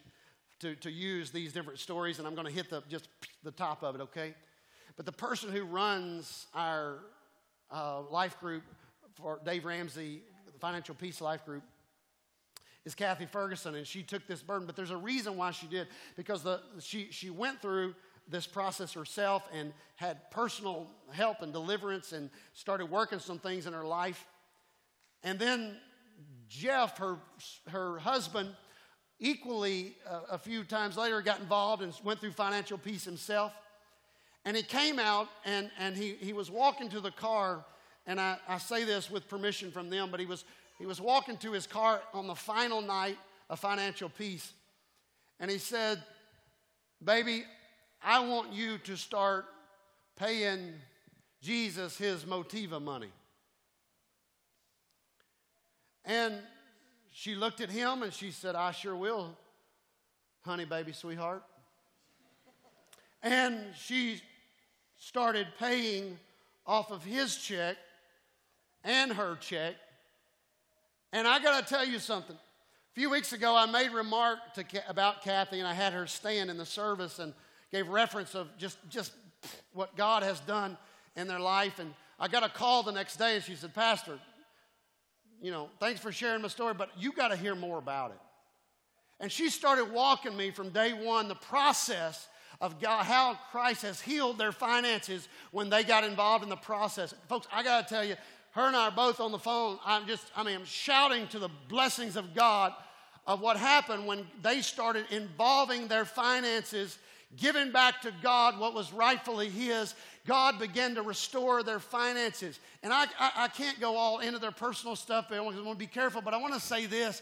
to, 0.59 0.75
to 0.75 0.91
use 0.91 1.31
these 1.31 1.51
different 1.51 1.79
stories, 1.79 2.19
and 2.19 2.27
I'm 2.27 2.35
going 2.35 2.47
to 2.47 2.53
hit 2.53 2.69
the, 2.69 2.83
just 2.87 3.09
the 3.43 3.51
top 3.51 3.83
of 3.83 3.95
it, 3.95 4.01
okay? 4.01 4.33
But 4.95 5.05
the 5.05 5.11
person 5.11 5.51
who 5.51 5.63
runs 5.63 6.47
our 6.53 6.99
uh, 7.71 8.01
life 8.09 8.39
group 8.39 8.63
for 9.15 9.39
Dave 9.43 9.65
Ramsey, 9.65 10.21
the 10.45 10.59
Financial 10.59 10.95
Peace 10.95 11.19
Life 11.19 11.45
Group, 11.45 11.63
is 12.85 12.93
Kathy 12.95 13.25
Ferguson, 13.25 13.75
and 13.75 13.87
she 13.87 14.03
took 14.03 14.27
this 14.27 14.41
burden. 14.41 14.65
But 14.67 14.75
there's 14.75 14.91
a 14.91 14.97
reason 14.97 15.35
why 15.35 15.51
she 15.51 15.67
did, 15.67 15.87
because 16.15 16.43
the, 16.43 16.61
she, 16.79 17.07
she 17.11 17.29
went 17.29 17.61
through 17.61 17.95
this 18.27 18.47
process 18.47 18.93
herself 18.93 19.43
and 19.53 19.73
had 19.95 20.31
personal 20.31 20.87
help 21.11 21.41
and 21.41 21.53
deliverance 21.53 22.13
and 22.13 22.29
started 22.53 22.89
working 22.89 23.19
some 23.19 23.39
things 23.39 23.67
in 23.67 23.73
her 23.73 23.85
life. 23.85 24.25
And 25.23 25.39
then 25.39 25.77
Jeff, 26.47 26.97
her, 26.97 27.17
her 27.69 27.99
husband, 27.99 28.55
equally 29.19 29.95
uh, 30.09 30.21
a 30.31 30.37
few 30.37 30.63
times 30.63 30.97
later 30.97 31.21
got 31.21 31.39
involved 31.39 31.81
and 31.81 31.93
went 32.03 32.19
through 32.19 32.31
financial 32.31 32.77
peace 32.77 33.05
himself. 33.05 33.53
And 34.45 34.57
he 34.57 34.63
came 34.63 34.99
out 34.99 35.29
and, 35.45 35.71
and 35.79 35.95
he, 35.95 36.15
he 36.19 36.33
was 36.33 36.51
walking 36.51 36.89
to 36.89 36.99
the 36.99 37.11
car, 37.11 37.63
and 38.05 38.19
I, 38.19 38.37
I 38.47 38.57
say 38.57 38.83
this 38.83 39.09
with 39.09 39.29
permission 39.29 39.71
from 39.71 39.89
them, 39.89 40.09
but 40.11 40.19
he 40.19 40.25
was, 40.25 40.43
he 40.77 40.85
was 40.85 40.99
walking 40.99 41.37
to 41.37 41.51
his 41.53 41.65
car 41.65 42.01
on 42.13 42.27
the 42.27 42.35
final 42.35 42.81
night 42.81 43.17
of 43.49 43.59
financial 43.59 44.09
peace. 44.09 44.51
And 45.39 45.49
he 45.49 45.57
said, 45.57 46.03
Baby, 47.01 47.43
I 48.03 48.19
want 48.25 48.53
you 48.53 48.77
to 48.79 48.97
start 48.97 49.45
paying 50.17 50.73
Jesus 51.41 51.97
his 51.97 52.23
Motiva 52.25 52.81
money. 52.81 53.11
And 56.05 56.35
she 57.11 57.35
looked 57.35 57.61
at 57.61 57.69
him 57.69 58.03
and 58.03 58.11
she 58.11 58.31
said, 58.31 58.55
I 58.55 58.71
sure 58.71 58.95
will, 58.95 59.37
honey, 60.43 60.65
baby, 60.65 60.91
sweetheart. 60.91 61.43
and 63.21 63.57
she 63.77 64.21
started 64.97 65.47
paying 65.59 66.19
off 66.65 66.91
of 66.91 67.03
his 67.03 67.37
check 67.37 67.77
and 68.83 69.11
her 69.13 69.37
check. 69.39 69.75
And 71.11 71.27
I 71.27 71.39
got 71.39 71.65
to 71.65 71.73
tell 71.73 71.85
you 71.85 71.99
something. 71.99 72.35
A 72.35 72.93
few 72.93 73.09
weeks 73.09 73.33
ago, 73.33 73.55
I 73.55 73.65
made 73.65 73.91
remark 73.91 74.39
to, 74.55 74.65
about 74.87 75.23
Kathy, 75.23 75.59
and 75.59 75.67
I 75.67 75.73
had 75.73 75.93
her 75.93 76.05
stand 76.05 76.49
in 76.49 76.57
the 76.57 76.65
service, 76.65 77.19
and 77.19 77.33
gave 77.73 77.89
reference 77.89 78.35
of 78.35 78.47
just, 78.57 78.77
just 78.87 79.11
what 79.73 79.97
God 79.97 80.21
has 80.21 80.39
done 80.41 80.77
in 81.15 81.27
their 81.27 81.39
life. 81.39 81.79
And 81.79 81.93
I 82.19 82.27
got 82.27 82.43
a 82.43 82.49
call 82.49 82.83
the 82.83 82.91
next 82.91 83.17
day 83.17 83.35
and 83.35 83.43
she 83.43 83.55
said, 83.55 83.73
Pastor, 83.73 84.19
you 85.41 85.51
know, 85.51 85.69
thanks 85.79 85.99
for 85.99 86.11
sharing 86.11 86.43
my 86.43 86.47
story, 86.47 86.75
but 86.75 86.89
you 86.97 87.11
got 87.11 87.29
to 87.29 87.35
hear 87.35 87.55
more 87.55 87.79
about 87.79 88.11
it. 88.11 88.19
And 89.19 89.31
she 89.31 89.49
started 89.49 89.91
walking 89.91 90.37
me 90.37 90.51
from 90.51 90.69
day 90.69 90.93
one 90.93 91.27
the 91.27 91.35
process 91.35 92.27
of 92.61 92.79
God, 92.79 93.05
how 93.05 93.37
Christ 93.51 93.81
has 93.81 93.99
healed 93.99 94.37
their 94.37 94.51
finances 94.51 95.27
when 95.51 95.69
they 95.69 95.83
got 95.83 96.03
involved 96.03 96.43
in 96.43 96.49
the 96.49 96.55
process. 96.55 97.13
Folks, 97.27 97.47
I 97.51 97.63
got 97.63 97.87
to 97.87 97.93
tell 97.93 98.05
you, 98.05 98.15
her 98.51 98.67
and 98.67 98.75
I 98.75 98.85
are 98.89 98.91
both 98.91 99.19
on 99.19 99.31
the 99.31 99.39
phone. 99.39 99.79
I'm 99.83 100.05
just, 100.05 100.27
I 100.35 100.43
mean, 100.43 100.55
I'm 100.55 100.65
shouting 100.65 101.27
to 101.29 101.39
the 101.39 101.49
blessings 101.69 102.15
of 102.17 102.35
God 102.35 102.73
of 103.25 103.41
what 103.41 103.57
happened 103.57 104.05
when 104.05 104.27
they 104.43 104.61
started 104.61 105.05
involving 105.09 105.87
their 105.87 106.05
finances 106.05 106.99
giving 107.37 107.71
back 107.71 108.01
to 108.01 108.11
God 108.21 108.59
what 108.59 108.73
was 108.73 108.93
rightfully 108.93 109.49
His, 109.49 109.95
God 110.25 110.59
began 110.59 110.95
to 110.95 111.01
restore 111.01 111.63
their 111.63 111.79
finances. 111.79 112.59
And 112.81 112.93
I, 112.93 113.05
I, 113.19 113.31
I 113.37 113.47
can't 113.47 113.79
go 113.79 113.95
all 113.95 114.19
into 114.19 114.39
their 114.39 114.51
personal 114.51 114.95
stuff, 114.95 115.27
I 115.31 115.39
want 115.39 115.57
to 115.57 115.75
be 115.75 115.87
careful. 115.87 116.21
But 116.21 116.33
I 116.33 116.37
want 116.37 116.53
to 116.53 116.59
say 116.59 116.85
this 116.85 117.21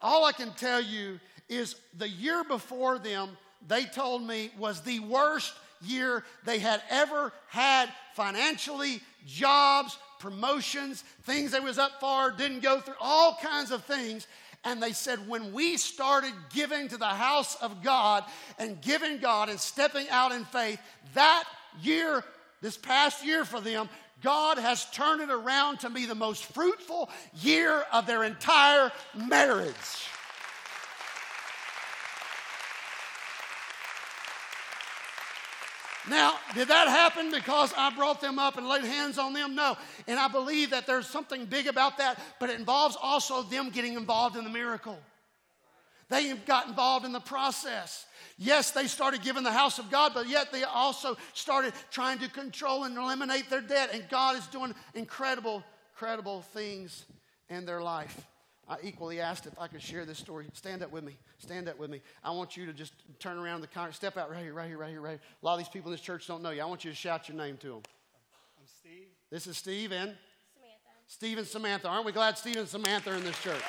all 0.00 0.24
I 0.24 0.32
can 0.32 0.52
tell 0.52 0.80
you 0.80 1.18
is 1.48 1.76
the 1.96 2.08
year 2.08 2.44
before 2.44 2.98
them, 2.98 3.30
they 3.66 3.84
told 3.84 4.22
me 4.22 4.50
was 4.58 4.82
the 4.82 5.00
worst 5.00 5.54
year 5.82 6.24
they 6.44 6.58
had 6.58 6.82
ever 6.90 7.32
had 7.48 7.88
financially, 8.14 9.00
jobs, 9.26 9.98
promotions, 10.18 11.02
things 11.22 11.52
they 11.52 11.60
was 11.60 11.78
up 11.78 12.00
for, 12.00 12.30
didn't 12.30 12.62
go 12.62 12.80
through, 12.80 12.94
all 13.00 13.38
kinds 13.42 13.70
of 13.70 13.84
things. 13.84 14.26
And 14.64 14.82
they 14.82 14.92
said, 14.92 15.28
when 15.28 15.52
we 15.52 15.76
started 15.76 16.32
giving 16.52 16.88
to 16.88 16.96
the 16.96 17.06
house 17.06 17.56
of 17.56 17.82
God 17.82 18.24
and 18.58 18.80
giving 18.80 19.18
God 19.18 19.48
and 19.48 19.60
stepping 19.60 20.08
out 20.08 20.32
in 20.32 20.44
faith, 20.44 20.80
that 21.14 21.44
year, 21.80 22.24
this 22.62 22.76
past 22.76 23.24
year 23.24 23.44
for 23.44 23.60
them, 23.60 23.88
God 24.22 24.58
has 24.58 24.86
turned 24.90 25.20
it 25.20 25.30
around 25.30 25.80
to 25.80 25.90
be 25.90 26.06
the 26.06 26.14
most 26.14 26.46
fruitful 26.46 27.10
year 27.42 27.84
of 27.92 28.06
their 28.06 28.24
entire 28.24 28.90
marriage. 29.14 29.74
Now, 36.08 36.34
did 36.54 36.68
that 36.68 36.88
happen 36.88 37.30
because 37.30 37.72
I 37.76 37.90
brought 37.90 38.20
them 38.20 38.38
up 38.38 38.56
and 38.56 38.68
laid 38.68 38.84
hands 38.84 39.18
on 39.18 39.32
them? 39.32 39.54
No. 39.54 39.76
And 40.06 40.18
I 40.18 40.28
believe 40.28 40.70
that 40.70 40.86
there's 40.86 41.06
something 41.06 41.46
big 41.46 41.66
about 41.66 41.98
that, 41.98 42.20
but 42.38 42.48
it 42.48 42.58
involves 42.58 42.96
also 43.00 43.42
them 43.42 43.70
getting 43.70 43.94
involved 43.94 44.36
in 44.36 44.44
the 44.44 44.50
miracle. 44.50 44.98
They 46.08 46.32
got 46.34 46.68
involved 46.68 47.04
in 47.04 47.12
the 47.12 47.20
process. 47.20 48.06
Yes, 48.38 48.70
they 48.70 48.86
started 48.86 49.22
giving 49.22 49.42
the 49.42 49.52
house 49.52 49.78
of 49.78 49.90
God, 49.90 50.12
but 50.14 50.28
yet 50.28 50.52
they 50.52 50.62
also 50.62 51.16
started 51.32 51.72
trying 51.90 52.18
to 52.20 52.28
control 52.28 52.84
and 52.84 52.96
eliminate 52.96 53.50
their 53.50 53.60
debt. 53.60 53.90
And 53.92 54.08
God 54.08 54.36
is 54.36 54.46
doing 54.46 54.74
incredible, 54.94 55.64
incredible 55.94 56.42
things 56.42 57.04
in 57.48 57.64
their 57.64 57.82
life. 57.82 58.26
I 58.68 58.76
equally 58.82 59.20
asked 59.20 59.46
if 59.46 59.56
I 59.58 59.68
could 59.68 59.80
share 59.80 60.04
this 60.04 60.18
story. 60.18 60.46
Stand 60.52 60.82
up 60.82 60.90
with 60.90 61.04
me. 61.04 61.16
Stand 61.38 61.68
up 61.68 61.78
with 61.78 61.88
me. 61.88 62.00
I 62.24 62.32
want 62.32 62.56
you 62.56 62.66
to 62.66 62.72
just 62.72 62.94
turn 63.20 63.38
around 63.38 63.60
the 63.60 63.68
car. 63.68 63.92
Step 63.92 64.16
out 64.16 64.30
right 64.30 64.42
here, 64.42 64.52
right 64.52 64.66
here, 64.68 64.78
right 64.78 64.90
here, 64.90 65.00
right 65.00 65.10
here. 65.10 65.20
A 65.40 65.46
lot 65.46 65.52
of 65.54 65.58
these 65.58 65.68
people 65.68 65.90
in 65.90 65.92
this 65.92 66.00
church 66.00 66.26
don't 66.26 66.42
know 66.42 66.50
you. 66.50 66.62
I 66.62 66.64
want 66.64 66.84
you 66.84 66.90
to 66.90 66.96
shout 66.96 67.28
your 67.28 67.36
name 67.36 67.56
to 67.58 67.68
them. 67.68 67.82
I'm 68.58 68.66
Steve. 68.66 69.06
This 69.30 69.46
is 69.46 69.56
Steve 69.56 69.92
and 69.92 70.14
Samantha. 70.54 70.90
Steve 71.06 71.38
and 71.38 71.46
Samantha. 71.46 71.88
Aren't 71.88 72.06
we 72.06 72.12
glad 72.12 72.36
Steve 72.38 72.56
and 72.56 72.68
Samantha 72.68 73.12
are 73.12 73.16
in 73.16 73.22
this 73.22 73.40
church? 73.40 73.62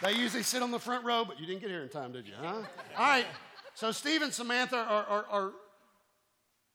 They 0.00 0.12
usually 0.12 0.42
sit 0.42 0.62
on 0.62 0.70
the 0.70 0.78
front 0.78 1.04
row, 1.04 1.24
but 1.24 1.40
you 1.40 1.46
didn't 1.46 1.62
get 1.62 1.70
here 1.70 1.82
in 1.82 1.88
time, 1.88 2.12
did 2.12 2.28
you? 2.28 2.34
Huh? 2.38 2.62
All 2.96 3.06
right. 3.06 3.26
So 3.74 3.90
Steve 3.90 4.22
and 4.22 4.32
Samantha 4.32 4.76
are, 4.76 5.04
are, 5.06 5.26
are 5.30 5.52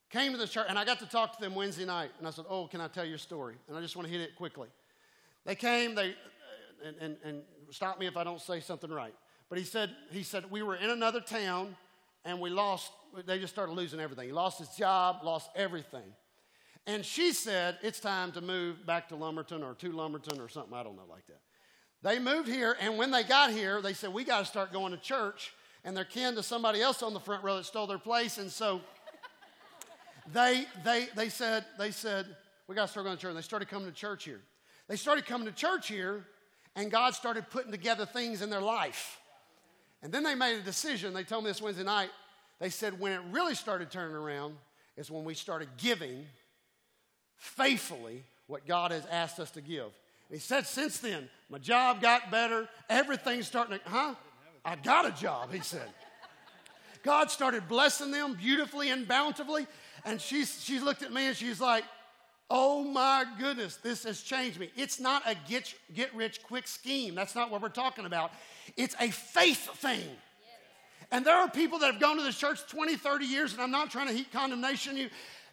came 0.09 0.31
to 0.31 0.37
the 0.37 0.47
church, 0.47 0.67
and 0.69 0.77
I 0.77 0.85
got 0.85 0.99
to 0.99 1.05
talk 1.05 1.35
to 1.35 1.41
them 1.41 1.55
Wednesday 1.55 1.85
night. 1.85 2.11
And 2.17 2.27
I 2.27 2.31
said, 2.31 2.45
"Oh, 2.49 2.67
can 2.67 2.81
I 2.81 2.87
tell 2.87 3.05
your 3.05 3.17
story?" 3.17 3.55
And 3.67 3.77
I 3.77 3.81
just 3.81 3.95
want 3.95 4.07
to 4.07 4.11
hit 4.11 4.21
it 4.21 4.35
quickly. 4.35 4.67
They 5.45 5.55
came, 5.55 5.95
they 5.95 6.15
and, 6.85 6.95
and, 6.99 7.17
and 7.23 7.41
stop 7.71 7.99
me 7.99 8.07
if 8.07 8.17
I 8.17 8.23
don't 8.23 8.41
say 8.41 8.59
something 8.59 8.89
right. 8.91 9.13
But 9.49 9.57
he 9.57 9.63
said, 9.63 9.89
he 10.11 10.23
said 10.23 10.49
we 10.51 10.61
were 10.61 10.75
in 10.75 10.89
another 10.89 11.21
town, 11.21 11.75
and 12.25 12.39
we 12.39 12.49
lost. 12.49 12.91
They 13.25 13.39
just 13.39 13.53
started 13.53 13.73
losing 13.73 13.99
everything. 13.99 14.27
He 14.27 14.33
lost 14.33 14.59
his 14.59 14.69
job, 14.69 15.21
lost 15.23 15.49
everything. 15.55 16.13
And 16.85 17.05
she 17.05 17.33
said, 17.33 17.77
it's 17.83 17.99
time 17.99 18.31
to 18.31 18.41
move 18.41 18.85
back 18.85 19.09
to 19.09 19.15
Lumberton 19.15 19.63
or 19.63 19.75
to 19.75 19.91
Lumberton 19.91 20.39
or 20.39 20.49
something, 20.49 20.73
I 20.73 20.81
don't 20.81 20.95
know, 20.95 21.05
like 21.09 21.25
that. 21.27 21.39
They 22.01 22.17
moved 22.17 22.47
here, 22.47 22.75
and 22.79 22.97
when 22.97 23.11
they 23.11 23.23
got 23.23 23.51
here, 23.51 23.81
they 23.81 23.93
said, 23.93 24.13
we 24.13 24.23
got 24.23 24.39
to 24.39 24.45
start 24.45 24.71
going 24.71 24.91
to 24.91 24.97
church. 24.97 25.53
And 25.83 25.95
they're 25.95 26.03
kin 26.05 26.35
to 26.35 26.43
somebody 26.43 26.81
else 26.81 27.01
on 27.03 27.13
the 27.13 27.19
front 27.19 27.43
row 27.43 27.55
that 27.55 27.65
stole 27.65 27.87
their 27.87 27.99
place. 27.99 28.37
And 28.37 28.51
so 28.51 28.81
they, 30.33 30.65
they, 30.83 31.07
they 31.15 31.29
said, 31.29 31.65
they 31.77 31.91
said, 31.91 32.25
we 32.67 32.75
got 32.75 32.85
to 32.85 32.87
start 32.91 33.05
going 33.05 33.17
to 33.17 33.21
church. 33.21 33.29
And 33.29 33.37
they 33.37 33.41
started 33.41 33.67
coming 33.67 33.87
to 33.87 33.93
church 33.93 34.25
here. 34.25 34.41
They 34.87 34.95
started 34.95 35.25
coming 35.25 35.47
to 35.47 35.53
church 35.53 35.87
here, 35.87 36.25
and 36.75 36.91
God 36.91 37.13
started 37.13 37.49
putting 37.49 37.71
together 37.71 38.05
things 38.05 38.41
in 38.41 38.49
their 38.49 38.61
life. 38.61 39.19
And 40.01 40.11
then 40.11 40.23
they 40.23 40.35
made 40.35 40.57
a 40.57 40.61
decision. 40.61 41.13
They 41.13 41.23
told 41.23 41.43
me 41.43 41.49
this 41.49 41.61
Wednesday 41.61 41.83
night. 41.83 42.09
They 42.59 42.69
said 42.69 42.99
when 42.99 43.11
it 43.11 43.21
really 43.31 43.55
started 43.55 43.91
turning 43.91 44.15
around 44.15 44.55
is 44.97 45.09
when 45.09 45.23
we 45.23 45.33
started 45.33 45.69
giving 45.77 46.25
faithfully 47.37 48.23
what 48.47 48.65
God 48.65 48.91
has 48.91 49.05
asked 49.09 49.39
us 49.39 49.51
to 49.51 49.61
give. 49.61 49.83
And 49.83 49.91
he 50.31 50.39
said, 50.39 50.65
since 50.67 50.99
then, 50.99 51.29
my 51.49 51.57
job 51.57 52.01
got 52.01 52.31
better. 52.31 52.67
Everything's 52.89 53.47
starting 53.47 53.79
to, 53.79 53.89
huh? 53.89 54.15
I 54.65 54.75
got 54.75 55.05
a 55.05 55.11
job, 55.11 55.53
he 55.53 55.61
said. 55.61 55.87
God 57.03 57.31
started 57.31 57.67
blessing 57.67 58.11
them 58.11 58.33
beautifully 58.33 58.89
and 58.89 59.07
bountifully. 59.07 59.67
And 60.05 60.21
she, 60.21 60.45
she 60.45 60.79
looked 60.79 61.03
at 61.03 61.11
me 61.11 61.27
and 61.27 61.35
she's 61.35 61.61
like, 61.61 61.83
Oh 62.51 62.83
my 62.83 63.25
goodness, 63.37 63.75
this 63.75 64.03
has 64.05 64.21
changed 64.21 64.59
me. 64.59 64.71
It's 64.75 64.99
not 64.99 65.21
a 65.27 65.35
get, 65.47 65.71
get 65.93 66.13
rich 66.15 66.41
quick 66.41 66.67
scheme. 66.67 67.13
That's 67.13 67.35
not 67.35 67.51
what 67.51 67.61
we're 67.61 67.69
talking 67.69 68.05
about. 68.05 68.31
It's 68.75 68.95
a 68.99 69.11
faith 69.11 69.69
thing. 69.77 70.03
And 71.11 71.25
there 71.25 71.35
are 71.35 71.49
people 71.49 71.79
that 71.79 71.91
have 71.91 72.01
gone 72.01 72.17
to 72.17 72.23
this 72.23 72.37
church 72.37 72.59
20, 72.67 72.95
30 72.95 73.25
years, 73.25 73.53
and 73.53 73.61
I'm 73.61 73.71
not 73.71 73.91
trying 73.91 74.07
to 74.07 74.13
heap 74.13 74.31
condemnation 74.31 74.97
you, 74.97 75.09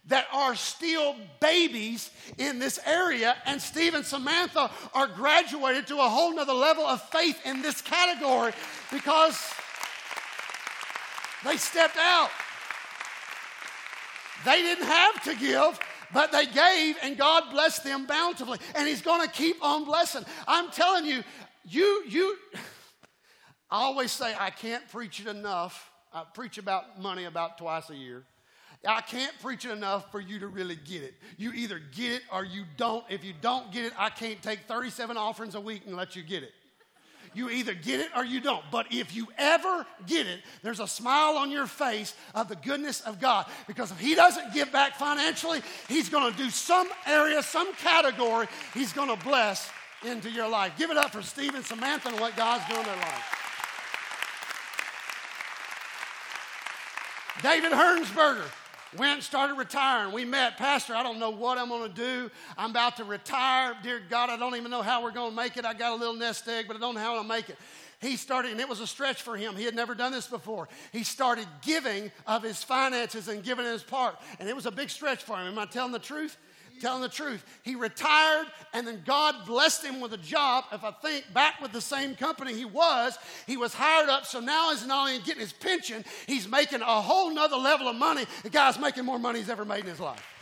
that 0.08 0.26
are 0.32 0.54
still 0.54 1.16
babies 1.40 2.10
in 2.38 2.58
this 2.58 2.78
area. 2.86 3.36
And 3.44 3.60
Steve 3.60 3.94
and 3.94 4.04
Samantha 4.04 4.70
are 4.94 5.06
graduated 5.06 5.86
to 5.88 5.96
a 5.96 6.08
whole 6.08 6.34
nother 6.34 6.52
level 6.52 6.84
of 6.84 7.02
faith 7.10 7.40
in 7.44 7.60
this 7.60 7.80
category 7.80 8.52
because 8.92 9.38
they 11.44 11.56
stepped 11.56 11.96
out. 11.98 12.30
They 14.46 14.62
didn't 14.62 14.86
have 14.86 15.24
to 15.24 15.34
give, 15.34 15.80
but 16.14 16.30
they 16.30 16.46
gave, 16.46 16.96
and 17.02 17.18
God 17.18 17.50
blessed 17.50 17.82
them 17.82 18.06
bountifully. 18.06 18.60
And 18.76 18.86
He's 18.86 19.02
going 19.02 19.26
to 19.26 19.28
keep 19.28 19.62
on 19.62 19.84
blessing. 19.84 20.24
I'm 20.46 20.70
telling 20.70 21.04
you, 21.04 21.24
you, 21.68 22.04
you, 22.08 22.36
I 23.70 23.82
always 23.82 24.12
say 24.12 24.32
I 24.38 24.50
can't 24.50 24.88
preach 24.88 25.18
it 25.18 25.26
enough. 25.26 25.90
I 26.14 26.22
preach 26.32 26.58
about 26.58 27.02
money 27.02 27.24
about 27.24 27.58
twice 27.58 27.90
a 27.90 27.96
year. 27.96 28.22
I 28.86 29.00
can't 29.00 29.32
preach 29.42 29.64
it 29.64 29.72
enough 29.72 30.12
for 30.12 30.20
you 30.20 30.38
to 30.38 30.46
really 30.46 30.76
get 30.76 31.02
it. 31.02 31.14
You 31.36 31.50
either 31.52 31.80
get 31.96 32.12
it 32.12 32.22
or 32.32 32.44
you 32.44 32.66
don't. 32.76 33.04
If 33.10 33.24
you 33.24 33.32
don't 33.40 33.72
get 33.72 33.86
it, 33.86 33.92
I 33.98 34.10
can't 34.10 34.40
take 34.42 34.60
37 34.68 35.16
offerings 35.16 35.56
a 35.56 35.60
week 35.60 35.82
and 35.86 35.96
let 35.96 36.14
you 36.14 36.22
get 36.22 36.44
it. 36.44 36.52
You 37.36 37.50
either 37.50 37.74
get 37.74 38.00
it 38.00 38.08
or 38.16 38.24
you 38.24 38.40
don't. 38.40 38.64
But 38.72 38.86
if 38.90 39.14
you 39.14 39.28
ever 39.36 39.84
get 40.06 40.26
it, 40.26 40.40
there's 40.62 40.80
a 40.80 40.88
smile 40.88 41.36
on 41.36 41.50
your 41.50 41.66
face 41.66 42.14
of 42.34 42.48
the 42.48 42.56
goodness 42.56 43.02
of 43.02 43.20
God. 43.20 43.44
Because 43.66 43.90
if 43.90 44.00
He 44.00 44.14
doesn't 44.14 44.54
give 44.54 44.72
back 44.72 44.96
financially, 44.96 45.60
He's 45.86 46.08
going 46.08 46.32
to 46.32 46.38
do 46.38 46.48
some 46.48 46.88
area, 47.06 47.42
some 47.42 47.74
category, 47.74 48.46
He's 48.72 48.94
going 48.94 49.14
to 49.14 49.22
bless 49.22 49.70
into 50.02 50.30
your 50.30 50.48
life. 50.48 50.72
Give 50.78 50.90
it 50.90 50.96
up 50.96 51.12
for 51.12 51.20
Steve 51.20 51.54
and 51.54 51.62
Samantha 51.62 52.08
and 52.08 52.18
what 52.18 52.34
God's 52.36 52.66
doing 52.68 52.80
in 52.80 52.86
their 52.86 52.96
life. 52.96 53.32
David 57.42 57.72
Hernsberger 57.72 58.48
went 58.96 59.14
and 59.14 59.22
started 59.22 59.54
retiring. 59.54 60.12
We 60.12 60.24
met, 60.24 60.56
Pastor, 60.56 60.94
I 60.94 61.02
don't 61.02 61.18
know 61.18 61.30
what 61.30 61.58
I'm 61.58 61.68
going 61.68 61.88
to 61.88 61.94
do. 61.94 62.30
I'm 62.58 62.70
about 62.70 62.96
to 62.96 63.04
retire. 63.04 63.76
Dear 63.82 64.02
God, 64.08 64.30
I 64.30 64.36
don't 64.36 64.56
even 64.56 64.70
know 64.70 64.82
how 64.82 65.02
we're 65.02 65.12
going 65.12 65.30
to 65.30 65.36
make 65.36 65.56
it. 65.56 65.64
I 65.64 65.74
got 65.74 65.92
a 65.92 65.96
little 65.96 66.14
nest 66.14 66.48
egg, 66.48 66.66
but 66.66 66.76
I 66.76 66.80
don't 66.80 66.94
know 66.94 67.00
how 67.00 67.20
to 67.20 67.26
make 67.26 67.48
it. 67.48 67.56
He 68.00 68.16
started, 68.16 68.52
and 68.52 68.60
it 68.60 68.68
was 68.68 68.80
a 68.80 68.86
stretch 68.86 69.22
for 69.22 69.36
him. 69.36 69.56
He 69.56 69.64
had 69.64 69.74
never 69.74 69.94
done 69.94 70.12
this 70.12 70.26
before. 70.26 70.68
He 70.92 71.02
started 71.02 71.46
giving 71.62 72.10
of 72.26 72.42
his 72.42 72.62
finances 72.62 73.28
and 73.28 73.42
giving 73.42 73.64
his 73.64 73.82
part. 73.82 74.16
And 74.38 74.48
it 74.48 74.54
was 74.54 74.66
a 74.66 74.70
big 74.70 74.90
stretch 74.90 75.22
for 75.22 75.36
him. 75.36 75.46
Am 75.46 75.58
I 75.58 75.64
telling 75.64 75.92
the 75.92 75.98
truth? 75.98 76.36
Telling 76.80 77.02
the 77.02 77.08
truth. 77.08 77.44
He 77.62 77.74
retired, 77.74 78.46
and 78.72 78.86
then 78.86 79.02
God 79.06 79.46
blessed 79.46 79.84
him 79.84 80.00
with 80.00 80.12
a 80.12 80.18
job. 80.18 80.64
If 80.72 80.84
I 80.84 80.90
think 80.92 81.32
back 81.32 81.60
with 81.60 81.72
the 81.72 81.80
same 81.80 82.14
company 82.14 82.54
he 82.54 82.64
was, 82.64 83.18
he 83.46 83.56
was 83.56 83.74
hired 83.74 84.08
up. 84.08 84.26
So 84.26 84.40
now 84.40 84.70
he's 84.70 84.86
not 84.86 85.08
only 85.08 85.20
getting 85.22 85.40
his 85.40 85.52
pension, 85.52 86.04
he's 86.26 86.48
making 86.48 86.82
a 86.82 87.00
whole 87.00 87.32
nother 87.32 87.56
level 87.56 87.88
of 87.88 87.96
money. 87.96 88.24
The 88.42 88.50
guy's 88.50 88.78
making 88.78 89.04
more 89.04 89.18
money 89.18 89.40
he's 89.40 89.50
ever 89.50 89.64
made 89.64 89.80
in 89.80 89.86
his 89.86 90.00
life. 90.00 90.35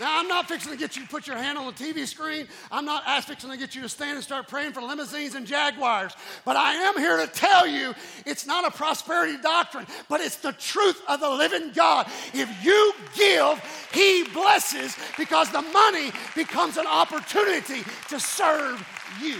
Now, 0.00 0.18
I'm 0.18 0.26
not 0.26 0.48
fixing 0.48 0.72
to 0.72 0.78
get 0.78 0.96
you 0.96 1.02
to 1.02 1.08
put 1.08 1.26
your 1.26 1.36
hand 1.36 1.58
on 1.58 1.66
the 1.66 1.72
TV 1.72 2.06
screen. 2.06 2.48
I'm 2.70 2.84
not 2.84 3.04
fixing 3.24 3.50
to 3.50 3.56
get 3.56 3.74
you 3.74 3.82
to 3.82 3.88
stand 3.88 4.16
and 4.16 4.24
start 4.24 4.48
praying 4.48 4.72
for 4.72 4.82
limousines 4.82 5.34
and 5.34 5.46
Jaguars. 5.46 6.12
But 6.44 6.56
I 6.56 6.74
am 6.74 6.96
here 6.96 7.18
to 7.18 7.26
tell 7.26 7.66
you 7.66 7.94
it's 8.26 8.46
not 8.46 8.66
a 8.66 8.70
prosperity 8.70 9.36
doctrine, 9.40 9.86
but 10.08 10.20
it's 10.20 10.36
the 10.36 10.52
truth 10.52 11.00
of 11.08 11.20
the 11.20 11.30
living 11.30 11.72
God. 11.72 12.06
If 12.32 12.64
you 12.64 12.94
give, 13.14 13.62
He 13.92 14.24
blesses 14.32 14.96
because 15.16 15.50
the 15.52 15.62
money 15.62 16.10
becomes 16.34 16.78
an 16.78 16.86
opportunity 16.86 17.82
to 18.08 18.18
serve 18.18 18.84
you. 19.20 19.38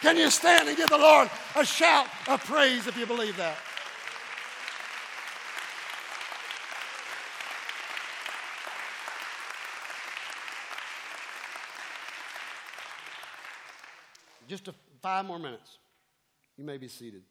Can 0.00 0.16
you 0.16 0.30
stand 0.30 0.68
and 0.68 0.76
give 0.76 0.90
the 0.90 0.98
Lord 0.98 1.30
a 1.56 1.64
shout 1.64 2.08
of 2.28 2.44
praise 2.44 2.86
if 2.86 2.96
you 2.96 3.06
believe 3.06 3.36
that? 3.36 3.56
Just 14.52 14.68
a, 14.68 14.74
five 15.00 15.24
more 15.24 15.38
minutes. 15.38 15.78
You 16.58 16.64
may 16.64 16.76
be 16.76 16.86
seated. 16.86 17.22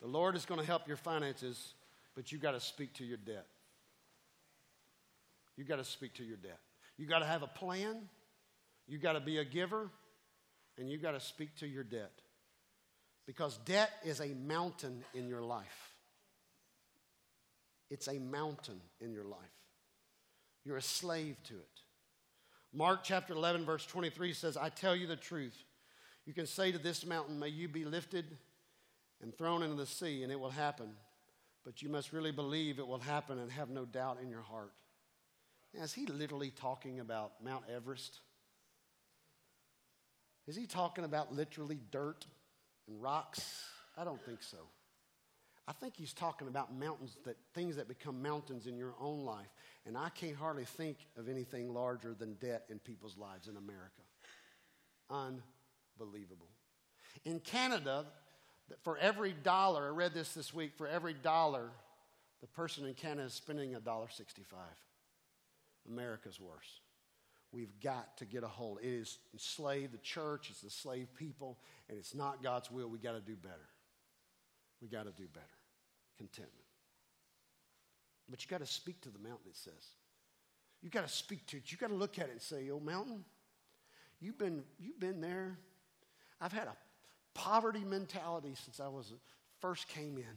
The 0.00 0.08
Lord 0.08 0.34
is 0.34 0.44
going 0.44 0.58
to 0.58 0.66
help 0.66 0.88
your 0.88 0.96
finances, 0.96 1.74
but 2.16 2.32
you've 2.32 2.42
got 2.42 2.50
to 2.50 2.60
speak 2.60 2.92
to 2.94 3.04
your 3.04 3.18
debt. 3.18 3.46
You've 5.56 5.68
got 5.68 5.76
to 5.76 5.84
speak 5.84 6.14
to 6.14 6.24
your 6.24 6.38
debt. 6.38 6.58
You've 6.98 7.08
got 7.08 7.20
to 7.20 7.24
have 7.24 7.44
a 7.44 7.46
plan. 7.46 8.08
You've 8.88 9.00
got 9.00 9.12
to 9.12 9.20
be 9.20 9.38
a 9.38 9.44
giver, 9.44 9.90
and 10.76 10.90
you've 10.90 11.02
got 11.02 11.12
to 11.12 11.20
speak 11.20 11.54
to 11.58 11.68
your 11.68 11.84
debt. 11.84 12.20
Because 13.28 13.56
debt 13.58 13.92
is 14.04 14.20
a 14.20 14.34
mountain 14.44 15.04
in 15.14 15.28
your 15.28 15.42
life. 15.42 15.94
It's 17.92 18.08
a 18.08 18.18
mountain 18.18 18.80
in 19.00 19.12
your 19.12 19.22
life. 19.22 19.38
You're 20.64 20.78
a 20.78 20.82
slave 20.82 21.36
to 21.44 21.54
it. 21.54 21.80
Mark 22.72 23.04
chapter 23.04 23.34
11, 23.34 23.64
verse 23.64 23.86
23 23.86 24.32
says, 24.32 24.56
I 24.56 24.68
tell 24.68 24.96
you 24.96 25.06
the 25.06 25.14
truth. 25.14 25.54
You 26.30 26.34
can 26.34 26.46
say 26.46 26.70
to 26.70 26.78
this 26.78 27.04
mountain, 27.04 27.40
May 27.40 27.48
you 27.48 27.66
be 27.66 27.84
lifted 27.84 28.24
and 29.20 29.36
thrown 29.36 29.64
into 29.64 29.74
the 29.74 29.84
sea, 29.84 30.22
and 30.22 30.30
it 30.30 30.38
will 30.38 30.50
happen. 30.50 30.92
But 31.64 31.82
you 31.82 31.88
must 31.88 32.12
really 32.12 32.30
believe 32.30 32.78
it 32.78 32.86
will 32.86 33.00
happen 33.00 33.40
and 33.40 33.50
have 33.50 33.68
no 33.68 33.84
doubt 33.84 34.18
in 34.22 34.30
your 34.30 34.42
heart. 34.42 34.70
Is 35.74 35.92
he 35.92 36.06
literally 36.06 36.52
talking 36.52 37.00
about 37.00 37.32
Mount 37.42 37.64
Everest? 37.68 38.20
Is 40.46 40.54
he 40.54 40.66
talking 40.66 41.02
about 41.02 41.34
literally 41.34 41.80
dirt 41.90 42.24
and 42.86 43.02
rocks? 43.02 43.64
I 43.98 44.04
don't 44.04 44.24
think 44.24 44.44
so. 44.44 44.58
I 45.66 45.72
think 45.72 45.96
he's 45.96 46.12
talking 46.12 46.46
about 46.46 46.72
mountains, 46.72 47.16
that 47.24 47.38
things 47.54 47.74
that 47.74 47.88
become 47.88 48.22
mountains 48.22 48.68
in 48.68 48.76
your 48.76 48.94
own 49.00 49.24
life. 49.24 49.50
And 49.84 49.98
I 49.98 50.10
can't 50.10 50.36
hardly 50.36 50.64
think 50.64 50.98
of 51.16 51.28
anything 51.28 51.74
larger 51.74 52.14
than 52.14 52.34
debt 52.34 52.66
in 52.68 52.78
people's 52.78 53.18
lives 53.18 53.48
in 53.48 53.56
America. 53.56 54.02
Unbelievable. 55.10 55.42
In 57.24 57.40
Canada, 57.40 58.06
for 58.82 58.96
every 58.98 59.32
dollar, 59.32 59.86
I 59.86 59.90
read 59.90 60.14
this 60.14 60.32
this 60.32 60.54
week, 60.54 60.72
for 60.76 60.86
every 60.86 61.14
dollar, 61.14 61.70
the 62.40 62.46
person 62.46 62.86
in 62.86 62.94
Canada 62.94 63.26
is 63.26 63.34
spending 63.34 63.74
a 63.74 63.80
dollar 63.80 64.08
sixty-five. 64.08 64.58
America's 65.88 66.38
worse. 66.38 66.80
We've 67.52 67.80
got 67.80 68.16
to 68.18 68.24
get 68.24 68.44
a 68.44 68.48
hold. 68.48 68.78
It 68.80 68.88
is 68.88 69.18
enslaved 69.32 69.92
the 69.92 69.98
church, 69.98 70.50
it's 70.50 70.62
enslaved 70.62 71.14
people, 71.14 71.58
and 71.88 71.98
it's 71.98 72.14
not 72.14 72.42
God's 72.42 72.70
will. 72.70 72.88
We 72.88 72.98
got 72.98 73.12
to 73.12 73.20
do 73.20 73.34
better. 73.34 73.68
We 74.80 74.88
got 74.88 75.04
to 75.04 75.12
do 75.12 75.26
better. 75.32 75.46
Contentment. 76.16 76.54
But 78.28 78.44
you 78.44 78.48
got 78.48 78.60
to 78.60 78.66
speak 78.66 79.00
to 79.00 79.10
the 79.10 79.18
mountain, 79.18 79.48
it 79.48 79.56
says. 79.56 79.72
You 80.82 80.90
got 80.90 81.06
to 81.06 81.12
speak 81.12 81.46
to 81.48 81.56
it. 81.56 81.72
You 81.72 81.78
got 81.78 81.88
to 81.88 81.96
look 81.96 82.18
at 82.18 82.26
it 82.26 82.32
and 82.32 82.40
say, 82.42 82.70
Oh, 82.70 82.78
mountain, 82.78 83.24
you've 84.20 84.38
been, 84.38 84.62
you've 84.78 85.00
been 85.00 85.20
there. 85.20 85.58
I've 86.40 86.52
had 86.52 86.68
a 86.68 86.76
poverty 87.34 87.84
mentality 87.84 88.54
since 88.64 88.80
I 88.80 88.88
was 88.88 89.12
first 89.60 89.88
came 89.88 90.16
in. 90.16 90.36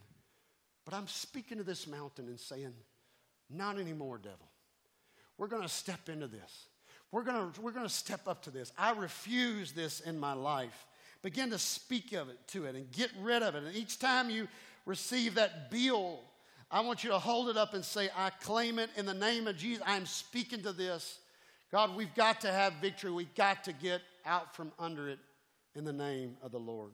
But 0.85 0.93
I'm 0.93 1.07
speaking 1.07 1.57
to 1.57 1.63
this 1.63 1.87
mountain 1.87 2.27
and 2.27 2.39
saying, 2.39 2.73
Not 3.49 3.79
anymore, 3.79 4.17
devil. 4.17 4.49
We're 5.37 5.47
going 5.47 5.61
to 5.61 5.69
step 5.69 6.09
into 6.09 6.27
this. 6.27 6.67
We're 7.11 7.23
going 7.23 7.51
to, 7.51 7.61
we're 7.61 7.71
going 7.71 7.87
to 7.87 7.93
step 7.93 8.27
up 8.27 8.43
to 8.43 8.51
this. 8.51 8.71
I 8.77 8.91
refuse 8.91 9.71
this 9.71 9.99
in 10.01 10.19
my 10.19 10.33
life. 10.33 10.87
Begin 11.21 11.51
to 11.51 11.59
speak 11.59 12.11
of 12.13 12.29
it 12.29 12.37
to 12.49 12.65
it 12.65 12.75
and 12.75 12.91
get 12.91 13.11
rid 13.21 13.43
of 13.43 13.55
it. 13.55 13.63
And 13.63 13.75
each 13.75 13.99
time 13.99 14.29
you 14.29 14.47
receive 14.85 15.35
that 15.35 15.71
bill, 15.71 16.19
I 16.69 16.81
want 16.81 17.03
you 17.03 17.11
to 17.11 17.19
hold 17.19 17.49
it 17.49 17.55
up 17.55 17.73
and 17.73 17.85
say, 17.85 18.09
I 18.15 18.29
claim 18.29 18.77
it 18.77 18.89
in 18.97 19.05
the 19.05 19.13
name 19.13 19.47
of 19.47 19.57
Jesus. 19.57 19.83
I'm 19.85 20.05
speaking 20.05 20.63
to 20.63 20.73
this. 20.73 21.19
God, 21.71 21.95
we've 21.95 22.13
got 22.13 22.41
to 22.41 22.51
have 22.51 22.73
victory. 22.81 23.11
We've 23.11 23.33
got 23.35 23.63
to 23.65 23.73
get 23.73 24.01
out 24.25 24.55
from 24.55 24.71
under 24.77 25.07
it 25.07 25.19
in 25.75 25.83
the 25.83 25.93
name 25.93 26.37
of 26.41 26.51
the 26.51 26.59
Lord. 26.59 26.91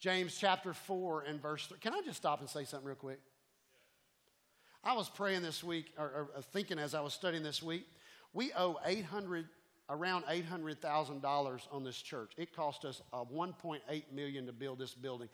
James 0.00 0.36
chapter 0.38 0.72
4 0.72 1.22
and 1.22 1.42
verse 1.42 1.66
3. 1.66 1.78
Can 1.78 1.92
I 1.92 2.00
just 2.04 2.18
stop 2.18 2.40
and 2.40 2.48
say 2.48 2.64
something 2.64 2.86
real 2.86 2.96
quick? 2.96 3.20
I 4.84 4.94
was 4.94 5.08
praying 5.08 5.42
this 5.42 5.64
week, 5.64 5.86
or, 5.98 6.28
or 6.34 6.42
thinking 6.52 6.78
as 6.78 6.94
I 6.94 7.00
was 7.00 7.12
studying 7.12 7.42
this 7.42 7.62
week. 7.62 7.86
We 8.32 8.52
owe 8.52 8.78
800, 8.84 9.46
around 9.90 10.24
$800,000 10.24 11.60
on 11.72 11.84
this 11.84 12.00
church. 12.00 12.32
It 12.36 12.54
cost 12.54 12.84
us 12.84 13.02
uh, 13.12 13.24
1.8 13.24 13.80
million 14.12 14.46
to 14.46 14.52
build 14.52 14.78
this 14.78 14.94
building. 14.94 15.28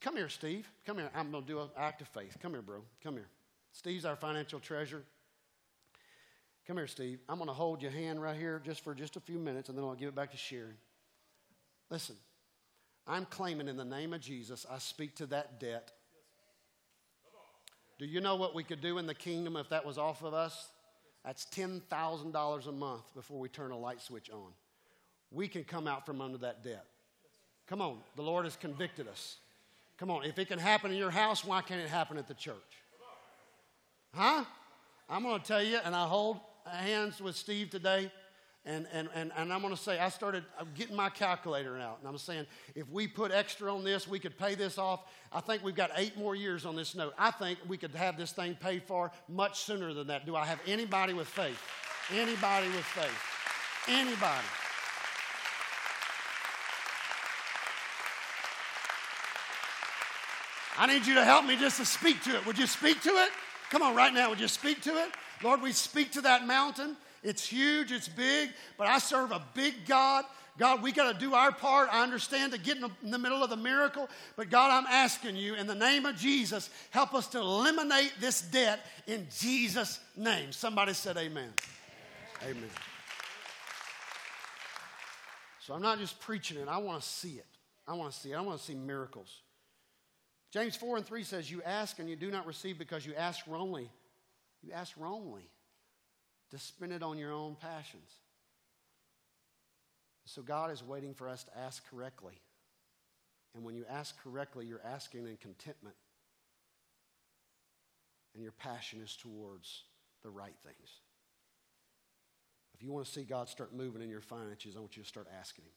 Come 0.00 0.16
here, 0.16 0.28
Steve. 0.28 0.68
Come 0.86 0.98
here. 0.98 1.10
I'm 1.14 1.30
going 1.32 1.44
to 1.44 1.52
do 1.52 1.60
an 1.60 1.68
act 1.76 2.00
of 2.00 2.08
faith. 2.08 2.36
Come 2.40 2.52
here, 2.52 2.62
bro. 2.62 2.82
Come 3.02 3.14
here. 3.14 3.28
Steve's 3.72 4.04
our 4.04 4.16
financial 4.16 4.60
treasure. 4.60 5.02
Come 6.66 6.76
here, 6.76 6.86
Steve. 6.86 7.18
I'm 7.28 7.36
going 7.36 7.48
to 7.48 7.54
hold 7.54 7.82
your 7.82 7.90
hand 7.90 8.22
right 8.22 8.36
here 8.36 8.62
just 8.64 8.84
for 8.84 8.94
just 8.94 9.16
a 9.16 9.20
few 9.20 9.38
minutes, 9.38 9.68
and 9.68 9.76
then 9.76 9.84
I'll 9.84 9.94
give 9.94 10.08
it 10.08 10.14
back 10.14 10.30
to 10.30 10.36
Sherry. 10.36 10.76
Listen, 11.90 12.16
I'm 13.06 13.26
claiming 13.26 13.68
in 13.68 13.76
the 13.76 13.84
name 13.84 14.12
of 14.12 14.20
Jesus, 14.20 14.64
I 14.70 14.78
speak 14.78 15.16
to 15.16 15.26
that 15.26 15.58
debt. 15.58 15.90
Do 17.98 18.06
you 18.06 18.20
know 18.20 18.36
what 18.36 18.54
we 18.54 18.64
could 18.64 18.80
do 18.80 18.98
in 18.98 19.06
the 19.06 19.14
kingdom 19.14 19.56
if 19.56 19.68
that 19.70 19.84
was 19.84 19.98
off 19.98 20.22
of 20.22 20.32
us? 20.32 20.70
That's 21.24 21.44
$10,000 21.46 22.66
a 22.66 22.72
month 22.72 23.14
before 23.14 23.38
we 23.38 23.48
turn 23.48 23.72
a 23.72 23.78
light 23.78 24.00
switch 24.00 24.30
on. 24.30 24.52
We 25.30 25.48
can 25.48 25.64
come 25.64 25.86
out 25.86 26.06
from 26.06 26.20
under 26.20 26.38
that 26.38 26.64
debt. 26.64 26.86
Come 27.66 27.82
on, 27.82 27.98
the 28.16 28.22
Lord 28.22 28.44
has 28.44 28.56
convicted 28.56 29.06
us. 29.06 29.36
Come 29.98 30.10
on, 30.10 30.24
if 30.24 30.38
it 30.38 30.48
can 30.48 30.58
happen 30.58 30.90
in 30.90 30.96
your 30.96 31.10
house, 31.10 31.44
why 31.44 31.60
can't 31.60 31.80
it 31.80 31.90
happen 31.90 32.16
at 32.16 32.26
the 32.26 32.34
church? 32.34 32.54
Huh? 34.14 34.44
I'm 35.08 35.22
going 35.22 35.40
to 35.40 35.46
tell 35.46 35.62
you, 35.62 35.78
and 35.84 35.94
I 35.94 36.06
hold 36.06 36.38
hands 36.64 37.20
with 37.20 37.36
Steve 37.36 37.70
today. 37.70 38.10
And, 38.66 38.86
and, 38.92 39.08
and, 39.14 39.32
and 39.36 39.52
I'm 39.52 39.62
going 39.62 39.74
to 39.74 39.80
say, 39.80 39.98
I 39.98 40.10
started 40.10 40.44
uh, 40.58 40.64
getting 40.74 40.94
my 40.94 41.08
calculator 41.08 41.78
out. 41.78 41.98
And 42.00 42.08
I'm 42.08 42.18
saying, 42.18 42.46
if 42.74 42.86
we 42.90 43.06
put 43.06 43.32
extra 43.32 43.74
on 43.74 43.84
this, 43.84 44.06
we 44.06 44.18
could 44.18 44.36
pay 44.38 44.54
this 44.54 44.76
off. 44.76 45.00
I 45.32 45.40
think 45.40 45.64
we've 45.64 45.74
got 45.74 45.90
eight 45.96 46.18
more 46.18 46.34
years 46.34 46.66
on 46.66 46.76
this 46.76 46.94
note. 46.94 47.14
I 47.18 47.30
think 47.30 47.58
we 47.66 47.78
could 47.78 47.94
have 47.94 48.18
this 48.18 48.32
thing 48.32 48.54
paid 48.60 48.82
for 48.82 49.12
much 49.28 49.60
sooner 49.60 49.94
than 49.94 50.08
that. 50.08 50.26
Do 50.26 50.36
I 50.36 50.44
have 50.44 50.60
anybody 50.66 51.14
with 51.14 51.26
faith? 51.26 51.58
Anybody 52.12 52.66
with 52.68 52.84
faith? 52.84 53.88
Anybody? 53.88 54.46
I 60.78 60.86
need 60.86 61.06
you 61.06 61.14
to 61.14 61.24
help 61.24 61.46
me 61.46 61.56
just 61.56 61.78
to 61.78 61.86
speak 61.86 62.22
to 62.24 62.36
it. 62.36 62.44
Would 62.46 62.58
you 62.58 62.66
speak 62.66 63.00
to 63.02 63.10
it? 63.10 63.30
Come 63.70 63.82
on, 63.82 63.94
right 63.94 64.12
now, 64.12 64.28
would 64.30 64.40
you 64.40 64.48
speak 64.48 64.82
to 64.82 64.90
it? 64.90 65.10
Lord, 65.42 65.62
we 65.62 65.72
speak 65.72 66.12
to 66.12 66.20
that 66.22 66.46
mountain. 66.46 66.96
It's 67.22 67.46
huge, 67.46 67.92
it's 67.92 68.08
big, 68.08 68.50
but 68.78 68.86
I 68.86 68.98
serve 68.98 69.30
a 69.30 69.42
big 69.54 69.86
God. 69.86 70.24
God, 70.58 70.82
we 70.82 70.92
got 70.92 71.12
to 71.12 71.18
do 71.18 71.34
our 71.34 71.52
part. 71.52 71.88
I 71.92 72.02
understand 72.02 72.52
to 72.52 72.58
get 72.58 72.76
in 72.76 73.10
the 73.10 73.18
middle 73.18 73.42
of 73.42 73.50
the 73.50 73.56
miracle, 73.56 74.08
but 74.36 74.50
God, 74.50 74.70
I'm 74.70 74.86
asking 74.86 75.36
you 75.36 75.54
in 75.54 75.66
the 75.66 75.74
name 75.74 76.06
of 76.06 76.16
Jesus, 76.16 76.70
help 76.90 77.14
us 77.14 77.26
to 77.28 77.38
eliminate 77.38 78.12
this 78.20 78.42
debt 78.42 78.80
in 79.06 79.26
Jesus' 79.38 80.00
name. 80.16 80.52
Somebody 80.52 80.92
said, 80.92 81.16
Amen. 81.16 81.52
Amen. 82.42 82.56
amen. 82.56 82.70
So 85.60 85.74
I'm 85.74 85.82
not 85.82 85.98
just 85.98 86.20
preaching 86.20 86.58
it, 86.58 86.68
I 86.68 86.78
want 86.78 87.02
to 87.02 87.08
see 87.08 87.34
it. 87.34 87.46
I 87.86 87.94
want 87.94 88.12
to 88.12 88.18
see 88.18 88.32
it. 88.32 88.36
I 88.36 88.40
want 88.40 88.58
to 88.58 88.64
see 88.64 88.74
miracles. 88.74 89.40
James 90.52 90.76
4 90.76 90.98
and 90.98 91.06
3 91.06 91.22
says, 91.22 91.50
You 91.50 91.62
ask 91.62 91.98
and 91.98 92.08
you 92.08 92.16
do 92.16 92.30
not 92.30 92.46
receive 92.46 92.78
because 92.78 93.06
you 93.06 93.14
ask 93.14 93.46
wrongly. 93.46 93.90
You 94.62 94.72
ask 94.72 94.94
wrongly 94.96 95.48
to 96.50 96.58
spend 96.58 96.92
it 96.92 97.02
on 97.02 97.18
your 97.18 97.32
own 97.32 97.56
passions. 97.60 98.10
So 100.26 100.42
God 100.42 100.70
is 100.70 100.82
waiting 100.82 101.14
for 101.14 101.28
us 101.28 101.44
to 101.44 101.58
ask 101.58 101.88
correctly. 101.90 102.34
And 103.54 103.64
when 103.64 103.74
you 103.74 103.84
ask 103.90 104.20
correctly, 104.22 104.66
you're 104.66 104.80
asking 104.84 105.26
in 105.26 105.36
contentment. 105.36 105.96
And 108.34 108.42
your 108.42 108.52
passion 108.52 109.00
is 109.02 109.16
towards 109.16 109.82
the 110.22 110.30
right 110.30 110.54
things. 110.62 111.00
If 112.74 112.82
you 112.82 112.92
want 112.92 113.06
to 113.06 113.12
see 113.12 113.24
God 113.24 113.48
start 113.48 113.74
moving 113.74 114.02
in 114.02 114.08
your 114.08 114.20
finances, 114.20 114.76
I 114.76 114.80
want 114.80 114.96
you 114.96 115.02
to 115.02 115.08
start 115.08 115.26
asking 115.38 115.64
Him. 115.64 115.72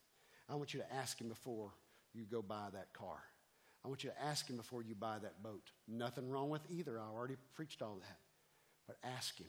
I 0.49 0.55
want 0.55 0.73
you 0.73 0.81
to 0.81 0.93
ask 0.93 1.19
Him 1.19 1.29
before 1.29 1.71
you 2.13 2.25
go 2.25 2.41
buy 2.41 2.67
that 2.73 2.93
car. 2.93 3.17
I 3.83 3.87
want 3.87 4.03
you 4.03 4.11
to 4.11 4.23
ask 4.23 4.47
Him 4.47 4.57
before 4.57 4.83
you 4.83 4.93
buy 4.93 5.17
that 5.21 5.41
boat. 5.41 5.71
Nothing 5.87 6.29
wrong 6.29 6.49
with 6.49 6.61
either. 6.69 6.99
I 6.99 7.11
already 7.11 7.37
preached 7.55 7.81
all 7.81 7.97
that. 8.01 8.19
But 8.87 8.97
ask 9.03 9.37
Him 9.37 9.47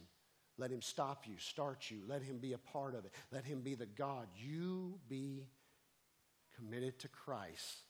let 0.58 0.70
him 0.70 0.82
stop 0.82 1.24
you, 1.26 1.34
start 1.38 1.90
you. 1.90 2.02
Let 2.06 2.22
him 2.22 2.38
be 2.38 2.52
a 2.52 2.58
part 2.58 2.94
of 2.94 3.04
it. 3.04 3.12
Let 3.32 3.44
him 3.44 3.60
be 3.60 3.74
the 3.74 3.86
God. 3.86 4.28
You 4.36 4.98
be 5.08 5.48
committed 6.56 6.98
to 7.00 7.08
Christ 7.08 7.82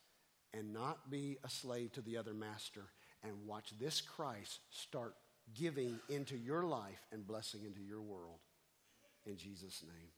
and 0.55 0.73
not 0.73 1.11
be 1.11 1.37
a 1.45 1.51
slave 1.51 1.93
to 1.93 2.01
the 2.01 2.17
other 2.17 2.33
master 2.33 2.85
and 3.23 3.47
watch 3.47 3.73
this 3.79 4.01
Christ 4.01 4.61
start 4.71 5.15
giving 5.55 5.99
into 6.09 6.37
your 6.37 6.65
life 6.65 7.07
and 7.13 7.27
blessing 7.27 7.65
into 7.65 7.83
your 7.83 8.01
world. 8.01 8.39
In 9.27 9.37
Jesus' 9.37 9.83
name. 9.87 10.09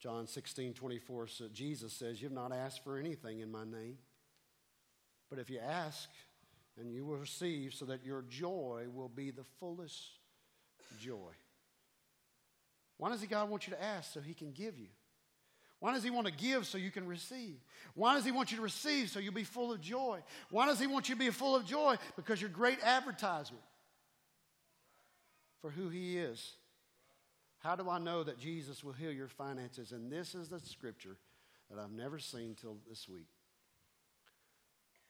John 0.00 0.26
16, 0.26 0.74
24, 0.74 1.28
so 1.28 1.44
Jesus 1.52 1.92
says, 1.92 2.20
You've 2.20 2.32
not 2.32 2.52
asked 2.52 2.82
for 2.82 2.98
anything 2.98 3.40
in 3.40 3.50
my 3.50 3.64
name. 3.64 3.98
But 5.30 5.38
if 5.38 5.48
you 5.48 5.60
ask, 5.60 6.08
and 6.78 6.92
you 6.92 7.04
will 7.04 7.18
receive, 7.18 7.72
so 7.74 7.84
that 7.84 8.04
your 8.04 8.22
joy 8.22 8.86
will 8.92 9.08
be 9.08 9.30
the 9.30 9.44
fullest 9.60 10.18
joy. 10.98 11.32
Why 12.98 13.10
does 13.10 13.24
God 13.24 13.50
want 13.50 13.66
you 13.66 13.72
to 13.72 13.82
ask 13.82 14.12
so 14.12 14.20
He 14.20 14.34
can 14.34 14.52
give 14.52 14.78
you? 14.78 14.88
Why 15.80 15.92
does 15.92 16.04
He 16.04 16.10
want 16.10 16.28
to 16.28 16.32
give 16.32 16.66
so 16.66 16.78
you 16.78 16.92
can 16.92 17.06
receive? 17.06 17.56
Why 17.94 18.14
does 18.14 18.24
He 18.24 18.30
want 18.30 18.52
you 18.52 18.58
to 18.58 18.62
receive 18.62 19.10
so 19.10 19.18
you'll 19.18 19.34
be 19.34 19.42
full 19.42 19.72
of 19.72 19.80
joy? 19.80 20.20
Why 20.50 20.66
does 20.66 20.78
He 20.78 20.86
want 20.86 21.08
you 21.08 21.16
to 21.16 21.18
be 21.18 21.30
full 21.30 21.56
of 21.56 21.64
joy? 21.64 21.96
Because 22.14 22.40
you're 22.40 22.50
great 22.50 22.78
advertisement 22.84 23.64
for 25.60 25.70
who 25.70 25.88
He 25.88 26.18
is. 26.18 26.52
How 27.58 27.76
do 27.76 27.88
I 27.88 27.98
know 27.98 28.22
that 28.22 28.38
Jesus 28.38 28.84
will 28.84 28.92
heal 28.92 29.12
your 29.12 29.28
finances? 29.28 29.92
And 29.92 30.10
this 30.10 30.34
is 30.34 30.48
the 30.48 30.60
scripture 30.60 31.16
that 31.70 31.80
I've 31.80 31.92
never 31.92 32.18
seen 32.18 32.56
till 32.60 32.76
this 32.88 33.08
week. 33.08 33.28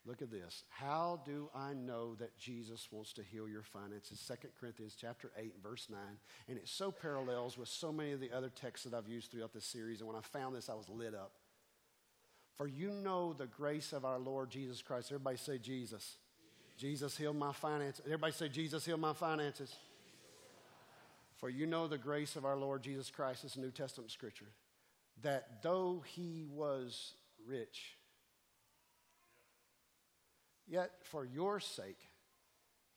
Look 0.04 0.20
at 0.20 0.32
this. 0.32 0.64
How 0.68 1.20
do 1.24 1.48
I 1.54 1.74
know 1.74 2.16
that 2.16 2.36
Jesus 2.36 2.88
wants 2.90 3.12
to 3.14 3.22
heal 3.22 3.48
your 3.48 3.62
finances? 3.62 4.20
2 4.26 4.48
Corinthians 4.58 4.96
chapter 5.00 5.30
8 5.38 5.54
verse 5.62 5.86
9. 5.88 6.00
And 6.48 6.58
it 6.58 6.66
so 6.66 6.90
parallels 6.90 7.56
with 7.56 7.68
so 7.68 7.92
many 7.92 8.10
of 8.10 8.20
the 8.20 8.32
other 8.32 8.48
texts 8.48 8.84
that 8.84 8.96
I've 8.96 9.08
used 9.08 9.30
throughout 9.30 9.52
this 9.52 9.64
series. 9.64 10.00
And 10.00 10.08
when 10.08 10.16
I 10.16 10.20
found 10.20 10.56
this, 10.56 10.68
I 10.68 10.74
was 10.74 10.88
lit 10.88 11.14
up. 11.14 11.32
For 12.56 12.66
you 12.66 12.90
know 12.90 13.32
the 13.32 13.46
grace 13.46 13.92
of 13.92 14.04
our 14.04 14.18
Lord 14.18 14.50
Jesus 14.50 14.82
Christ. 14.82 15.08
Everybody 15.12 15.36
say 15.36 15.58
Jesus. 15.58 16.16
Jesus 16.76 17.16
healed 17.16 17.36
my 17.36 17.52
finances. 17.52 18.02
Everybody 18.04 18.32
say 18.32 18.48
Jesus 18.48 18.84
healed 18.84 19.00
my 19.00 19.12
finances. 19.12 19.74
For 21.36 21.48
you 21.48 21.66
know 21.66 21.86
the 21.86 21.98
grace 21.98 22.34
of 22.34 22.44
our 22.44 22.56
Lord 22.56 22.82
Jesus 22.82 23.10
Christ. 23.10 23.44
It's 23.44 23.56
New 23.56 23.70
Testament 23.70 24.10
scripture. 24.10 24.48
That 25.22 25.62
though 25.62 26.02
he 26.04 26.44
was 26.50 27.14
rich, 27.46 27.96
Yet 30.72 30.92
for 31.02 31.26
your 31.26 31.60
sake, 31.60 32.00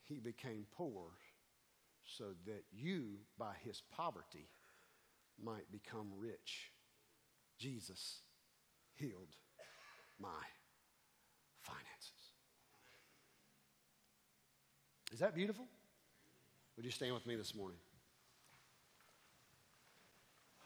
he 0.04 0.18
became 0.18 0.64
poor 0.78 1.10
so 2.06 2.24
that 2.46 2.64
you, 2.72 3.18
by 3.38 3.52
his 3.64 3.82
poverty, 3.94 4.48
might 5.38 5.70
become 5.70 6.06
rich. 6.18 6.70
Jesus 7.58 8.20
healed 8.94 9.28
my 10.18 10.28
finances. 11.60 12.32
Is 15.12 15.18
that 15.18 15.34
beautiful? 15.34 15.66
Would 16.76 16.86
you 16.86 16.90
stand 16.90 17.12
with 17.12 17.26
me 17.26 17.36
this 17.36 17.54
morning? 17.54 17.76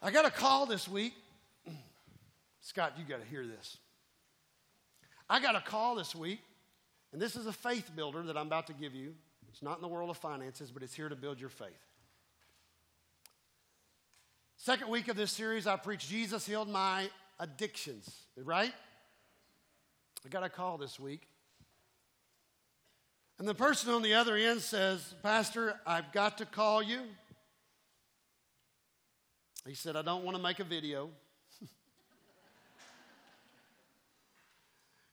I 0.01 0.13
got 0.13 0.27
a 0.27 0.31
call 0.31 0.65
this 0.65 0.87
week. 0.87 1.15
Scott, 2.61 2.93
you 2.97 3.05
got 3.05 3.21
to 3.21 3.29
hear 3.29 3.45
this. 3.45 3.79
I 5.29 5.41
got 5.41 5.57
a 5.57 5.61
call 5.61 5.97
this 5.97 6.15
week, 6.15 6.39
and 7.13 7.21
this 7.21 7.37
is 7.37 7.47
a 7.47 7.53
faith 7.53 7.91
builder 7.95 8.23
that 8.23 8.37
I'm 8.37 8.47
about 8.47 8.67
to 8.69 8.73
give 8.73 8.95
you. 8.95 9.15
It's 9.49 9.63
not 9.63 9.77
in 9.77 9.83
the 9.83 9.89
world 9.89 10.11
of 10.11 10.17
finances, 10.17 10.71
but 10.71 10.83
it's 10.83 10.95
here 10.95 11.09
to 11.09 11.17
build 11.17 11.41
your 11.41 11.49
faith. 11.49 11.69
Second 14.57 14.89
week 14.91 15.09
of 15.09 15.17
this 15.17 15.33
series, 15.33 15.67
I 15.67 15.77
preached 15.77 16.09
Jesus 16.09 16.47
healed 16.47 16.69
my 16.69 17.09
addictions, 17.39 18.09
right? 18.37 18.73
I 20.25 20.29
got 20.29 20.45
a 20.45 20.49
call 20.49 20.79
this 20.79 21.01
week. 21.01 21.27
And 23.39 23.49
the 23.49 23.55
person 23.55 23.93
on 23.95 24.03
the 24.03 24.15
other 24.15 24.37
end 24.37 24.61
says, 24.61 25.15
Pastor, 25.23 25.81
I've 25.87 26.13
got 26.13 26.37
to 26.39 26.45
call 26.45 26.83
you. 26.83 27.01
He 29.67 29.75
said, 29.75 29.97
I 29.97 30.03
don't 30.03 30.25
want 30.25 30.37
to 30.37 30.43
make 30.43 30.61
a 30.61 30.65
video. 30.65 31.09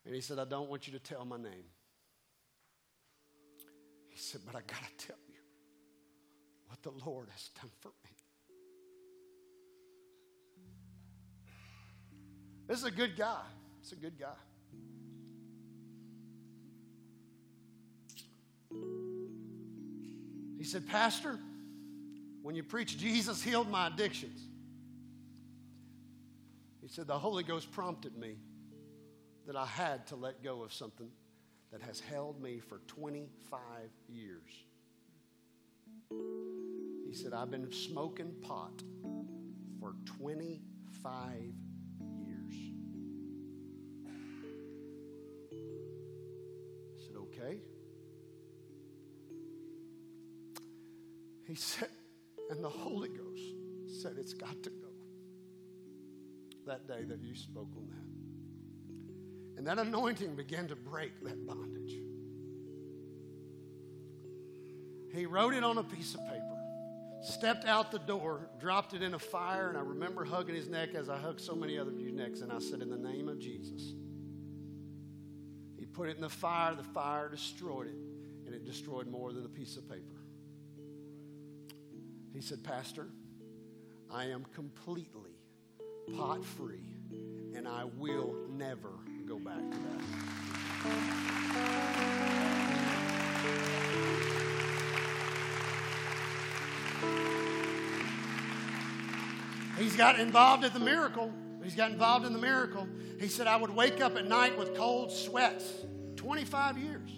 and 0.05 0.13
he 0.13 0.19
said, 0.19 0.39
I 0.39 0.45
don't 0.45 0.69
want 0.69 0.87
you 0.87 0.93
to 0.93 0.99
tell 0.99 1.23
my 1.23 1.37
name. 1.37 1.63
He 4.17 4.23
said, 4.23 4.41
But 4.47 4.55
I 4.55 4.61
got 4.61 4.79
to 4.79 5.05
tell 5.05 5.15
you 5.29 5.35
what 6.65 6.81
the 6.81 7.05
Lord 7.07 7.27
has 7.29 7.49
done 7.49 7.69
for 7.81 7.89
me. 8.03 8.09
This 12.67 12.79
is 12.79 12.85
a 12.85 12.91
good 12.91 13.15
guy. 13.15 13.43
It's 13.79 13.91
a 13.91 13.95
good 13.95 14.19
guy. 14.19 14.33
He 20.57 20.63
said, 20.63 20.87
Pastor, 20.87 21.37
when 22.41 22.55
you 22.55 22.63
preach 22.63 22.97
Jesus 22.97 23.43
healed 23.43 23.69
my 23.69 23.85
addictions, 23.85 24.41
he 26.81 26.87
said, 26.87 27.05
the 27.05 27.19
Holy 27.19 27.43
Ghost 27.43 27.71
prompted 27.71 28.17
me 28.17 28.37
that 29.45 29.55
I 29.55 29.67
had 29.67 30.07
to 30.07 30.15
let 30.15 30.43
go 30.43 30.63
of 30.63 30.73
something 30.73 31.11
that 31.71 31.81
has 31.81 31.99
held 31.99 32.41
me 32.41 32.59
for 32.59 32.79
25 32.87 33.59
years. 34.07 34.51
He 37.05 37.13
said, 37.13 37.33
I've 37.33 37.51
been 37.51 37.71
smoking 37.71 38.33
pot 38.41 38.81
for 39.79 39.95
25 40.05 40.61
years. 42.25 42.55
I 46.89 47.05
said, 47.05 47.15
okay. 47.17 47.61
He 51.45 51.55
said, 51.55 51.89
and 52.49 52.63
the 52.63 52.69
Holy 52.69 53.09
Ghost 53.09 54.01
said, 54.01 54.15
it's 54.17 54.33
got 54.33 54.61
to 54.63 54.69
go. 54.69 54.87
That 56.65 56.87
day 56.87 57.05
that 57.05 57.21
you 57.21 57.35
spoke 57.35 57.71
on 57.77 57.87
that. 57.89 58.16
And 59.57 59.65
that 59.65 59.79
anointing 59.79 60.35
began 60.35 60.67
to 60.67 60.75
break 60.75 61.19
that 61.23 61.45
bondage. 61.47 61.95
He 65.13 65.25
wrote 65.25 65.55
it 65.55 65.63
on 65.63 65.79
a 65.79 65.83
piece 65.83 66.13
of 66.13 66.19
paper, 66.27 66.57
stepped 67.23 67.65
out 67.65 67.91
the 67.91 67.97
door, 67.97 68.49
dropped 68.59 68.93
it 68.93 69.01
in 69.01 69.15
a 69.15 69.19
fire, 69.19 69.69
and 69.69 69.77
I 69.77 69.81
remember 69.81 70.23
hugging 70.23 70.53
his 70.53 70.67
neck 70.67 70.93
as 70.93 71.09
I 71.09 71.17
hugged 71.17 71.41
so 71.41 71.55
many 71.55 71.79
other 71.79 71.89
people's 71.89 72.19
necks, 72.19 72.41
and 72.41 72.51
I 72.51 72.59
said, 72.59 72.83
In 72.83 72.89
the 72.91 72.97
name 72.97 73.27
of 73.27 73.39
Jesus. 73.39 73.93
He 75.75 75.85
put 75.85 76.07
it 76.07 76.15
in 76.15 76.21
the 76.21 76.29
fire, 76.29 76.75
the 76.75 76.83
fire 76.83 77.29
destroyed 77.29 77.87
it, 77.87 77.95
and 78.45 78.53
it 78.53 78.63
destroyed 78.63 79.07
more 79.07 79.33
than 79.33 79.43
a 79.43 79.49
piece 79.49 79.75
of 79.75 79.89
paper. 79.89 80.21
He 82.31 82.41
said, 82.41 82.63
Pastor, 82.63 83.07
I 84.13 84.25
am 84.25 84.45
completely 84.53 85.31
pot 86.15 86.45
free, 86.45 86.93
and 87.55 87.67
I 87.67 87.85
will 87.85 88.35
never 88.49 88.91
go 89.27 89.37
back 89.39 89.59
to 89.59 89.77
that. 89.77 90.01
He's 99.77 99.97
got 99.97 100.17
involved 100.17 100.63
in 100.63 100.71
the 100.73 100.79
miracle. 100.79 101.33
He's 101.61 101.75
got 101.75 101.91
involved 101.91 102.25
in 102.25 102.31
the 102.31 102.39
miracle. 102.39 102.87
He 103.19 103.27
said, 103.27 103.47
I 103.47 103.57
would 103.57 103.69
wake 103.75 103.99
up 103.99 104.15
at 104.15 104.25
night 104.25 104.57
with 104.57 104.73
cold 104.75 105.11
sweats. 105.11 105.73
25 106.15 106.77
years. 106.77 107.11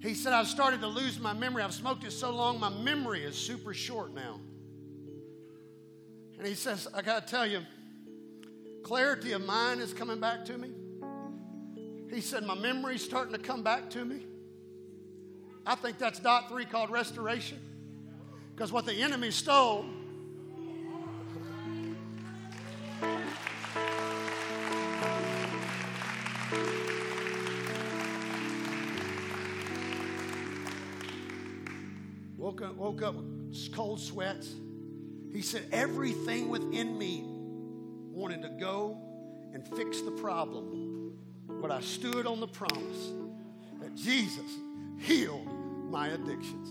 He 0.00 0.14
said, 0.14 0.32
I've 0.32 0.46
started 0.46 0.80
to 0.82 0.86
lose 0.86 1.18
my 1.18 1.32
memory. 1.32 1.62
I've 1.62 1.74
smoked 1.74 2.04
it 2.04 2.12
so 2.12 2.30
long, 2.30 2.60
my 2.60 2.68
memory 2.68 3.24
is 3.24 3.34
super 3.34 3.74
short 3.74 4.14
now. 4.14 4.38
And 6.38 6.46
he 6.46 6.54
says, 6.54 6.86
I 6.94 7.02
got 7.02 7.26
to 7.26 7.30
tell 7.30 7.46
you, 7.46 7.62
clarity 8.84 9.32
of 9.32 9.44
mind 9.44 9.80
is 9.80 9.92
coming 9.92 10.20
back 10.20 10.44
to 10.44 10.56
me. 10.56 10.70
He 12.10 12.20
said, 12.20 12.44
My 12.44 12.54
memory's 12.54 13.02
starting 13.02 13.32
to 13.32 13.40
come 13.40 13.62
back 13.62 13.90
to 13.90 14.04
me. 14.04 14.26
I 15.66 15.74
think 15.74 15.98
that's 15.98 16.20
dot 16.20 16.48
three 16.48 16.66
called 16.66 16.90
restoration. 16.90 17.58
Because 18.54 18.70
what 18.70 18.84
the 18.84 18.92
enemy 18.92 19.32
stole, 19.32 19.86
woke 32.36 32.62
up, 32.62 32.76
woke 32.76 33.02
up 33.02 33.16
cold 33.72 33.98
sweats. 33.98 34.54
He 35.32 35.40
said, 35.40 35.66
Everything 35.72 36.50
within 36.50 36.96
me 36.96 37.33
wanted 38.14 38.42
to 38.42 38.48
go 38.48 38.96
and 39.52 39.66
fix 39.76 40.00
the 40.00 40.10
problem. 40.12 41.12
But 41.48 41.70
I 41.70 41.80
stood 41.80 42.26
on 42.26 42.40
the 42.40 42.46
promise 42.46 43.12
that 43.80 43.94
Jesus 43.94 44.50
healed 44.98 45.48
my 45.90 46.08
addictions. 46.08 46.68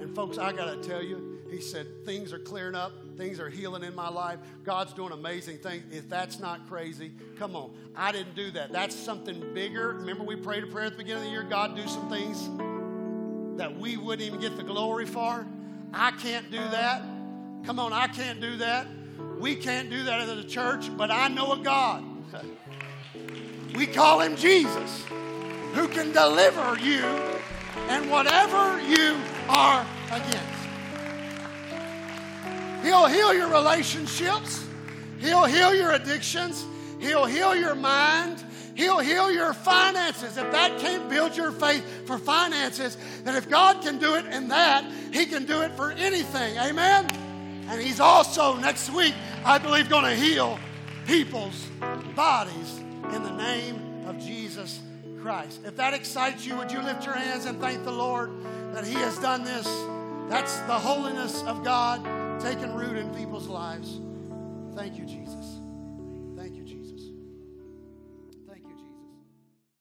And 0.00 0.14
folks, 0.14 0.36
I 0.36 0.52
got 0.52 0.66
to 0.66 0.88
tell 0.88 1.02
you, 1.02 1.40
he 1.50 1.60
said, 1.60 1.86
things 2.04 2.32
are 2.32 2.38
clearing 2.38 2.74
up, 2.74 2.92
things 3.16 3.38
are 3.38 3.48
healing 3.48 3.84
in 3.84 3.94
my 3.94 4.08
life. 4.08 4.40
God's 4.64 4.92
doing 4.92 5.12
amazing 5.12 5.58
things. 5.58 5.84
If 5.90 6.08
that's 6.08 6.40
not 6.40 6.68
crazy, 6.68 7.12
come 7.38 7.54
on. 7.54 7.74
I 7.94 8.12
didn't 8.12 8.34
do 8.34 8.50
that. 8.52 8.72
That's 8.72 8.96
something 8.96 9.54
bigger. 9.54 9.94
Remember, 9.94 10.24
we 10.24 10.36
prayed 10.36 10.64
a 10.64 10.66
prayer 10.66 10.86
at 10.86 10.92
the 10.92 10.98
beginning 10.98 11.22
of 11.22 11.28
the 11.28 11.32
year 11.32 11.44
God, 11.44 11.76
do 11.76 11.86
some 11.86 12.10
things 12.10 12.50
that 13.56 13.78
we 13.78 13.96
wouldn't 13.96 14.26
even 14.26 14.40
get 14.40 14.56
the 14.56 14.64
glory 14.64 15.06
for. 15.06 15.46
I 15.92 16.10
can't 16.10 16.50
do 16.50 16.58
that. 16.58 17.02
Come 17.64 17.78
on, 17.78 17.92
I 17.92 18.08
can't 18.08 18.40
do 18.40 18.56
that. 18.58 18.86
We 19.44 19.54
can't 19.54 19.90
do 19.90 20.04
that 20.04 20.20
as 20.20 20.30
a 20.30 20.42
church, 20.42 20.88
but 20.96 21.10
I 21.10 21.28
know 21.28 21.52
a 21.52 21.58
God. 21.58 22.02
We 23.74 23.86
call 23.86 24.20
him 24.20 24.36
Jesus, 24.36 25.04
who 25.74 25.86
can 25.86 26.12
deliver 26.12 26.78
you 26.78 27.04
and 27.90 28.10
whatever 28.10 28.80
you 28.80 29.18
are 29.50 29.86
against. 30.06 30.40
He'll 32.82 33.04
heal 33.04 33.34
your 33.34 33.48
relationships, 33.48 34.66
He'll 35.18 35.44
heal 35.44 35.74
your 35.74 35.92
addictions, 35.92 36.64
He'll 36.98 37.26
heal 37.26 37.54
your 37.54 37.74
mind. 37.74 38.42
He'll 38.74 38.98
heal 38.98 39.30
your 39.30 39.52
finances. 39.52 40.38
If 40.38 40.50
that 40.52 40.80
can't 40.80 41.08
build 41.08 41.36
your 41.36 41.52
faith 41.52 41.84
for 42.06 42.18
finances, 42.18 42.96
then 43.22 43.36
if 43.36 43.48
God 43.48 43.82
can 43.82 43.98
do 43.98 44.16
it 44.16 44.24
in 44.24 44.48
that, 44.48 44.90
He 45.12 45.26
can 45.26 45.44
do 45.44 45.60
it 45.60 45.76
for 45.76 45.92
anything. 45.92 46.56
Amen? 46.56 47.23
And 47.68 47.80
He's 47.80 48.00
also, 48.00 48.56
next 48.56 48.90
week, 48.90 49.14
I 49.44 49.58
believe, 49.58 49.88
going 49.88 50.04
to 50.04 50.14
heal 50.14 50.58
people's 51.06 51.68
bodies 52.14 52.80
in 53.12 53.22
the 53.22 53.32
name 53.32 54.06
of 54.06 54.18
Jesus 54.18 54.80
Christ. 55.20 55.60
If 55.64 55.76
that 55.76 55.94
excites 55.94 56.46
you, 56.46 56.56
would 56.56 56.70
you 56.70 56.80
lift 56.82 57.04
your 57.04 57.14
hands 57.14 57.46
and 57.46 57.60
thank 57.60 57.84
the 57.84 57.92
Lord 57.92 58.30
that 58.72 58.84
He 58.84 58.94
has 58.94 59.18
done 59.18 59.44
this? 59.44 59.66
That's 60.28 60.58
the 60.60 60.78
holiness 60.78 61.42
of 61.44 61.62
God 61.62 62.04
taking 62.40 62.74
root 62.74 62.96
in 62.96 63.14
people's 63.14 63.48
lives. 63.48 64.00
Thank 64.74 64.98
you, 64.98 65.04
Jesus. 65.04 65.43